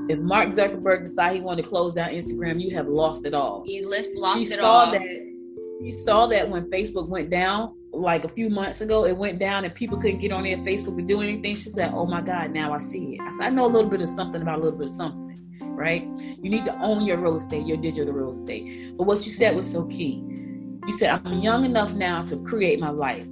If 0.09 0.19
Mark 0.19 0.49
Zuckerberg 0.49 1.05
decided 1.05 1.37
he 1.37 1.41
wanted 1.41 1.63
to 1.63 1.69
close 1.69 1.95
down 1.95 2.11
Instagram, 2.11 2.61
you 2.61 2.75
have 2.75 2.89
lost 2.89 3.25
it 3.25 3.33
all. 3.33 3.63
You 3.65 3.89
list 3.89 4.17
lost 4.17 4.39
she 4.39 4.43
it 4.43 4.59
saw 4.59 4.87
all. 4.87 4.91
That, 4.91 5.03
she 5.83 5.93
saw 5.99 6.27
that 6.27 6.49
when 6.49 6.71
Facebook 6.71 7.09
went 7.09 7.31
down, 7.31 7.77
like 7.93 8.25
a 8.25 8.29
few 8.29 8.51
months 8.51 8.81
ago, 8.81 9.05
it 9.05 9.17
went 9.17 9.39
down 9.39 9.65
and 9.65 9.75
people 9.75 9.99
couldn't 9.99 10.21
get 10.21 10.31
on 10.31 10.45
their 10.45 10.59
Facebook 10.59 10.97
to 10.97 11.03
do 11.03 11.23
anything. 11.23 11.57
She 11.57 11.71
said, 11.71 11.93
Oh 11.93 12.07
my 12.07 12.21
God, 12.21 12.53
now 12.53 12.73
I 12.73 12.79
see 12.79 13.15
it. 13.15 13.21
I 13.21 13.31
said, 13.31 13.47
I 13.47 13.51
know 13.51 13.67
a 13.67 13.69
little 13.69 13.91
bit 13.91 14.01
of 14.01 14.09
something 14.09 14.43
about 14.43 14.59
a 14.59 14.63
little 14.63 14.79
bit 14.79 14.91
of 14.91 14.95
something 14.95 15.31
right? 15.81 16.07
You 16.43 16.51
need 16.51 16.65
to 16.67 16.79
own 16.79 17.05
your 17.07 17.17
real 17.17 17.37
estate, 17.37 17.67
your 17.67 17.79
digital 17.79 18.13
real 18.13 18.33
estate. 18.33 18.97
But 18.97 19.05
what 19.05 19.25
you 19.25 19.33
said 19.33 19.57
was 19.57 19.71
so 19.71 19.85
key. 19.87 20.23
You 20.87 20.93
said, 20.93 21.21
I'm 21.25 21.41
young 21.41 21.65
enough 21.65 21.95
now 21.95 22.25
to 22.27 22.37
create 22.45 22.79
my 22.79 22.91
life. 22.91 23.27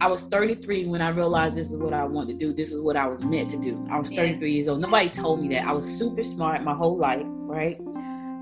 I 0.00 0.06
was 0.06 0.22
33 0.22 0.86
when 0.86 1.02
I 1.02 1.10
realized 1.10 1.56
this 1.56 1.70
is 1.70 1.76
what 1.76 1.92
I 1.92 2.04
want 2.04 2.28
to 2.28 2.34
do. 2.34 2.54
This 2.54 2.72
is 2.72 2.80
what 2.80 2.96
I 2.96 3.06
was 3.06 3.22
meant 3.22 3.50
to 3.50 3.58
do. 3.58 3.86
I 3.90 3.98
was 3.98 4.10
33 4.10 4.50
yeah. 4.50 4.54
years 4.54 4.68
old. 4.68 4.80
Nobody 4.80 5.10
told 5.10 5.42
me 5.42 5.48
that. 5.54 5.66
I 5.66 5.72
was 5.72 5.86
super 5.86 6.22
smart 6.22 6.62
my 6.62 6.74
whole 6.74 6.96
life, 6.96 7.22
right? 7.24 7.76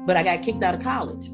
But 0.07 0.17
I 0.17 0.23
got 0.23 0.43
kicked 0.43 0.63
out 0.63 0.75
of 0.75 0.81
college. 0.81 1.29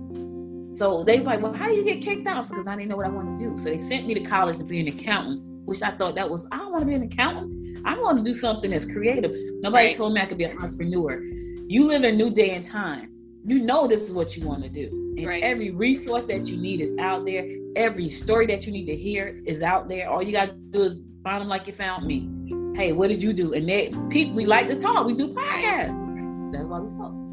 So 0.75 1.05
they 1.05 1.18
were 1.18 1.27
like, 1.27 1.43
well, 1.43 1.53
how 1.53 1.68
do 1.68 1.75
you 1.75 1.85
get 1.85 2.03
kicked 2.03 2.27
out? 2.27 2.49
Because 2.49 2.66
I 2.66 2.75
didn't 2.75 2.89
know 2.89 2.97
what 2.97 3.07
I 3.07 3.11
wanted 3.11 3.39
to 3.39 3.45
do. 3.45 3.59
So 3.59 3.64
they 3.64 3.79
sent 3.79 4.07
me 4.07 4.14
to 4.14 4.20
college 4.20 4.59
to 4.59 4.64
be 4.64 4.81
an 4.81 4.89
accountant, 4.89 5.43
which 5.64 5.83
I 5.83 5.91
thought 5.91 6.14
that 6.16 6.29
was, 6.29 6.47
I 6.51 6.59
don't 6.59 6.72
want 6.72 6.81
to 6.81 6.87
be 6.87 6.95
an 6.95 7.03
accountant. 7.03 7.81
I 7.85 7.99
want 7.99 8.18
to 8.18 8.25
do 8.25 8.35
something 8.35 8.70
that's 8.70 8.91
creative. 8.91 9.33
Nobody 9.61 9.89
right. 9.89 9.97
told 9.97 10.14
me 10.14 10.20
I 10.20 10.27
could 10.27 10.39
be 10.39 10.45
an 10.45 10.59
entrepreneur 10.59 11.22
you 11.66 11.87
live 11.87 12.05
in 12.05 12.14
a 12.14 12.16
new 12.16 12.31
day 12.31 12.51
and 12.51 12.64
time. 12.64 13.11
You 13.47 13.61
know 13.61 13.87
this 13.87 14.03
is 14.03 14.12
what 14.12 14.37
you 14.37 14.47
want 14.47 14.62
to 14.62 14.68
do. 14.68 14.89
And 15.16 15.27
right. 15.27 15.43
every 15.43 15.70
resource 15.70 16.25
that 16.27 16.47
you 16.47 16.57
need 16.57 16.81
is 16.81 16.97
out 16.99 17.25
there. 17.25 17.49
Every 17.75 18.11
story 18.11 18.47
that 18.47 18.66
you 18.66 18.72
need 18.72 18.87
to 18.87 18.97
hear 18.97 19.41
is 19.47 19.62
out 19.62 19.89
there. 19.89 20.11
All 20.11 20.22
you 20.22 20.33
got 20.33 20.47
to 20.47 20.53
do 20.53 20.83
is 20.83 21.01
find 21.22 21.41
them 21.41 21.49
like 21.49 21.66
you 21.66 21.72
found 21.72 22.07
me. 22.07 22.29
Hey, 22.77 22.93
what 22.93 23.09
did 23.09 23.22
you 23.22 23.33
do? 23.33 23.55
And 23.55 23.68
they 23.68 23.93
people 24.11 24.35
we 24.35 24.47
like 24.47 24.68
to 24.68 24.79
talk. 24.79 25.07
We 25.07 25.14
do 25.14 25.29
podcasts. 25.29 26.53
That's 26.53 26.64
why 26.66 26.81
we 26.81 26.99
talk. 26.99 27.24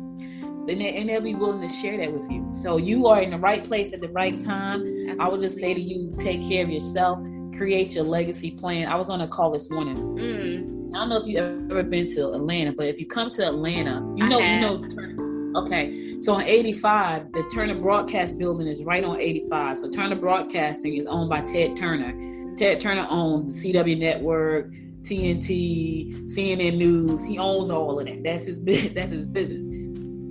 And, 0.70 0.80
they, 0.80 0.96
and 0.96 1.10
they'll 1.10 1.22
be 1.22 1.36
willing 1.36 1.68
to 1.68 1.74
share 1.74 1.98
that 1.98 2.14
with 2.14 2.30
you. 2.32 2.48
So 2.54 2.78
you 2.78 3.08
are 3.08 3.22
in 3.22 3.32
the 3.32 3.40
right 3.40 3.64
place 3.64 3.94
at 3.94 4.00
the 4.00 4.10
right 4.10 4.40
time. 4.44 4.82
Absolutely. 4.82 5.20
I 5.20 5.28
would 5.28 5.42
just 5.42 5.58
say 5.58 5.74
to 5.74 5.82
you, 5.82 6.14
take 6.20 6.48
care 6.48 6.64
of 6.64 6.70
yourself, 6.70 7.20
create 7.58 7.96
your 7.96 8.04
legacy 8.04 8.52
plan. 8.52 8.88
I 8.88 8.96
was 8.96 9.10
on 9.10 9.22
a 9.22 9.28
call 9.28 9.52
this 9.52 9.70
morning. 9.70 9.98
Mm 9.98 10.82
I 10.94 11.00
don't 11.00 11.10
know 11.10 11.18
if 11.22 11.28
you've 11.28 11.72
ever 11.72 11.84
been 11.84 12.08
to 12.16 12.34
Atlanta, 12.34 12.74
but 12.74 12.88
if 12.88 13.00
you 13.00 13.06
come 13.06 13.32
to 13.32 13.48
Atlanta, 13.48 14.02
you 14.18 14.28
know, 14.28 14.40
you 14.40 14.60
know. 14.60 15.62
Okay, 15.62 16.20
so 16.20 16.34
on 16.34 16.44
85, 16.44 17.32
the 17.32 17.44
Turner 17.54 17.76
Broadcast 17.76 18.38
Building 18.38 18.68
is 18.68 18.84
right 18.84 19.04
on 19.04 19.20
85. 19.20 19.80
So 19.80 19.90
Turner 19.90 20.16
Broadcasting 20.18 20.98
is 20.98 21.06
owned 21.06 21.30
by 21.30 21.42
Ted 21.42 21.78
Turner. 21.78 22.56
Ted 22.58 22.82
Turner 22.82 23.08
owns 23.10 23.62
the 23.62 23.74
CW 23.74 24.00
Network, 24.00 24.72
TNT, 25.04 26.30
CNN 26.30 26.78
News. 26.78 27.24
He 27.24 27.38
owns 27.38 27.70
all 27.70 27.98
of 27.98 28.06
that. 28.06 28.22
That's 28.24 28.46
his. 28.46 28.62
That's 28.94 29.12
his 29.12 29.26
business. 29.26 29.68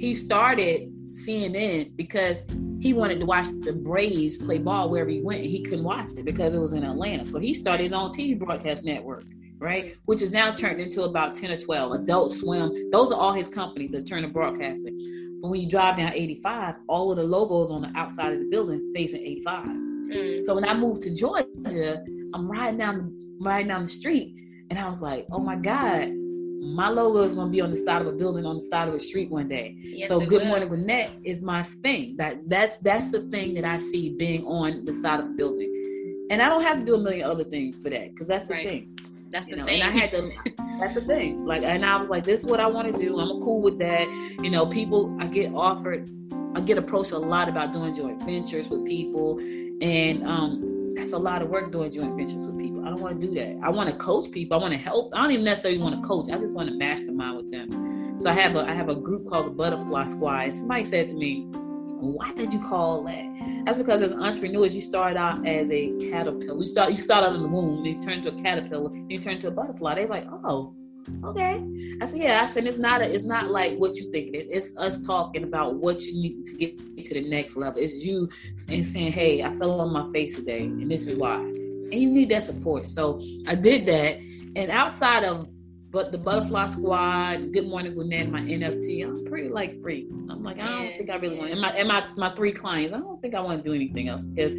He 0.01 0.15
started 0.15 0.93
CNN 1.13 1.97
because 1.97 2.45
he 2.81 2.95
wanted 2.95 3.21
to 3.21 3.27
watch 3.27 3.49
the 3.61 3.73
Braves 3.73 4.39
play 4.39 4.59
ball 4.59 4.89
wherever 4.89 5.11
he 5.11 5.21
went, 5.21 5.43
and 5.43 5.51
he 5.51 5.63
couldn't 5.63 5.85
watch 5.85 6.13
it 6.17 6.25
because 6.25 6.55
it 6.55 6.59
was 6.59 6.73
in 6.73 6.85
Atlanta. 6.85 7.27
So 7.27 7.39
he 7.39 7.53
started 7.55 7.85
his 7.85 7.93
own 7.93 8.11
TV 8.11 8.39
broadcast 8.39 8.85
network 8.85 9.25
right? 9.61 9.97
Which 10.07 10.23
is 10.23 10.33
now 10.33 10.53
turned 10.53 10.81
into 10.81 11.03
about 11.03 11.35
10 11.35 11.51
or 11.51 11.61
12. 11.61 11.93
Adult 11.93 12.33
Swim, 12.33 12.91
those 12.91 13.13
are 13.13 13.21
all 13.21 13.33
his 13.33 13.49
companies 13.49 13.93
that 13.93 14.07
turn 14.07 14.23
Turner 14.23 14.33
Broadcasting. 14.33 15.39
But 15.41 15.49
when 15.49 15.61
you 15.61 15.69
drive 15.69 15.99
down 15.99 16.15
85, 16.15 16.77
all 16.89 17.11
of 17.11 17.19
the 17.19 17.25
logos 17.25 17.71
on 17.71 17.83
the 17.83 17.93
outside 17.95 18.33
of 18.33 18.41
the 18.41 18.47
building 18.47 18.93
facing 18.95 19.21
85. 19.21 19.67
Mm. 19.67 20.45
So 20.45 20.55
when 20.55 20.65
I 20.65 20.75
moved 20.75 21.03
to 21.03 21.15
Georgia, 21.15 22.03
I'm 22.35 22.51
riding 22.51 22.79
down 22.79 23.17
riding 23.41 23.69
down 23.69 23.83
the 23.83 23.89
street 23.89 24.35
and 24.69 24.79
I 24.79 24.89
was 24.89 25.01
like, 25.01 25.27
oh 25.33 25.39
my 25.39 25.57
God, 25.57 26.11
my 26.61 26.91
logo 26.91 27.21
is 27.21 27.33
gonna 27.33 27.51
be 27.51 27.61
on 27.61 27.71
the 27.71 27.77
side 27.77 28.03
of 28.03 28.09
a 28.09 28.13
building 28.13 28.45
on 28.45 28.57
the 28.57 28.63
side 28.63 28.89
of 28.89 28.95
a 28.95 29.01
street 29.01 29.31
one 29.31 29.49
day. 29.49 29.77
Yes, 29.81 30.09
so 30.09 30.21
Good 30.21 30.43
will. 30.43 30.49
Morning 30.49 30.69
Gwinnett 30.69 31.11
is 31.25 31.43
my 31.43 31.63
thing. 31.83 32.17
That 32.17 32.49
that's 32.49 32.77
that's 32.79 33.11
the 33.11 33.23
thing 33.31 33.55
that 33.55 33.65
I 33.65 33.79
see 33.79 34.11
being 34.11 34.45
on 34.45 34.85
the 34.85 34.93
side 34.93 35.21
of 35.21 35.27
a 35.27 35.31
building. 35.31 36.29
And 36.31 36.43
I 36.43 36.49
don't 36.49 36.63
have 36.63 36.79
to 36.79 36.85
do 36.85 36.95
a 36.95 36.99
million 36.99 37.29
other 37.29 37.45
things 37.45 37.77
for 37.79 37.91
that 37.91 38.11
because 38.13 38.27
that's 38.27 38.47
the 38.47 38.55
right. 38.55 38.69
thing. 38.69 38.99
That's 39.31 39.47
the 39.47 39.57
know, 39.57 39.65
thing. 39.65 39.81
And 39.81 39.91
I 39.91 40.01
had 40.01 40.11
to. 40.11 40.31
that's 40.81 40.95
the 40.95 41.03
thing. 41.03 41.47
Like, 41.47 41.63
and 41.63 41.85
I 41.85 41.97
was 41.97 42.09
like, 42.09 42.25
this 42.25 42.41
is 42.41 42.47
what 42.47 42.61
I 42.61 42.67
want 42.67 42.93
to 42.93 42.99
do. 42.99 43.19
I'm 43.19 43.41
cool 43.43 43.63
with 43.63 43.79
that. 43.79 44.09
You 44.43 44.51
know, 44.51 44.67
people. 44.67 45.17
I 45.21 45.27
get 45.27 45.55
offered. 45.55 46.11
I 46.55 46.61
get 46.61 46.79
approached 46.79 47.13
a 47.13 47.19
lot 47.19 47.49
about 47.49 47.73
doing 47.73 47.95
joint 47.95 48.23
ventures 48.23 48.69
with 48.69 48.85
people, 48.85 49.39
and 49.39 50.27
um, 50.27 50.91
that's 50.95 51.13
a 51.13 51.19
lot 51.19 51.43
of 51.43 51.49
work 51.49 51.71
doing 51.71 51.93
joint 51.93 52.17
ventures 52.17 52.45
with 52.45 52.59
people. 52.81 52.87
I 52.87 52.95
don't 52.95 53.03
want 53.03 53.21
to 53.21 53.27
do 53.27 53.35
that. 53.35 53.59
I 53.63 53.71
want 53.71 53.89
to 53.91 53.97
coach 53.97 54.31
people. 54.31 54.59
I 54.59 54.61
want 54.61 54.73
to 54.73 54.79
help. 54.79 55.13
I 55.15 55.23
don't 55.23 55.33
even 55.33 55.45
necessarily 55.45 55.81
want 55.81 56.01
to 56.01 56.07
coach. 56.07 56.31
I 56.31 56.39
just 56.39 56.55
want 56.55 56.69
to 56.69 56.75
mastermind 56.75 57.37
with 57.37 57.51
them. 57.51 58.19
So 58.21 58.31
I 58.31 58.35
have 58.35 58.57
a 58.57 58.61
I 58.61 58.75
have 58.75 58.89
a 58.89 58.95
group 58.95 59.29
called 59.29 59.47
the 59.47 59.51
Butterfly 59.51 60.07
Squad. 60.07 60.55
Somebody 60.55 60.85
said 60.85 61.09
to 61.09 61.15
me, 61.15 61.47
why 62.01 62.33
did 62.33 62.53
you 62.53 62.61
call 62.61 63.05
that? 63.05 63.65
That's 63.67 63.79
because 63.79 64.03
as 64.03 64.13
entrepreneurs, 64.13 64.75
you 64.75 64.81
start 64.81 65.17
out 65.17 65.47
as 65.47 65.71
a 65.71 65.91
caterpillar. 66.11 66.59
You 66.59 66.67
start 66.67 66.91
you 66.91 66.97
start 66.97 67.25
out 67.25 67.35
in 67.35 67.43
the 67.43 67.49
womb, 67.49 67.85
you 67.85 68.01
turn 68.03 68.15
into 68.15 68.29
a 68.29 68.43
caterpillar, 68.43 68.95
you 69.09 69.19
turn 69.19 69.37
into 69.37 69.49
a 69.49 69.51
butterfly. 69.51 69.95
They're 69.95 70.07
like, 70.07 70.27
oh, 70.45 70.75
okay. 71.25 71.65
I 72.03 72.07
said, 72.07 72.21
yeah. 72.21 72.43
I 72.43 72.47
said 72.47 72.67
it's 72.67 72.79
not 72.79 73.01
a, 73.01 73.13
it's 73.13 73.25
not 73.25 73.51
like 73.51 73.77
what 73.79 73.97
you 73.97 74.11
think 74.13 74.35
it 74.35 74.49
is. 74.51 74.71
It's 74.71 74.77
us 74.77 75.05
talking 75.05 75.45
about 75.45 75.77
what 75.77 76.03
you 76.03 76.13
need 76.13 76.47
to 76.47 76.57
get 76.57 76.79
to 77.07 77.15
the 77.15 77.29
next 77.29 77.57
level. 77.57 77.81
It's 77.83 77.95
you 77.95 78.29
and 78.69 78.87
saying, 78.87 79.13
hey, 79.13 79.43
I 79.43 79.57
fell 79.57 79.81
on 79.81 79.93
my 79.93 80.11
face 80.13 80.37
today, 80.37 80.61
and 80.61 80.91
this 80.91 81.07
is 81.07 81.17
why. 81.17 81.70
And 81.93 82.01
you 82.01 82.11
need 82.11 82.29
that 82.31 82.45
support. 82.45 82.87
So 82.87 83.21
I 83.47 83.55
did 83.55 83.87
that. 83.87 84.19
And 84.57 84.71
outside 84.71 85.25
of 85.25 85.49
but 85.91 86.13
the 86.13 86.19
Butterfly 86.19 86.69
Squad, 86.69 87.53
Good 87.53 87.67
Morning 87.67 87.95
Gwinnett, 87.95 88.31
my 88.31 88.41
NFT, 88.41 89.05
I'm 89.05 89.25
pretty 89.25 89.49
like 89.49 89.83
free. 89.83 90.07
I'm 90.29 90.43
like, 90.45 90.61
I 90.61 90.69
don't 90.69 90.97
think 90.97 91.11
I 91.11 91.17
really 91.17 91.37
want. 91.37 91.51
And 91.51 91.61
my 91.61 91.71
and 91.71 91.89
my 91.89 92.05
my 92.17 92.31
three 92.31 92.53
clients, 92.53 92.95
I 92.95 93.01
don't 93.01 93.21
think 93.21 93.35
I 93.35 93.41
want 93.41 93.65
to 93.65 93.69
do 93.69 93.75
anything 93.75 94.09
else 94.09 94.25
because 94.25 94.55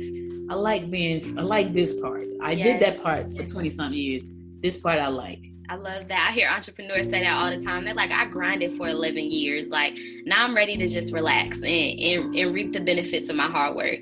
I 0.50 0.56
like 0.56 0.92
being. 0.92 1.40
I 1.40 1.42
like 1.42 1.74
this 1.74 1.98
part. 2.00 2.24
I 2.42 2.52
yes. 2.52 2.66
did 2.66 2.82
that 2.82 3.02
part 3.02 3.34
for 3.34 3.46
twenty 3.46 3.70
something 3.70 3.98
years. 3.98 4.26
This 4.62 4.78
part 4.78 5.00
I 5.00 5.08
like. 5.08 5.46
I 5.70 5.76
love 5.76 6.10
that. 6.10 6.28
I 6.30 6.34
hear 6.34 6.50
entrepreneurs 6.50 7.10
say 7.10 7.22
that 7.22 7.34
all 7.34 7.50
the 7.50 7.64
time. 7.64 7.86
They're 7.86 7.94
like, 7.94 8.12
I 8.12 8.26
grinded 8.26 8.74
for 8.74 8.90
11 8.90 9.24
years. 9.24 9.70
Like, 9.70 9.98
now 10.26 10.44
I'm 10.44 10.54
ready 10.54 10.76
to 10.76 10.86
just 10.86 11.14
relax 11.14 11.62
and, 11.62 11.66
and, 11.66 12.36
and 12.36 12.54
reap 12.54 12.74
the 12.74 12.82
benefits 12.82 13.30
of 13.30 13.38
my 13.38 13.48
hard 13.50 13.78
work. 13.78 14.00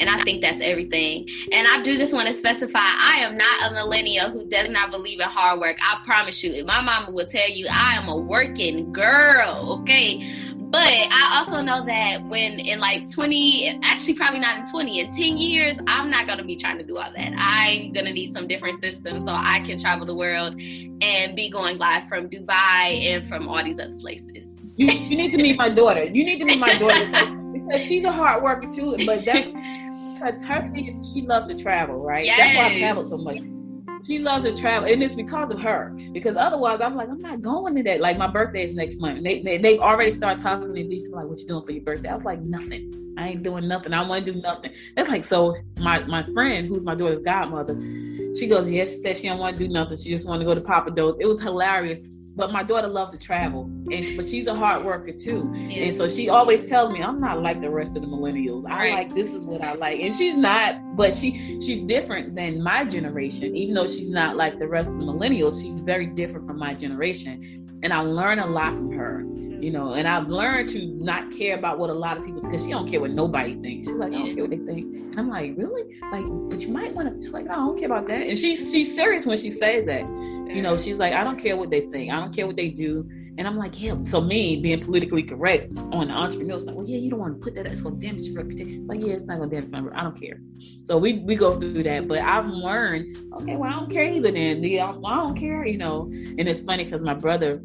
And 0.00 0.08
I 0.08 0.22
think 0.24 0.42
that's 0.42 0.60
everything. 0.60 1.28
And 1.52 1.68
I 1.68 1.82
do 1.82 1.96
just 1.96 2.12
want 2.12 2.26
to 2.28 2.34
specify 2.34 2.80
I 2.82 3.18
am 3.18 3.36
not 3.36 3.70
a 3.70 3.74
millennial 3.74 4.30
who 4.30 4.46
does 4.46 4.70
not 4.70 4.90
believe 4.90 5.20
in 5.20 5.28
hard 5.28 5.60
work. 5.60 5.76
I 5.80 6.00
promise 6.04 6.42
you. 6.42 6.52
If 6.52 6.66
my 6.66 6.80
mama 6.80 7.12
will 7.12 7.26
tell 7.26 7.48
you 7.48 7.66
I 7.70 7.94
am 7.94 8.08
a 8.08 8.16
working 8.16 8.92
girl, 8.92 9.80
okay? 9.80 10.26
But 10.70 10.86
I 10.86 11.36
also 11.38 11.60
know 11.60 11.84
that 11.84 12.24
when 12.28 12.60
in 12.60 12.78
like 12.78 13.10
20, 13.10 13.80
actually 13.82 14.14
probably 14.14 14.38
not 14.38 14.58
in 14.58 14.70
20, 14.70 15.00
in 15.00 15.10
10 15.10 15.36
years, 15.36 15.76
I'm 15.88 16.10
not 16.10 16.28
gonna 16.28 16.44
be 16.44 16.54
trying 16.54 16.78
to 16.78 16.84
do 16.84 16.96
all 16.96 17.10
that. 17.12 17.34
I'm 17.36 17.92
gonna 17.92 18.12
need 18.12 18.32
some 18.32 18.46
different 18.46 18.80
systems 18.80 19.24
so 19.24 19.32
I 19.32 19.64
can 19.66 19.78
travel 19.78 20.06
the 20.06 20.14
world 20.14 20.54
and 20.54 21.34
be 21.34 21.50
going 21.50 21.78
live 21.78 22.08
from 22.08 22.30
Dubai 22.30 23.04
and 23.04 23.28
from 23.28 23.48
all 23.48 23.64
these 23.64 23.80
other 23.80 23.96
places. 23.96 24.48
You, 24.76 24.86
you 24.86 25.16
need 25.16 25.32
to 25.32 25.38
meet 25.38 25.58
my 25.58 25.68
daughter. 25.68 26.04
You 26.04 26.24
need 26.24 26.38
to 26.38 26.44
meet 26.44 26.60
my 26.60 26.74
daughter 26.78 27.04
because 27.52 27.84
she's 27.84 28.04
a 28.04 28.12
hard 28.12 28.40
worker 28.40 28.70
too. 28.70 28.96
But 29.04 29.24
that's 29.24 29.48
her, 30.20 30.40
her 30.42 30.70
thing 30.72 30.86
is 30.86 31.08
she 31.12 31.22
loves 31.22 31.46
to 31.46 31.56
travel, 31.56 31.96
right? 31.96 32.24
Yes. 32.24 32.38
That's 32.38 32.56
why 32.56 32.76
I 32.76 32.78
travel 32.78 33.04
so 33.04 33.16
much 33.16 33.38
she 34.06 34.18
loves 34.18 34.44
to 34.44 34.56
travel, 34.56 34.90
and 34.90 35.02
it's 35.02 35.14
because 35.14 35.50
of 35.50 35.60
her. 35.60 35.96
Because 36.12 36.36
otherwise, 36.36 36.80
I'm 36.80 36.96
like, 36.96 37.08
I'm 37.08 37.18
not 37.18 37.40
going 37.40 37.74
to 37.76 37.82
that. 37.84 38.00
Like 38.00 38.18
my 38.18 38.26
birthday 38.26 38.64
is 38.64 38.74
next 38.74 39.00
month. 39.00 39.22
They 39.22 39.42
they 39.42 39.58
they 39.58 39.78
already 39.78 40.10
start 40.10 40.40
talking 40.40 40.68
to 40.68 40.84
me. 40.84 41.06
Like, 41.10 41.26
what 41.26 41.38
you 41.38 41.46
doing 41.46 41.64
for 41.64 41.72
your 41.72 41.82
birthday? 41.82 42.08
I 42.08 42.14
was 42.14 42.24
like, 42.24 42.40
nothing. 42.40 43.14
I 43.18 43.28
ain't 43.28 43.42
doing 43.42 43.68
nothing. 43.68 43.92
I 43.92 44.06
want 44.06 44.24
to 44.24 44.32
do 44.32 44.40
nothing. 44.40 44.72
That's 44.96 45.08
like 45.08 45.24
so. 45.24 45.56
My 45.80 46.00
my 46.04 46.22
friend, 46.32 46.68
who's 46.68 46.82
my 46.82 46.94
daughter's 46.94 47.20
godmother, 47.20 47.74
she 48.36 48.46
goes, 48.46 48.70
yeah. 48.70 48.84
She 48.84 48.96
said 48.96 49.16
she 49.16 49.28
don't 49.28 49.38
want 49.38 49.56
to 49.56 49.66
do 49.66 49.72
nothing. 49.72 49.96
She 49.98 50.10
just 50.10 50.26
want 50.26 50.40
to 50.40 50.44
go 50.44 50.54
to 50.54 50.60
Pappadeaux. 50.60 51.16
It 51.20 51.26
was 51.26 51.40
hilarious 51.40 52.00
but 52.40 52.50
my 52.50 52.62
daughter 52.62 52.88
loves 52.88 53.12
to 53.12 53.18
travel 53.18 53.70
and 53.92 54.16
but 54.16 54.26
she's 54.26 54.46
a 54.46 54.54
hard 54.54 54.84
worker 54.84 55.12
too. 55.12 55.50
Yeah. 55.54 55.84
and 55.84 55.94
so 55.94 56.08
she 56.08 56.28
always 56.30 56.68
tells 56.68 56.90
me 56.92 57.02
i'm 57.02 57.20
not 57.20 57.42
like 57.42 57.60
the 57.60 57.70
rest 57.70 57.96
of 57.96 58.02
the 58.02 58.08
millennials. 58.08 58.66
I 58.66 58.76
right. 58.76 58.92
like 58.94 59.14
this 59.14 59.34
is 59.34 59.44
what 59.44 59.62
i 59.62 59.74
like. 59.74 60.00
And 60.00 60.14
she's 60.14 60.34
not 60.34 60.96
but 60.96 61.12
she 61.12 61.60
she's 61.60 61.78
different 61.82 62.34
than 62.34 62.62
my 62.62 62.84
generation. 62.84 63.54
Even 63.54 63.74
though 63.74 63.86
she's 63.86 64.10
not 64.10 64.36
like 64.36 64.58
the 64.58 64.66
rest 64.66 64.92
of 64.92 64.98
the 64.98 65.04
millennials 65.04 65.62
she's 65.62 65.78
very 65.80 66.06
different 66.06 66.46
from 66.46 66.58
my 66.58 66.72
generation. 66.72 67.68
And 67.82 67.92
i 67.92 68.00
learn 68.00 68.38
a 68.38 68.46
lot 68.46 68.74
from 68.74 68.90
her 68.92 69.24
you 69.60 69.70
know 69.70 69.94
and 69.94 70.08
i've 70.08 70.28
learned 70.28 70.68
to 70.68 70.86
not 70.86 71.30
care 71.30 71.56
about 71.56 71.78
what 71.78 71.90
a 71.90 71.94
lot 71.94 72.16
of 72.16 72.24
people 72.24 72.40
because 72.40 72.64
she 72.64 72.70
don't 72.70 72.88
care 72.88 73.00
what 73.00 73.10
nobody 73.10 73.54
thinks. 73.54 73.88
She's 73.88 73.96
like 73.96 74.12
i 74.12 74.16
don't 74.16 74.34
care 74.34 74.44
what 74.44 74.50
they 74.50 74.58
think. 74.58 74.94
And 74.94 75.18
i'm 75.18 75.28
like 75.28 75.54
really? 75.56 75.84
Like 76.10 76.24
but 76.48 76.60
you 76.60 76.68
might 76.68 76.94
want 76.94 77.08
to 77.14 77.22
she's 77.22 77.32
like 77.32 77.46
no, 77.46 77.52
i 77.52 77.56
don't 77.56 77.78
care 77.78 77.86
about 77.86 78.08
that. 78.08 78.28
And 78.28 78.38
she's 78.38 78.70
she's 78.70 78.94
serious 78.94 79.26
when 79.26 79.38
she 79.38 79.50
says 79.50 79.86
that. 79.86 80.06
You 80.54 80.62
know 80.62 80.76
she's 80.76 80.98
like 80.98 81.12
i 81.12 81.22
don't 81.22 81.38
care 81.38 81.56
what 81.56 81.70
they 81.70 81.82
think. 81.82 82.12
I 82.12 82.16
don't 82.20 82.34
care 82.34 82.46
what 82.46 82.56
they 82.56 82.68
do. 82.68 83.08
And 83.38 83.46
i'm 83.46 83.56
like 83.56 83.80
yeah 83.80 83.96
so 84.04 84.20
me 84.20 84.56
being 84.56 84.80
politically 84.80 85.22
correct 85.22 85.78
on 85.92 86.08
the 86.08 86.14
entrepreneur 86.14 86.58
side 86.58 86.74
well 86.74 86.86
yeah 86.86 86.98
you 86.98 87.10
don't 87.10 87.20
want 87.20 87.38
to 87.38 87.40
put 87.44 87.54
that 87.54 87.66
it's 87.66 87.82
going 87.82 87.98
to 88.00 88.06
damage 88.06 88.26
your 88.26 88.36
reputation. 88.42 88.86
Like 88.86 89.00
yeah 89.00 89.14
it's 89.14 89.26
not 89.26 89.38
going 89.38 89.50
to 89.50 89.56
damage 89.56 89.70
my 89.70 89.98
i 89.98 90.02
don't 90.02 90.20
care. 90.20 90.40
So 90.84 90.98
we 90.98 91.18
we 91.18 91.34
go 91.36 91.58
through 91.58 91.82
that 91.84 92.08
but 92.08 92.18
i've 92.18 92.48
learned 92.48 93.16
okay 93.40 93.56
well 93.56 93.70
i 93.70 93.78
don't 93.78 93.90
care 93.90 94.04
either 94.12 94.30
then 94.32 94.62
Yeah, 94.62 94.90
i 94.90 95.16
don't 95.16 95.36
care 95.36 95.66
you 95.66 95.78
know. 95.78 96.10
And 96.12 96.48
it's 96.48 96.60
funny 96.60 96.84
because 96.84 97.02
my 97.02 97.14
brother 97.14 97.62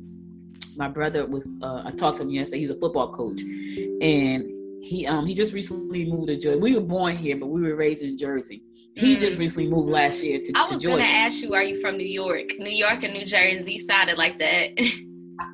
my 0.78 0.88
brother 0.88 1.26
was 1.26 1.48
uh, 1.62 1.84
I 1.86 1.92
talked 1.92 2.18
to 2.18 2.24
him 2.24 2.30
yesterday. 2.30 2.60
He's 2.62 2.70
a 2.70 2.80
football 2.80 3.14
coach, 3.14 3.42
and 3.42 4.52
he 4.84 5.06
um 5.08 5.26
he 5.26 5.34
just 5.34 5.54
recently 5.54 6.06
moved 6.06 6.28
to 6.28 6.38
Georgia. 6.38 6.60
We 6.60 6.76
were 6.76 6.82
born 6.82 7.18
here, 7.18 7.38
but 7.38 7.48
we 7.48 7.62
were 7.62 7.76
raised 7.76 8.02
in 8.02 8.18
Jersey. 8.18 8.64
He 8.96 9.16
mm. 9.16 9.20
just 9.20 9.38
recently 9.38 9.68
moved 9.68 9.90
last 9.90 10.24
year 10.24 10.40
to, 10.40 10.54
I 10.56 10.62
was 10.62 10.70
Georgia. 10.70 10.90
gonna 10.90 11.04
ask 11.04 11.42
you, 11.42 11.54
are 11.54 11.64
you 11.64 11.82
from 11.82 11.98
New 11.98 12.08
York? 12.08 12.52
New 12.60 12.70
York 12.70 13.04
and 13.04 13.14
New 13.14 13.26
Jersey 13.26 13.80
sounded 13.80 14.18
like 14.18 14.40
that. 14.40 14.70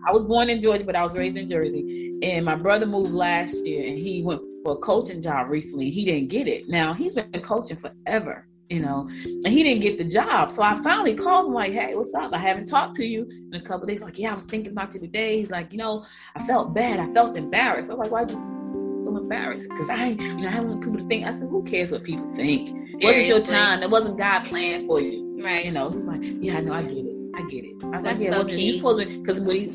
I 0.07 0.11
was 0.11 0.25
born 0.25 0.49
in 0.49 0.61
Georgia, 0.61 0.83
but 0.83 0.95
I 0.95 1.03
was 1.03 1.17
raised 1.17 1.37
in 1.37 1.47
Jersey. 1.47 2.19
And 2.23 2.45
my 2.45 2.55
brother 2.55 2.85
moved 2.85 3.11
last 3.11 3.55
year, 3.65 3.87
and 3.87 3.97
he 3.97 4.21
went 4.21 4.41
for 4.63 4.73
a 4.73 4.77
coaching 4.77 5.21
job 5.21 5.49
recently. 5.49 5.89
He 5.89 6.05
didn't 6.05 6.29
get 6.29 6.47
it. 6.47 6.69
Now 6.69 6.93
he's 6.93 7.15
been 7.15 7.31
coaching 7.41 7.77
forever 7.77 8.47
you 8.71 8.79
know, 8.79 9.09
and 9.25 9.47
he 9.47 9.63
didn't 9.63 9.81
get 9.81 9.97
the 9.97 10.05
job. 10.05 10.49
So 10.51 10.63
I 10.63 10.81
finally 10.81 11.13
called 11.13 11.47
him 11.47 11.53
like, 11.53 11.73
hey, 11.73 11.93
what's 11.93 12.13
up? 12.13 12.31
I 12.31 12.37
haven't 12.37 12.67
talked 12.67 12.95
to 12.95 13.05
you 13.05 13.29
in 13.29 13.53
a 13.53 13.61
couple 13.61 13.85
days. 13.85 14.01
Like, 14.01 14.17
yeah, 14.17 14.31
I 14.31 14.33
was 14.33 14.45
thinking 14.45 14.71
about 14.71 14.93
you 14.93 15.01
today. 15.01 15.37
He's 15.37 15.51
like, 15.51 15.73
you 15.73 15.77
know, 15.77 16.05
I 16.35 16.45
felt 16.45 16.73
bad. 16.73 16.99
I 16.99 17.11
felt 17.11 17.35
embarrassed. 17.35 17.91
I 17.91 17.95
was 17.95 18.09
like, 18.09 18.29
you 18.29 19.01
feel 19.03 19.17
embarrassed? 19.17 19.67
Because 19.69 19.89
I, 19.89 20.05
you 20.05 20.37
know, 20.37 20.47
I 20.47 20.61
want 20.61 20.81
people 20.81 20.99
to 20.99 21.07
think. 21.07 21.27
I 21.27 21.35
said, 21.35 21.49
who 21.49 21.63
cares 21.63 21.91
what 21.91 22.03
people 22.03 22.33
think? 22.33 22.69
It 22.69 23.03
wasn't 23.03 23.27
your 23.27 23.41
time. 23.41 23.83
It 23.83 23.89
wasn't 23.89 24.17
God 24.17 24.45
planned 24.45 24.87
for 24.87 25.01
you. 25.01 25.41
Right. 25.43 25.65
You 25.65 25.71
know, 25.71 25.89
he's 25.89 26.07
like, 26.07 26.21
yeah, 26.23 26.57
I 26.57 26.61
know, 26.61 26.73
I 26.73 26.83
get 26.83 27.05
it. 27.05 27.15
I 27.35 27.41
get 27.49 27.65
it. 27.65 27.83
I 27.83 27.87
was 27.87 28.03
That's 28.03 28.19
like, 28.19 28.19
yeah, 28.19 28.31
so 28.31 28.43
wasn't 28.43 28.59
you 28.59 28.73
supposed 28.73 29.01
to? 29.01 29.19
Because 29.19 29.41
what 29.41 29.55
he, 29.57 29.65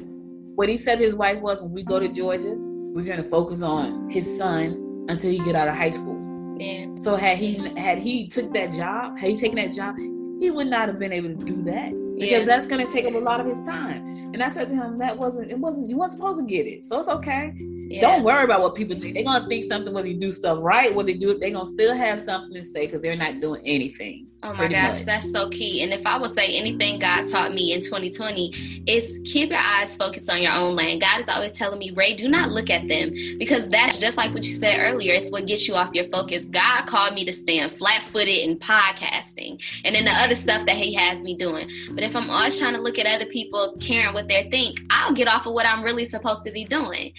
what 0.54 0.68
he 0.70 0.78
said 0.78 1.00
his 1.00 1.14
wife 1.14 1.42
was, 1.42 1.60
when 1.60 1.72
we 1.72 1.82
go 1.82 2.00
to 2.00 2.08
Georgia, 2.08 2.54
we're 2.56 3.04
gonna 3.04 3.28
focus 3.28 3.60
on 3.60 4.08
his 4.08 4.38
son 4.38 5.04
until 5.10 5.30
he 5.30 5.38
get 5.40 5.54
out 5.54 5.68
of 5.68 5.74
high 5.74 5.90
school. 5.90 6.25
Yeah. 6.58 6.86
So 6.98 7.16
had 7.16 7.38
he 7.38 7.54
had 7.76 7.98
he 7.98 8.28
took 8.28 8.52
that 8.54 8.72
job, 8.72 9.18
had 9.18 9.30
he 9.30 9.36
taken 9.36 9.56
that 9.56 9.72
job, 9.72 9.96
he 9.98 10.50
would 10.50 10.66
not 10.66 10.88
have 10.88 10.98
been 10.98 11.12
able 11.12 11.28
to 11.28 11.44
do 11.44 11.62
that 11.64 11.90
because 12.18 12.40
yeah. 12.40 12.44
that's 12.44 12.66
going 12.66 12.84
to 12.86 12.92
take 12.92 13.04
up 13.04 13.14
a 13.14 13.18
lot 13.18 13.40
of 13.40 13.46
his 13.46 13.58
time. 13.58 14.32
And 14.32 14.42
I 14.42 14.48
said 14.48 14.68
to 14.68 14.74
him, 14.74 14.98
that 14.98 15.16
wasn't 15.16 15.50
it 15.50 15.58
wasn't 15.58 15.88
you 15.88 15.96
weren't 15.96 16.12
supposed 16.12 16.40
to 16.40 16.46
get 16.46 16.66
it, 16.66 16.84
so 16.84 16.98
it's 16.98 17.08
okay. 17.08 17.52
Yeah. 17.88 18.00
Don't 18.00 18.24
worry 18.24 18.44
about 18.44 18.60
what 18.60 18.74
people 18.74 18.98
think. 18.98 19.14
They're 19.14 19.24
gonna 19.24 19.46
think 19.46 19.64
something 19.66 19.92
whether 19.94 20.08
you 20.08 20.18
do 20.18 20.32
stuff 20.32 20.58
right, 20.60 20.94
whether 20.94 21.10
you 21.10 21.18
do 21.18 21.30
it, 21.30 21.40
they're 21.40 21.50
gonna 21.50 21.66
still 21.66 21.94
have 21.94 22.20
something 22.20 22.60
to 22.60 22.66
say 22.66 22.86
because 22.86 23.00
they're 23.00 23.16
not 23.16 23.40
doing 23.40 23.62
anything. 23.64 24.26
Oh 24.46 24.54
my 24.54 24.68
gosh, 24.68 24.98
much. 24.98 25.04
that's 25.06 25.32
so 25.32 25.48
key. 25.48 25.82
And 25.82 25.92
if 25.92 26.06
I 26.06 26.16
would 26.16 26.30
say 26.30 26.46
anything 26.56 27.00
God 27.00 27.28
taught 27.28 27.52
me 27.52 27.72
in 27.72 27.80
2020 27.80 28.84
is 28.86 29.18
keep 29.24 29.50
your 29.50 29.58
eyes 29.58 29.96
focused 29.96 30.30
on 30.30 30.40
your 30.40 30.52
own 30.52 30.76
lane. 30.76 31.00
God 31.00 31.18
is 31.18 31.28
always 31.28 31.50
telling 31.50 31.80
me, 31.80 31.90
Ray, 31.90 32.14
do 32.14 32.28
not 32.28 32.50
look 32.50 32.70
at 32.70 32.86
them 32.86 33.12
because 33.38 33.68
that's 33.68 33.98
just 33.98 34.16
like 34.16 34.32
what 34.32 34.44
you 34.44 34.54
said 34.54 34.78
earlier. 34.78 35.14
It's 35.14 35.32
what 35.32 35.46
gets 35.46 35.66
you 35.66 35.74
off 35.74 35.92
your 35.94 36.08
focus. 36.10 36.44
God 36.44 36.86
called 36.86 37.14
me 37.14 37.24
to 37.24 37.32
stand 37.32 37.72
flat 37.72 38.04
footed 38.04 38.28
in 38.28 38.56
podcasting 38.60 39.60
and 39.84 39.96
then 39.96 40.04
the 40.04 40.12
other 40.12 40.36
stuff 40.36 40.64
that 40.66 40.76
He 40.76 40.94
has 40.94 41.22
me 41.22 41.34
doing. 41.34 41.68
But 41.90 42.04
if 42.04 42.14
I'm 42.14 42.30
always 42.30 42.56
trying 42.56 42.74
to 42.74 42.80
look 42.80 43.00
at 43.00 43.06
other 43.06 43.26
people 43.26 43.76
caring 43.80 44.14
what 44.14 44.28
they 44.28 44.48
think, 44.48 44.78
I'll 44.90 45.12
get 45.12 45.26
off 45.26 45.46
of 45.46 45.54
what 45.54 45.66
I'm 45.66 45.82
really 45.82 46.04
supposed 46.04 46.44
to 46.44 46.52
be 46.52 46.64
doing. 46.64 47.14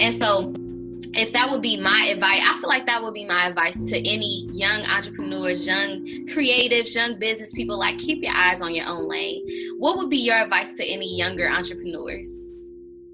And 0.00 0.12
so 0.12 0.52
if 1.14 1.32
that 1.32 1.50
would 1.50 1.62
be 1.62 1.76
my 1.76 2.08
advice, 2.12 2.40
I 2.42 2.58
feel 2.60 2.68
like 2.68 2.86
that 2.86 3.02
would 3.02 3.14
be 3.14 3.24
my 3.24 3.48
advice 3.48 3.76
to 3.76 3.96
any 3.98 4.46
young 4.52 4.82
entrepreneurs, 4.86 5.66
young 5.66 6.04
creatives, 6.28 6.94
young 6.94 7.18
business 7.18 7.52
people. 7.52 7.78
Like, 7.78 7.98
keep 7.98 8.22
your 8.22 8.34
eyes 8.34 8.62
on 8.62 8.74
your 8.74 8.86
own 8.86 9.08
lane. 9.08 9.44
What 9.78 9.98
would 9.98 10.10
be 10.10 10.18
your 10.18 10.36
advice 10.36 10.72
to 10.74 10.84
any 10.84 11.16
younger 11.16 11.48
entrepreneurs? 11.48 12.30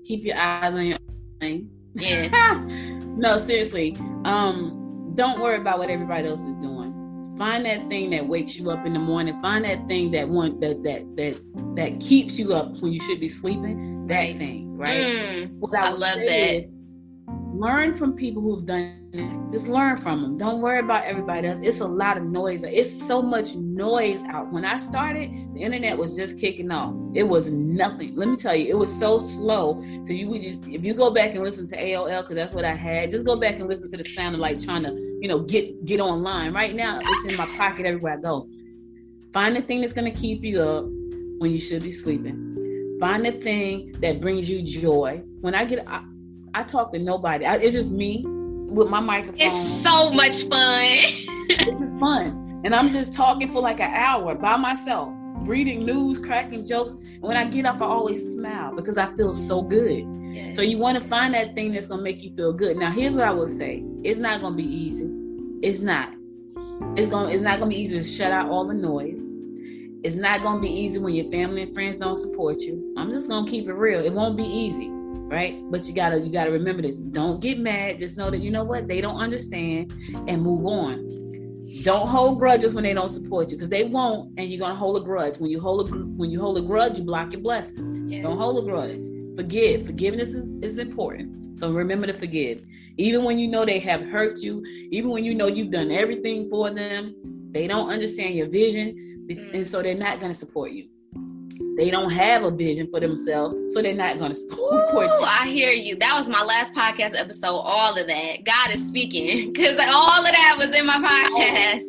Keep 0.05 0.25
your 0.25 0.39
eyes 0.39 0.75
on 0.75 0.87
your 0.87 0.99
own 0.99 1.39
lane. 1.41 1.71
Yeah. 1.95 2.57
no, 3.17 3.39
seriously. 3.39 3.97
Um, 4.25 5.13
don't 5.15 5.41
worry 5.41 5.59
about 5.59 5.79
what 5.79 5.91
everybody 5.91 6.29
else 6.29 6.45
is 6.45 6.57
doing. 6.57 6.95
Find 7.37 7.65
that 7.67 7.89
thing 7.89 8.11
that 8.11 8.27
wakes 8.27 8.57
you 8.57 8.71
up 8.71 8.85
in 8.85 8.93
the 8.93 8.99
morning. 8.99 9.41
Find 9.41 9.65
that 9.65 9.87
thing 9.89 10.11
that 10.11 10.29
one 10.29 10.59
that 10.61 10.83
that 10.83 11.17
that 11.17 11.41
that 11.77 12.01
keeps 12.01 12.37
you 12.37 12.53
up 12.53 12.77
when 12.79 12.93
you 12.93 13.01
should 13.01 13.21
be 13.21 13.29
sleeping. 13.29 14.07
That 14.09 14.17
right. 14.17 14.37
thing, 14.37 14.77
right? 14.77 14.99
Mm, 14.99 15.61
I, 15.73 15.87
I 15.87 15.91
love 15.91 16.19
that 16.19 16.78
learn 17.53 17.97
from 17.97 18.13
people 18.13 18.43
who've 18.43 18.65
done 18.65 19.11
this. 19.11 19.35
Just 19.53 19.69
learn 19.69 19.99
from 19.99 20.23
them. 20.23 20.37
Don't 20.37 20.61
worry 20.61 20.81
about 20.81 21.05
everybody 21.05 21.49
else. 21.49 21.59
It's 21.63 21.81
a 21.81 21.87
lot 21.87 22.17
of 22.17 22.25
noise. 22.25 22.63
It's 22.63 23.07
so 23.07 23.23
much 23.23 23.55
noise 23.55 24.21
out. 24.29 24.53
When 24.53 24.65
I 24.65 24.79
started, 24.79 25.31
the 25.55 25.61
internet 25.63 25.97
was 25.97 26.15
just 26.15 26.39
kicking 26.39 26.71
off. 26.71 26.95
It 27.15 27.25
was 27.25 27.49
nothing. 27.49 28.15
Let 28.17 28.29
me 28.29 28.37
tell 28.37 28.55
you, 28.55 28.69
it 28.69 28.79
was 28.79 28.97
so 28.97 29.19
slow. 29.19 29.83
So 30.07 30.13
you 30.13 30.29
would 30.29 30.43
just, 30.43 30.67
if 30.69 30.85
you 30.85 30.95
go 30.95 31.11
back 31.11 31.35
and 31.35 31.43
listen 31.43 31.67
to 31.69 31.77
AOL, 31.77 32.23
because 32.23 32.37
that's 32.37 32.55
what 32.55 32.65
I 32.65 32.75
had, 32.75 33.11
just 33.11 33.25
go 33.25 33.37
back 33.37 33.59
and 33.59 33.69
listen 33.69 33.89
to 33.91 33.97
the 33.97 34.09
sound 34.15 34.35
of 34.35 34.41
like 34.41 34.63
trying 34.63 34.85
to, 34.85 34.93
you 35.21 35.29
know, 35.29 35.41
get 35.41 35.85
get 35.85 36.01
online. 36.01 36.53
Right 36.53 36.75
now, 36.75 37.01
it's 37.03 37.25
in 37.27 37.37
my 37.37 37.47
pocket 37.57 37.87
everywhere 37.87 38.19
I 38.19 38.21
go. 38.21 38.49
Find 39.33 39.57
the 39.57 39.63
thing 39.63 39.81
that's 39.81 39.93
gonna 39.93 40.11
keep 40.11 40.43
you 40.43 40.63
up 40.63 40.85
when 41.39 41.51
you 41.51 41.61
should 41.61 41.83
be 41.83 41.93
sleeping. 41.93 42.97
Find 43.01 43.25
the 43.25 43.33
thing 43.33 43.93
that 44.01 44.21
brings 44.21 44.49
you 44.51 44.63
joy. 44.63 45.23
When 45.41 45.55
I 45.55 45.65
get, 45.65 45.87
I, 46.55 46.63
talk 46.63 46.93
to 46.93 46.99
nobody. 46.99 47.45
I, 47.45 47.57
it's 47.57 47.75
just 47.75 47.91
me 47.91 48.25
with 48.27 48.89
my 48.89 49.01
microphone. 49.01 49.41
It's 49.41 49.83
so 49.83 50.11
much 50.11 50.45
fun. 50.45 50.89
this 51.49 51.81
is 51.81 51.95
fun. 51.99 52.63
And 52.65 52.75
I'm 52.75 52.91
just 52.91 53.15
talking 53.15 53.49
for 53.49 53.61
like 53.61 53.81
an 53.81 53.93
hour 53.93 54.35
by 54.35 54.57
myself, 54.57 55.11
reading 55.41 55.85
news, 55.85 56.19
cracking 56.19 56.67
jokes. 56.67 56.93
And 56.93 57.23
when 57.23 57.37
I 57.37 57.45
get 57.45 57.67
off, 57.67 57.81
I 57.81 57.87
always 57.87 58.23
smile 58.33 58.75
because 58.75 58.99
I 58.99 59.15
feel 59.17 59.35
so 59.35 59.63
good. 59.63 60.05
Yes. 60.31 60.57
So 60.57 60.63
you 60.63 60.79
want 60.79 61.03
to 61.03 61.09
find 61.09 61.35
that 61.35 61.55
thing 61.55 61.73
that's 61.73 61.87
gonna 61.87 62.03
make 62.03 62.23
you 62.23 62.33
feel 62.33 62.53
good. 62.53 62.77
Now, 62.77 62.91
here's 62.91 63.15
what 63.15 63.25
I 63.25 63.31
will 63.31 63.47
say: 63.47 63.85
it's 64.05 64.21
not 64.21 64.41
gonna 64.41 64.57
be 64.57 64.65
easy. 64.65 65.09
It's 65.63 65.81
not. 65.81 66.13
It's 66.97 67.09
gonna. 67.09 67.31
It's 67.31 67.43
not 67.43 67.59
gonna 67.59 67.71
be 67.71 67.81
easy 67.81 67.99
to 67.99 68.05
shut 68.05 68.33
out 68.33 68.51
all 68.51 68.67
the 68.67 68.75
noise. 68.75 69.23
It's 70.05 70.17
not 70.17 70.43
gonna 70.43 70.61
be 70.61 70.71
easy 70.71 70.99
when 70.99 71.15
your 71.15 71.31
family 71.31 71.63
and 71.63 71.75
friends 71.75 71.99
don't 71.99 72.17
support 72.17 72.61
you. 72.61 72.95
I'm 72.97 73.11
just 73.11 73.29
gonna 73.29 73.49
keep 73.49 73.69
it 73.69 73.73
real. 73.73 74.05
It 74.05 74.13
won't 74.13 74.37
be 74.37 74.45
easy 74.45 74.93
right 75.29 75.59
but 75.71 75.87
you 75.87 75.95
gotta 75.95 76.19
you 76.19 76.33
gotta 76.33 76.51
remember 76.51 76.83
this 76.83 76.99
don't 76.99 77.41
get 77.41 77.59
mad 77.59 77.99
just 77.99 78.17
know 78.17 78.31
that 78.31 78.39
you 78.39 78.51
know 78.51 78.65
what 78.65 78.89
they 78.89 79.01
don't 79.01 79.21
understand 79.21 79.93
and 80.27 80.43
move 80.43 80.67
on 80.67 81.05
don't 81.83 82.09
hold 82.09 82.39
grudges 82.39 82.73
when 82.73 82.83
they 82.83 82.95
don't 82.95 83.11
support 83.11 83.51
you 83.51 83.57
because 83.57 83.69
they 83.69 83.85
won't 83.85 84.33
and 84.39 84.51
you're 84.51 84.59
gonna 84.59 84.75
hold 84.75 84.97
a 84.97 85.05
grudge 85.05 85.37
when 85.39 85.51
you 85.51 85.61
hold 85.61 85.89
a 85.89 85.93
when 85.93 86.31
you 86.31 86.41
hold 86.41 86.57
a 86.59 86.63
grudge 86.63 86.99
you 86.99 87.05
block 87.05 87.33
your 87.33 87.43
blessings 87.43 88.11
yes. 88.11 88.23
don't 88.23 88.37
hold 88.37 88.59
a 88.59 88.63
grudge 88.63 89.05
Forgive. 89.39 89.87
Forgiveness 89.87 90.31
is, 90.31 90.49
is 90.69 90.79
important. 90.79 91.61
So 91.61 91.71
remember 91.71 92.09
to 92.09 92.13
forgive. 92.13 92.67
Even 92.97 93.23
when 93.23 93.39
you 93.39 93.47
know 93.47 93.65
they 93.65 93.79
have 93.79 94.01
hurt 94.01 94.41
you, 94.41 94.65
even 94.91 95.11
when 95.11 95.23
you 95.23 95.33
know 95.33 95.47
you've 95.47 95.71
done 95.71 95.93
everything 95.93 96.51
for 96.51 96.71
them, 96.71 97.15
they 97.53 97.69
don't 97.69 97.89
understand 97.89 98.35
your 98.35 98.49
vision, 98.49 99.29
mm. 99.31 99.55
and 99.55 99.65
so 99.65 99.81
they're 99.81 99.95
not 99.95 100.19
going 100.19 100.33
to 100.33 100.39
support 100.39 100.73
you. 100.73 100.89
They 101.79 101.93
don't 101.93 102.11
have 102.11 102.43
a 102.43 102.51
vision 102.51 102.89
for 102.91 102.99
themselves, 102.99 103.55
so 103.73 103.81
they're 103.81 103.95
not 103.95 104.19
going 104.19 104.33
to 104.33 104.37
support 104.37 104.93
you. 104.93 105.25
I 105.25 105.47
hear 105.47 105.71
you. 105.71 105.97
That 105.97 106.17
was 106.17 106.29
my 106.29 106.43
last 106.43 106.75
podcast 106.75 107.17
episode. 107.17 107.55
All 107.55 107.97
of 107.97 108.07
that, 108.09 108.45
God 108.45 108.75
is 108.75 108.85
speaking, 108.85 109.53
because 109.53 109.79
all 109.79 110.27
of 110.27 110.33
that 110.33 110.57
was 110.59 110.77
in 110.77 110.85
my 110.85 110.97
podcast. 110.99 111.85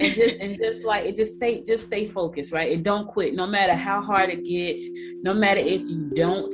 and 0.00 0.14
just 0.14 0.40
and 0.40 0.58
just 0.58 0.84
like 0.84 1.04
it, 1.04 1.14
just 1.14 1.34
stay 1.36 1.62
just 1.62 1.84
stay 1.84 2.08
focused, 2.08 2.52
right? 2.52 2.72
And 2.72 2.84
don't 2.84 3.06
quit, 3.06 3.34
no 3.34 3.46
matter 3.46 3.74
how 3.74 4.02
hard 4.02 4.30
it 4.30 4.44
get, 4.44 4.80
no 5.22 5.32
matter 5.32 5.60
if 5.60 5.82
you 5.82 6.10
don't 6.14 6.52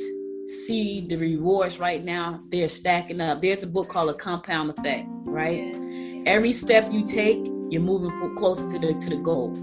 see 0.67 1.07
the 1.09 1.17
rewards 1.17 1.79
right 1.79 2.05
now, 2.05 2.43
they're 2.51 2.69
stacking 2.69 3.23
up. 3.23 3.41
There's 3.41 3.63
a 3.63 3.67
book 3.67 3.89
called 3.89 4.11
A 4.11 4.15
Compound 4.15 4.75
Effect, 4.77 5.07
right? 5.25 5.75
Every 6.27 6.53
step 6.53 6.93
you 6.93 7.07
take, 7.07 7.47
you're 7.71 7.81
moving 7.81 8.37
closer 8.37 8.69
to 8.69 8.79
the 8.79 8.93
to 9.01 9.09
the 9.09 9.17
goal. 9.17 9.55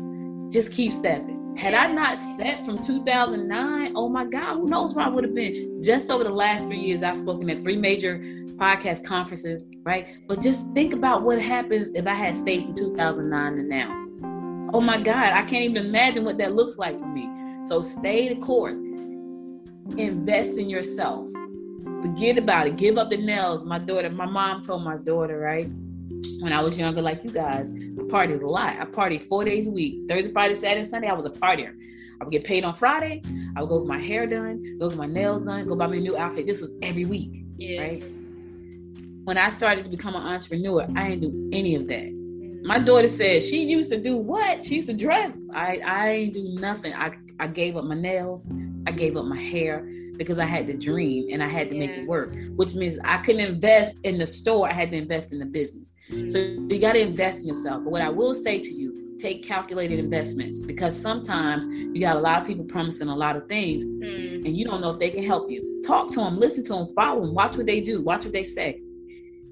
Just 0.52 0.72
keep 0.74 0.94
stepping. 0.94 1.37
Had 1.58 1.74
I 1.74 1.92
not 1.92 2.20
stepped 2.20 2.68
from 2.68 2.78
2009, 2.78 3.94
oh 3.96 4.08
my 4.10 4.26
God, 4.26 4.44
who 4.44 4.68
knows 4.68 4.94
where 4.94 5.08
I 5.08 5.10
would 5.10 5.24
have 5.24 5.34
been? 5.34 5.82
Just 5.82 6.12
over 6.12 6.24
the 6.24 6.30
last 6.30 6.68
three 6.68 6.78
years, 6.78 7.02
I've 7.02 7.18
spoken 7.18 7.50
at 7.50 7.58
three 7.58 7.76
major 7.76 8.20
podcast 8.58 9.04
conferences, 9.04 9.66
right? 9.82 10.28
But 10.28 10.40
just 10.40 10.64
think 10.76 10.94
about 10.94 11.24
what 11.24 11.42
happens 11.42 11.90
if 11.96 12.06
I 12.06 12.14
had 12.14 12.38
stayed 12.38 12.66
from 12.66 12.76
2009 12.76 13.56
to 13.56 13.64
now. 13.64 14.70
Oh 14.72 14.82
my 14.82 15.02
God, 15.02 15.34
I 15.34 15.42
can't 15.46 15.64
even 15.64 15.78
imagine 15.78 16.24
what 16.24 16.38
that 16.38 16.54
looks 16.54 16.78
like 16.78 17.00
for 17.00 17.08
me. 17.08 17.28
So 17.66 17.82
stay 17.82 18.32
the 18.32 18.40
course. 18.40 18.78
Invest 19.98 20.60
in 20.60 20.70
yourself. 20.70 21.28
Forget 22.04 22.38
about 22.38 22.68
it. 22.68 22.78
Give 22.78 23.00
up 23.00 23.10
the 23.10 23.18
nails. 23.18 23.64
My 23.64 23.80
daughter, 23.80 24.12
my 24.12 24.28
mom 24.28 24.62
told 24.62 24.84
my 24.84 24.98
daughter, 24.98 25.40
right? 25.40 25.68
When 26.40 26.54
I 26.54 26.62
was 26.62 26.80
younger, 26.80 27.02
like 27.02 27.24
you 27.24 27.32
guys, 27.32 27.70
I 27.70 28.04
partied 28.04 28.42
a 28.42 28.48
lot. 28.48 28.80
I 28.80 28.86
partied 28.86 29.28
four 29.28 29.44
days 29.44 29.68
a 29.68 29.72
week. 29.72 30.08
Thursday, 30.08 30.32
Friday, 30.32 30.56
Saturday, 30.56 30.90
Sunday, 30.90 31.08
I 31.08 31.14
was 31.14 31.26
a 31.26 31.30
partier. 31.30 31.74
I 32.20 32.24
would 32.24 32.32
get 32.32 32.44
paid 32.44 32.64
on 32.64 32.76
Friday. 32.76 33.22
I 33.56 33.62
would 33.62 33.70
go 33.70 33.80
get 33.80 33.88
my 33.88 34.00
hair 34.00 34.26
done, 34.26 34.78
go 34.80 34.90
get 34.90 34.98
my 34.98 35.06
nails 35.06 35.44
done, 35.44 35.68
go 35.68 35.76
buy 35.76 35.88
me 35.88 35.98
a 35.98 36.02
new 36.02 36.18
outfit. 36.18 36.48
This 36.48 36.62
was 36.62 36.72
every 36.82 37.06
week, 37.06 37.44
yeah. 37.58 37.82
right? 37.82 38.04
When 39.24 39.38
I 39.38 39.50
started 39.50 39.84
to 39.84 39.90
become 39.90 40.16
an 40.16 40.24
entrepreneur, 40.24 40.88
I 40.96 41.10
didn't 41.10 41.22
do 41.22 41.50
any 41.52 41.76
of 41.76 41.88
that. 41.88 42.14
My 42.64 42.80
daughter 42.80 43.08
said 43.08 43.44
she 43.44 43.64
used 43.64 43.92
to 43.92 44.00
do 44.00 44.18
what? 44.18 44.66
She 44.66 44.76
used 44.76 44.88
to 44.88 44.94
dress. 44.94 45.44
I 45.54 45.80
I 45.86 46.26
didn't 46.34 46.56
do 46.56 46.62
nothing. 46.62 46.94
I 46.94 47.12
I 47.40 47.48
gave 47.48 47.78
up 47.78 47.86
my 47.86 47.96
nails. 47.96 48.48
I 48.86 48.92
gave 48.92 49.18
up 49.18 49.26
my 49.26 49.40
hair 49.40 49.88
because 50.18 50.40
I 50.40 50.46
had 50.46 50.68
to 50.68 50.74
dream 50.74 51.28
and 51.32 51.44
I 51.44 51.48
had 51.48 51.70
to 51.70 51.76
yeah. 51.76 51.86
make 51.86 51.92
it 51.92 52.08
work, 52.08 52.36
which 52.56 52.74
means 52.74 52.98
I 53.04 53.18
couldn't 53.18 53.42
invest 53.42 54.00
in 54.04 54.18
the 54.18 54.26
store. 54.26 54.68
I 54.70 54.74
had 54.74 54.92
to 54.92 54.98
invest 54.98 55.32
in 55.32 55.40
the 55.40 55.46
business. 55.46 55.94
So 56.10 56.38
you 56.38 56.80
got 56.80 56.94
to 56.94 57.00
invest 57.00 57.42
in 57.42 57.48
yourself. 57.48 57.84
But 57.84 57.92
what 57.92 58.02
I 58.02 58.10
will 58.10 58.34
say 58.34 58.60
to 58.60 58.74
you, 58.74 59.16
take 59.20 59.44
calculated 59.44 60.00
investments 60.00 60.62
because 60.62 61.00
sometimes 61.00 61.66
you 61.68 62.00
got 62.00 62.16
a 62.16 62.20
lot 62.20 62.42
of 62.42 62.48
people 62.48 62.66
promising 62.66 63.08
a 63.08 63.16
lot 63.16 63.36
of 63.36 63.48
things 63.48 63.84
mm. 63.84 64.46
and 64.46 64.56
you 64.56 64.64
don't 64.64 64.80
know 64.80 64.92
if 64.92 65.00
they 65.00 65.10
can 65.10 65.24
help 65.24 65.50
you. 65.50 65.82
Talk 65.86 66.12
to 66.12 66.20
them, 66.20 66.40
listen 66.40 66.64
to 66.66 66.74
them, 66.74 66.94
follow 66.96 67.22
them, 67.22 67.34
watch 67.34 67.58
what 67.58 67.66
they 67.66 67.82
do, 67.82 68.02
watch 68.02 68.24
what 68.24 68.34
they 68.34 68.44
say. 68.44 68.80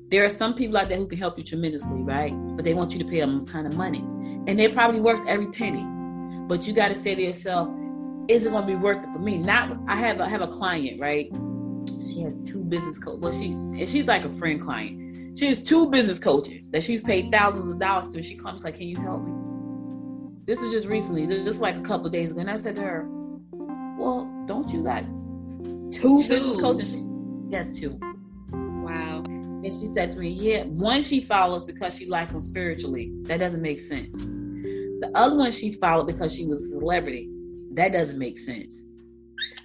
There 0.09 0.23
are 0.23 0.29
some 0.29 0.53
people 0.53 0.77
out 0.77 0.89
there 0.89 0.97
who 0.97 1.07
can 1.07 1.17
help 1.17 1.37
you 1.37 1.43
tremendously, 1.43 2.01
right? 2.01 2.31
But 2.55 2.63
they 2.63 2.75
want 2.75 2.93
you 2.93 2.99
to 2.99 3.05
pay 3.05 3.19
them 3.19 3.41
a 3.41 3.45
ton 3.45 3.65
of 3.65 3.75
money. 3.75 3.99
And 4.47 4.59
they're 4.59 4.71
probably 4.71 5.01
worth 5.01 5.27
every 5.27 5.51
penny. 5.51 5.83
But 6.47 6.67
you 6.67 6.73
got 6.73 6.89
to 6.89 6.95
say 6.95 7.15
to 7.15 7.21
yourself, 7.21 7.69
is 8.27 8.45
it 8.45 8.51
going 8.51 8.67
to 8.67 8.67
be 8.67 8.75
worth 8.75 9.03
it 9.03 9.11
for 9.13 9.19
me? 9.19 9.37
Not. 9.37 9.77
I 9.87 9.95
have 9.95 10.19
I 10.19 10.29
have 10.29 10.41
a 10.41 10.47
client, 10.47 10.99
right? 10.99 11.29
She 12.05 12.21
has 12.21 12.39
two 12.39 12.63
business 12.63 12.97
coaches. 12.97 13.19
Well, 13.21 13.33
she 13.33 13.47
and 13.51 13.89
she's 13.89 14.05
like 14.05 14.25
a 14.25 14.29
friend 14.29 14.59
client. 14.59 15.37
She 15.37 15.47
has 15.47 15.61
two 15.61 15.89
business 15.89 16.17
coaches 16.17 16.67
that 16.71 16.83
she's 16.83 17.03
paid 17.03 17.31
thousands 17.31 17.69
of 17.69 17.79
dollars 17.79 18.07
to. 18.09 18.17
And 18.17 18.25
she 18.25 18.35
comes 18.35 18.63
like, 18.63 18.75
"Can 18.75 18.87
you 18.87 18.95
help 18.97 19.23
me?" 19.23 19.33
This 20.45 20.61
is 20.61 20.71
just 20.71 20.87
recently. 20.87 21.25
This 21.25 21.47
is 21.47 21.59
like 21.59 21.75
a 21.75 21.81
couple 21.81 22.09
days 22.09 22.31
ago, 22.31 22.39
and 22.39 22.49
I 22.49 22.57
said 22.57 22.75
to 22.77 22.81
her, 22.81 23.07
"Well, 23.97 24.31
don't 24.47 24.69
you 24.69 24.83
got 24.83 25.03
two, 25.91 26.23
two. 26.23 26.27
business 26.27 26.57
coaches?" 26.57 26.93
She 26.93 27.55
has 27.55 27.79
two. 27.79 27.99
Wow. 28.51 29.23
And 29.25 29.73
she 29.73 29.87
said 29.87 30.11
to 30.11 30.19
me, 30.19 30.29
"Yeah, 30.29 30.63
one 30.65 31.01
she 31.01 31.21
follows 31.21 31.65
because 31.65 31.97
she 31.97 32.05
likes 32.05 32.31
them 32.31 32.41
spiritually. 32.41 33.11
That 33.23 33.39
doesn't 33.39 33.61
make 33.61 33.79
sense." 33.79 34.34
The 35.05 35.15
other 35.15 35.35
one 35.35 35.51
she 35.51 35.71
followed 35.71 36.07
because 36.07 36.33
she 36.33 36.47
was 36.47 36.63
a 36.65 36.69
celebrity. 36.69 37.29
That 37.73 37.93
doesn't 37.93 38.17
make 38.17 38.39
sense. 38.39 38.83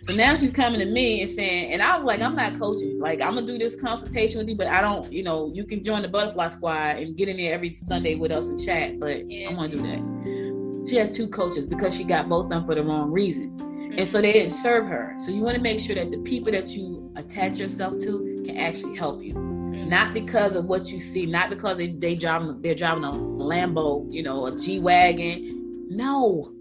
So 0.03 0.13
now 0.13 0.37
she's 0.37 0.53
coming 0.53 0.81
to 0.81 0.87
me 0.87 1.23
and 1.23 1.31
saying, 1.31 1.73
and 1.73 1.83
I 1.83 1.97
was 1.97 2.05
like, 2.05 2.21
I'm 2.21 2.37
not 2.37 2.59
coaching. 2.59 2.99
Like, 2.99 3.23
I'm 3.23 3.35
gonna 3.35 3.47
do 3.47 3.57
this 3.57 3.81
consultation 3.81 4.39
with 4.39 4.49
you, 4.49 4.57
but 4.57 4.67
I 4.67 4.83
don't, 4.83 5.11
you 5.11 5.23
know, 5.23 5.51
you 5.55 5.65
can 5.65 5.83
join 5.83 6.03
the 6.03 6.09
butterfly 6.09 6.49
squad 6.49 6.99
and 6.99 7.17
get 7.17 7.31
in 7.31 7.39
there 7.39 7.55
every 7.55 7.75
Sunday 7.75 8.17
with 8.17 8.31
us 8.31 8.49
and 8.49 8.63
chat, 8.63 9.01
but 9.01 9.31
yeah. 9.31 9.49
I 9.49 9.55
want 9.55 9.73
to 9.73 9.79
do 9.79 9.83
that. 9.85 10.91
She 10.91 10.97
has 10.97 11.11
two 11.17 11.29
coaches 11.29 11.65
because 11.65 11.97
she 11.97 12.05
got 12.05 12.29
both 12.29 12.45
of 12.45 12.51
them 12.51 12.67
for 12.67 12.75
the 12.75 12.83
wrong 12.83 13.11
reason. 13.11 13.57
And 13.97 14.07
so 14.07 14.21
they 14.21 14.35
didn't 14.35 14.53
serve 14.53 14.87
her. 14.89 15.15
So 15.19 15.31
you 15.31 15.41
want 15.41 15.57
to 15.57 15.63
make 15.63 15.81
sure 15.81 15.95
that 15.95 16.11
the 16.11 16.19
people 16.19 16.53
that 16.53 16.69
you 16.69 17.11
attach 17.17 17.57
yourself 17.57 17.99
to 18.01 18.43
can 18.45 18.59
actually 18.59 18.97
help 18.97 19.23
you. 19.23 19.50
Not 19.91 20.15
because 20.15 20.55
of 20.55 20.67
what 20.67 20.87
you 20.93 21.01
see, 21.01 21.27
not 21.27 21.51
because 21.51 21.79
they, 21.79 21.89
they 21.89 22.15
drive, 22.15 22.63
they're 22.63 22.77
driving 22.77 23.03
a 23.03 23.11
Lambo, 23.11 24.07
you 24.09 24.23
know, 24.23 24.47
a 24.47 24.57
G 24.57 24.79
Wagon. 24.79 25.89
No, 25.91 26.53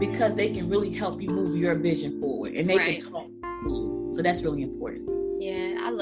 because 0.00 0.34
they 0.34 0.52
can 0.52 0.68
really 0.68 0.92
help 0.92 1.22
you 1.22 1.28
move 1.28 1.56
your 1.56 1.76
vision 1.76 2.20
forward 2.20 2.54
and 2.54 2.68
they 2.68 2.76
right. 2.76 3.00
can 3.00 3.12
talk 3.12 3.26
to 3.28 3.68
you. 3.68 4.10
So 4.12 4.20
that's 4.20 4.42
really 4.42 4.62
important. 4.62 5.08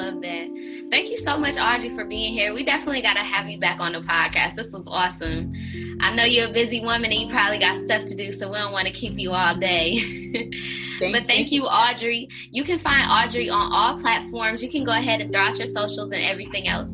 Love 0.01 0.23
that. 0.23 0.49
Thank 0.91 1.11
you 1.11 1.19
so 1.19 1.37
much, 1.37 1.57
Audrey, 1.59 1.91
for 1.91 2.07
being 2.07 2.33
here. 2.33 2.55
We 2.55 2.65
definitely 2.65 3.03
got 3.03 3.15
to 3.15 3.21
have 3.21 3.47
you 3.51 3.61
back 3.61 3.81
on 3.81 3.93
the 3.93 4.01
podcast. 4.01 4.55
This 4.55 4.69
was 4.69 4.89
awesome. 4.89 5.53
I 6.01 6.15
know 6.15 6.25
you're 6.25 6.49
a 6.49 6.53
busy 6.53 6.81
woman 6.81 7.13
and 7.13 7.21
you 7.21 7.29
probably 7.29 7.59
got 7.59 7.85
stuff 7.85 8.07
to 8.07 8.15
do, 8.15 8.33
so 8.33 8.49
we 8.49 8.57
don't 8.57 8.73
want 8.73 8.87
to 8.87 8.93
keep 8.95 9.19
you 9.19 9.33
all 9.33 9.55
day. 9.55 10.01
thank, 10.99 11.13
but 11.13 11.27
thank 11.27 11.53
you, 11.53 11.65
Audrey. 11.65 12.31
You 12.51 12.65
can 12.65 12.79
find 12.79 13.07
Audrey 13.11 13.51
on 13.51 13.71
all 13.71 13.99
platforms. 13.99 14.63
You 14.63 14.71
can 14.71 14.85
go 14.85 14.93
ahead 14.93 15.21
and 15.21 15.31
throw 15.31 15.43
out 15.43 15.59
your 15.59 15.67
socials 15.67 16.13
and 16.13 16.23
everything 16.23 16.67
else. 16.67 16.91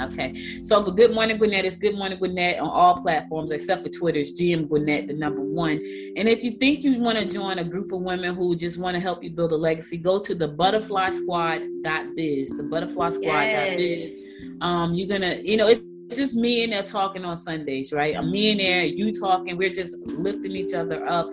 Okay. 0.00 0.62
So 0.62 0.82
Good 0.82 1.14
Morning 1.14 1.38
Gwinnett, 1.38 1.64
it's 1.64 1.76
Good 1.76 1.96
Morning 1.96 2.18
Gwinnett 2.18 2.60
on 2.60 2.68
all 2.68 2.96
platforms 2.96 3.50
except 3.50 3.82
for 3.82 3.88
Twitter. 3.88 4.20
It's 4.20 4.32
GM 4.32 4.68
Gwinnett, 4.68 5.08
the 5.08 5.14
number 5.14 5.40
one. 5.40 5.82
And 6.16 6.28
if 6.28 6.42
you 6.42 6.52
think 6.52 6.84
you 6.84 6.98
want 7.00 7.18
to 7.18 7.26
join 7.26 7.58
a 7.58 7.64
group 7.64 7.92
of 7.92 8.00
women 8.00 8.34
who 8.34 8.56
just 8.56 8.78
want 8.78 8.94
to 8.94 9.00
help 9.00 9.22
you 9.22 9.30
build 9.30 9.52
a 9.52 9.56
legacy, 9.56 9.96
go 9.96 10.18
to 10.20 10.34
the 10.34 10.48
butterfly 10.48 11.10
squad.biz. 11.10 12.50
The 12.50 12.62
butterfly 12.70 13.10
squad.biz. 13.10 14.14
Yes. 14.14 14.14
Um, 14.60 14.94
you're 14.94 15.08
gonna, 15.08 15.36
you 15.36 15.56
know, 15.56 15.68
it's 15.68 15.80
it's 16.06 16.16
just 16.16 16.34
me 16.36 16.62
and 16.62 16.72
there 16.72 16.84
talking 16.84 17.24
on 17.24 17.36
Sundays, 17.36 17.92
right? 17.92 18.16
I'm 18.16 18.30
me 18.30 18.52
and 18.52 18.60
there, 18.60 18.84
you 18.84 19.12
talking, 19.12 19.56
we're 19.56 19.72
just 19.72 19.96
lifting 20.06 20.54
each 20.54 20.72
other 20.72 21.04
up. 21.04 21.28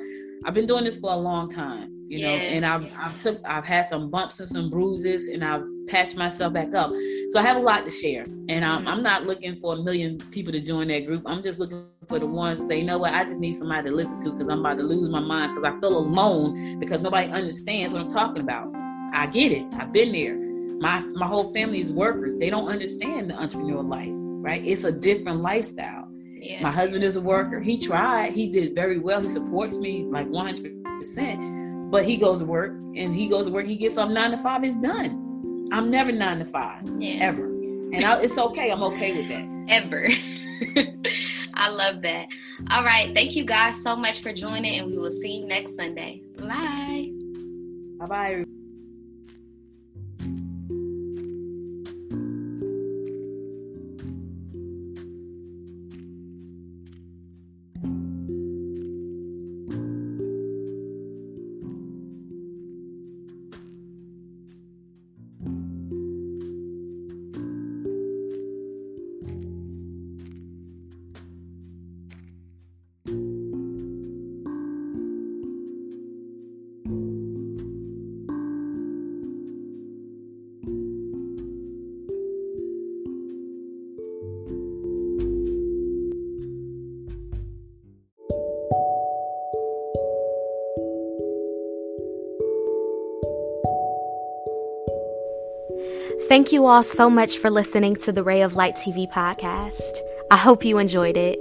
I've 0.45 0.55
been 0.55 0.65
doing 0.65 0.85
this 0.85 0.97
for 0.97 1.13
a 1.13 1.15
long 1.15 1.47
time, 1.47 1.92
you 2.07 2.21
know, 2.21 2.33
and 2.33 2.65
I've 2.65 2.91
I've 2.97 3.17
took 3.17 3.39
I've 3.45 3.65
had 3.65 3.85
some 3.85 4.09
bumps 4.09 4.39
and 4.39 4.47
some 4.47 4.69
bruises 4.69 5.27
and 5.27 5.43
I've 5.43 5.63
patched 5.87 6.15
myself 6.15 6.53
back 6.53 6.73
up. 6.73 6.91
So 7.29 7.39
I 7.39 7.43
have 7.43 7.57
a 7.57 7.61
lot 7.61 7.85
to 7.85 7.91
share. 7.91 8.23
And 8.49 8.63
I'm, 8.63 8.87
I'm 8.87 9.03
not 9.03 9.25
looking 9.25 9.59
for 9.59 9.73
a 9.73 9.83
million 9.83 10.17
people 10.31 10.51
to 10.51 10.61
join 10.61 10.87
that 10.87 11.05
group. 11.05 11.23
I'm 11.25 11.41
just 11.41 11.59
looking 11.59 11.85
for 12.07 12.19
the 12.19 12.25
ones 12.25 12.59
to 12.59 12.65
say, 12.65 12.79
you 12.79 12.85
know 12.85 12.97
what, 12.97 13.13
I 13.13 13.23
just 13.23 13.39
need 13.39 13.53
somebody 13.53 13.89
to 13.89 13.95
listen 13.95 14.19
to 14.23 14.31
because 14.31 14.47
I'm 14.51 14.59
about 14.59 14.77
to 14.77 14.83
lose 14.83 15.09
my 15.09 15.19
mind 15.19 15.55
because 15.55 15.73
I 15.73 15.79
feel 15.79 15.97
alone 15.97 16.79
because 16.79 17.01
nobody 17.01 17.31
understands 17.31 17.93
what 17.93 18.01
I'm 18.01 18.09
talking 18.09 18.41
about. 18.41 18.71
I 19.13 19.27
get 19.27 19.51
it. 19.51 19.65
I've 19.75 19.91
been 19.91 20.11
there. 20.11 20.37
My 20.79 20.99
my 20.99 21.27
whole 21.27 21.53
family 21.53 21.79
is 21.79 21.91
workers. 21.91 22.35
They 22.37 22.49
don't 22.49 22.67
understand 22.67 23.29
the 23.29 23.35
entrepreneur 23.35 23.83
life, 23.83 24.09
right? 24.11 24.63
It's 24.65 24.83
a 24.83 24.91
different 24.91 25.41
lifestyle. 25.41 26.07
Yeah. 26.43 26.61
My 26.61 26.71
husband 26.71 27.03
is 27.03 27.15
a 27.15 27.21
worker. 27.21 27.61
He 27.61 27.77
tried. 27.77 28.33
He 28.33 28.49
did 28.49 28.75
very 28.75 28.99
well. 28.99 29.21
He 29.21 29.29
supports 29.29 29.77
me 29.77 30.03
like 30.09 30.27
100%. 30.27 31.52
But 31.93 32.05
he 32.05 32.17
goes 32.17 32.39
to 32.39 32.45
work 32.45 32.71
and 32.71 33.15
he 33.15 33.27
goes 33.27 33.45
to 33.45 33.51
work. 33.51 33.67
He 33.67 33.75
gets 33.75 33.97
up 33.97 34.09
nine 34.09 34.31
to 34.31 34.37
five. 34.41 34.63
It's 34.63 34.73
done 34.81 35.69
I'm 35.71 35.91
never 35.91 36.11
nine 36.11 36.39
to 36.39 36.45
five, 36.45 36.81
yeah. 36.97 37.23
ever. 37.23 37.45
And 37.45 38.03
I, 38.03 38.19
it's 38.19 38.35
okay. 38.35 38.71
I'm 38.71 38.81
okay 38.81 39.13
with 39.15 39.29
that. 39.29 39.45
Ever. 39.69 40.07
I 41.53 41.69
love 41.69 42.01
that. 42.01 42.29
All 42.71 42.83
right. 42.83 43.13
Thank 43.13 43.35
you 43.35 43.45
guys 43.45 43.83
so 43.83 43.95
much 43.95 44.21
for 44.21 44.33
joining, 44.33 44.79
and 44.79 44.87
we 44.87 44.97
will 44.97 45.11
see 45.11 45.37
you 45.37 45.45
next 45.45 45.75
Sunday. 45.75 46.23
Bye. 46.39 47.11
Bye 47.99 48.05
bye. 48.07 48.45
Thank 96.33 96.51
you 96.51 96.65
all 96.65 96.81
so 96.81 97.11
much 97.11 97.37
for 97.37 97.51
listening 97.51 97.95
to 97.97 98.11
the 98.11 98.23
Ray 98.23 98.41
of 98.41 98.55
Light 98.55 98.75
TV 98.75 99.07
podcast. 99.07 99.99
I 100.31 100.37
hope 100.37 100.65
you 100.65 100.79
enjoyed 100.79 101.15
it. 101.15 101.37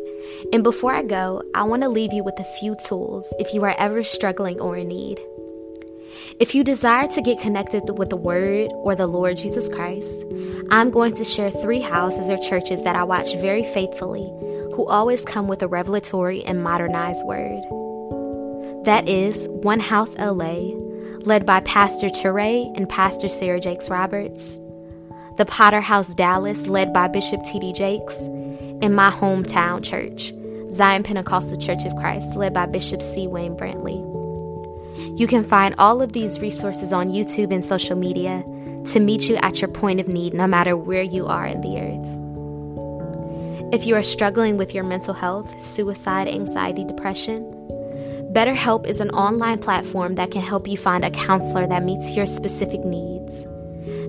And 0.53 0.62
before 0.62 0.93
I 0.93 1.03
go, 1.03 1.43
I 1.55 1.62
want 1.62 1.80
to 1.80 1.88
leave 1.88 2.12
you 2.12 2.22
with 2.22 2.38
a 2.38 2.45
few 2.61 2.76
tools 2.76 3.24
if 3.38 3.55
you 3.55 3.64
are 3.64 3.74
ever 3.78 4.03
struggling 4.03 4.61
or 4.61 4.76
in 4.76 4.88
need. 4.88 5.18
If 6.38 6.55
you 6.55 6.62
desire 6.62 7.09
to 7.09 7.22
get 7.22 7.40
connected 7.40 7.97
with 7.97 8.11
the 8.11 8.16
Word 8.16 8.70
or 8.74 8.95
the 8.95 9.07
Lord 9.07 9.38
Jesus 9.38 9.66
Christ, 9.66 10.26
I'm 10.70 10.90
going 10.90 11.14
to 11.14 11.24
share 11.24 11.51
three 11.51 11.80
houses 11.80 12.28
or 12.28 12.36
churches 12.36 12.82
that 12.82 12.95
I 12.95 13.05
watch 13.05 13.34
very 13.36 13.64
faithfully 13.72 14.30
who 14.74 14.84
always 14.84 15.24
come 15.24 15.49
with 15.49 15.62
a 15.62 15.68
revelatory 15.68 16.45
and 16.45 16.62
modernized 16.62 17.24
word. 17.24 17.62
That 18.84 19.09
is 19.09 19.49
One 19.49 19.80
House 19.80 20.14
LA, 20.18 20.74
led 21.20 21.47
by 21.47 21.61
Pastor 21.61 22.11
Touré 22.11 22.70
and 22.76 22.86
Pastor 22.90 23.30
Sarah 23.30 23.59
Jakes 23.59 23.88
Roberts, 23.88 24.59
the 25.36 25.44
Potter 25.46 25.80
House 25.80 26.14
Dallas, 26.14 26.66
led 26.66 26.92
by 26.92 27.08
Bishop 27.08 27.42
T.D. 27.44 27.72
Jakes, 27.72 28.16
and 28.82 28.94
my 28.94 29.10
hometown 29.10 29.82
church, 29.82 30.32
Zion 30.74 31.02
Pentecostal 31.02 31.58
Church 31.58 31.84
of 31.84 31.94
Christ, 31.96 32.34
led 32.34 32.52
by 32.52 32.66
Bishop 32.66 33.02
C. 33.02 33.26
Wayne 33.26 33.56
Brantley. 33.56 34.00
You 35.18 35.26
can 35.26 35.44
find 35.44 35.74
all 35.78 36.02
of 36.02 36.12
these 36.12 36.38
resources 36.40 36.92
on 36.92 37.08
YouTube 37.08 37.52
and 37.52 37.64
social 37.64 37.96
media 37.96 38.44
to 38.86 39.00
meet 39.00 39.22
you 39.28 39.36
at 39.36 39.60
your 39.60 39.68
point 39.68 40.00
of 40.00 40.08
need, 40.08 40.34
no 40.34 40.46
matter 40.46 40.76
where 40.76 41.02
you 41.02 41.26
are 41.26 41.46
in 41.46 41.60
the 41.60 41.78
earth. 41.78 42.18
If 43.74 43.86
you 43.86 43.94
are 43.94 44.02
struggling 44.02 44.58
with 44.58 44.74
your 44.74 44.84
mental 44.84 45.14
health, 45.14 45.48
suicide, 45.62 46.28
anxiety, 46.28 46.84
depression, 46.84 47.48
BetterHelp 48.32 48.86
is 48.86 49.00
an 49.00 49.10
online 49.10 49.58
platform 49.58 50.14
that 50.16 50.30
can 50.30 50.42
help 50.42 50.66
you 50.66 50.76
find 50.76 51.04
a 51.04 51.10
counselor 51.10 51.66
that 51.66 51.84
meets 51.84 52.14
your 52.14 52.26
specific 52.26 52.84
needs. 52.84 53.46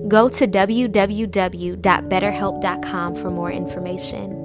Go 0.08 0.28
to 0.28 0.46
www.betterhelp.com 0.46 3.14
for 3.16 3.30
more 3.30 3.50
information. 3.50 4.44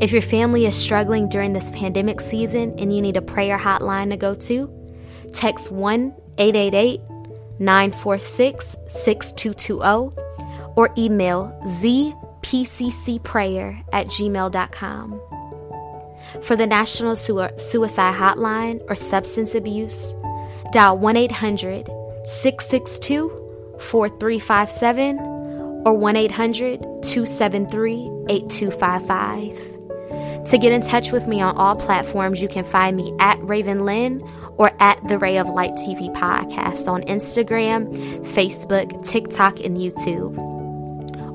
If 0.00 0.12
your 0.12 0.22
family 0.22 0.66
is 0.66 0.74
struggling 0.74 1.28
during 1.28 1.52
this 1.52 1.70
pandemic 1.70 2.20
season 2.20 2.78
and 2.78 2.94
you 2.94 3.02
need 3.02 3.16
a 3.16 3.22
prayer 3.22 3.58
hotline 3.58 4.10
to 4.10 4.16
go 4.16 4.34
to, 4.34 4.70
text 5.32 5.70
1 5.70 6.14
888 6.38 7.00
946 7.58 8.76
6220 8.88 10.16
or 10.76 10.90
email 10.96 11.58
zpccprayer 11.64 13.84
at 13.92 14.06
gmail.com. 14.06 15.20
For 16.42 16.56
the 16.56 16.66
National 16.66 17.16
Suicide 17.16 18.14
Hotline 18.14 18.82
or 18.88 18.94
Substance 18.94 19.54
Abuse, 19.54 20.14
dial 20.72 20.98
1 20.98 21.16
800 21.16 21.90
662 22.26 23.37
4357 23.80 25.18
or 25.84 25.92
1 25.94 26.16
800 26.16 26.80
273 26.80 28.10
8255. 28.28 29.78
To 30.50 30.58
get 30.58 30.72
in 30.72 30.80
touch 30.80 31.12
with 31.12 31.26
me 31.26 31.40
on 31.40 31.56
all 31.56 31.76
platforms, 31.76 32.40
you 32.40 32.48
can 32.48 32.64
find 32.64 32.96
me 32.96 33.14
at 33.20 33.38
Raven 33.42 33.84
Lynn 33.84 34.22
or 34.56 34.72
at 34.80 35.06
the 35.06 35.18
Ray 35.18 35.36
of 35.36 35.46
Light 35.46 35.72
TV 35.72 36.12
podcast 36.14 36.88
on 36.88 37.02
Instagram, 37.02 37.86
Facebook, 38.26 39.06
TikTok, 39.06 39.60
and 39.60 39.76
YouTube. 39.76 40.38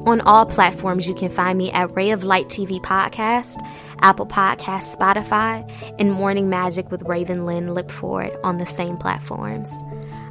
On 0.08 0.20
all 0.22 0.46
platforms, 0.46 1.08
you 1.08 1.14
can 1.14 1.32
find 1.32 1.58
me 1.58 1.72
at 1.72 1.96
Ray 1.96 2.10
of 2.10 2.24
Light 2.24 2.48
TV 2.48 2.82
podcast, 2.82 3.56
Apple 4.00 4.26
Podcast, 4.26 4.96
Spotify, 4.98 5.70
and 6.00 6.12
Morning 6.12 6.50
Magic 6.50 6.92
with 6.92 7.04
Raven 7.04 7.46
Lynn 7.46 7.68
Lipford 7.68 8.38
on 8.44 8.58
the 8.58 8.66
same 8.66 8.98
platforms. 8.98 9.70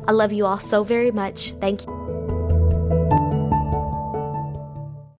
I 0.06 0.12
love 0.12 0.32
you 0.32 0.44
all 0.44 0.60
so 0.60 0.84
very 0.84 1.12
much. 1.12 1.52
Thank 1.60 1.86
you. 1.86 2.01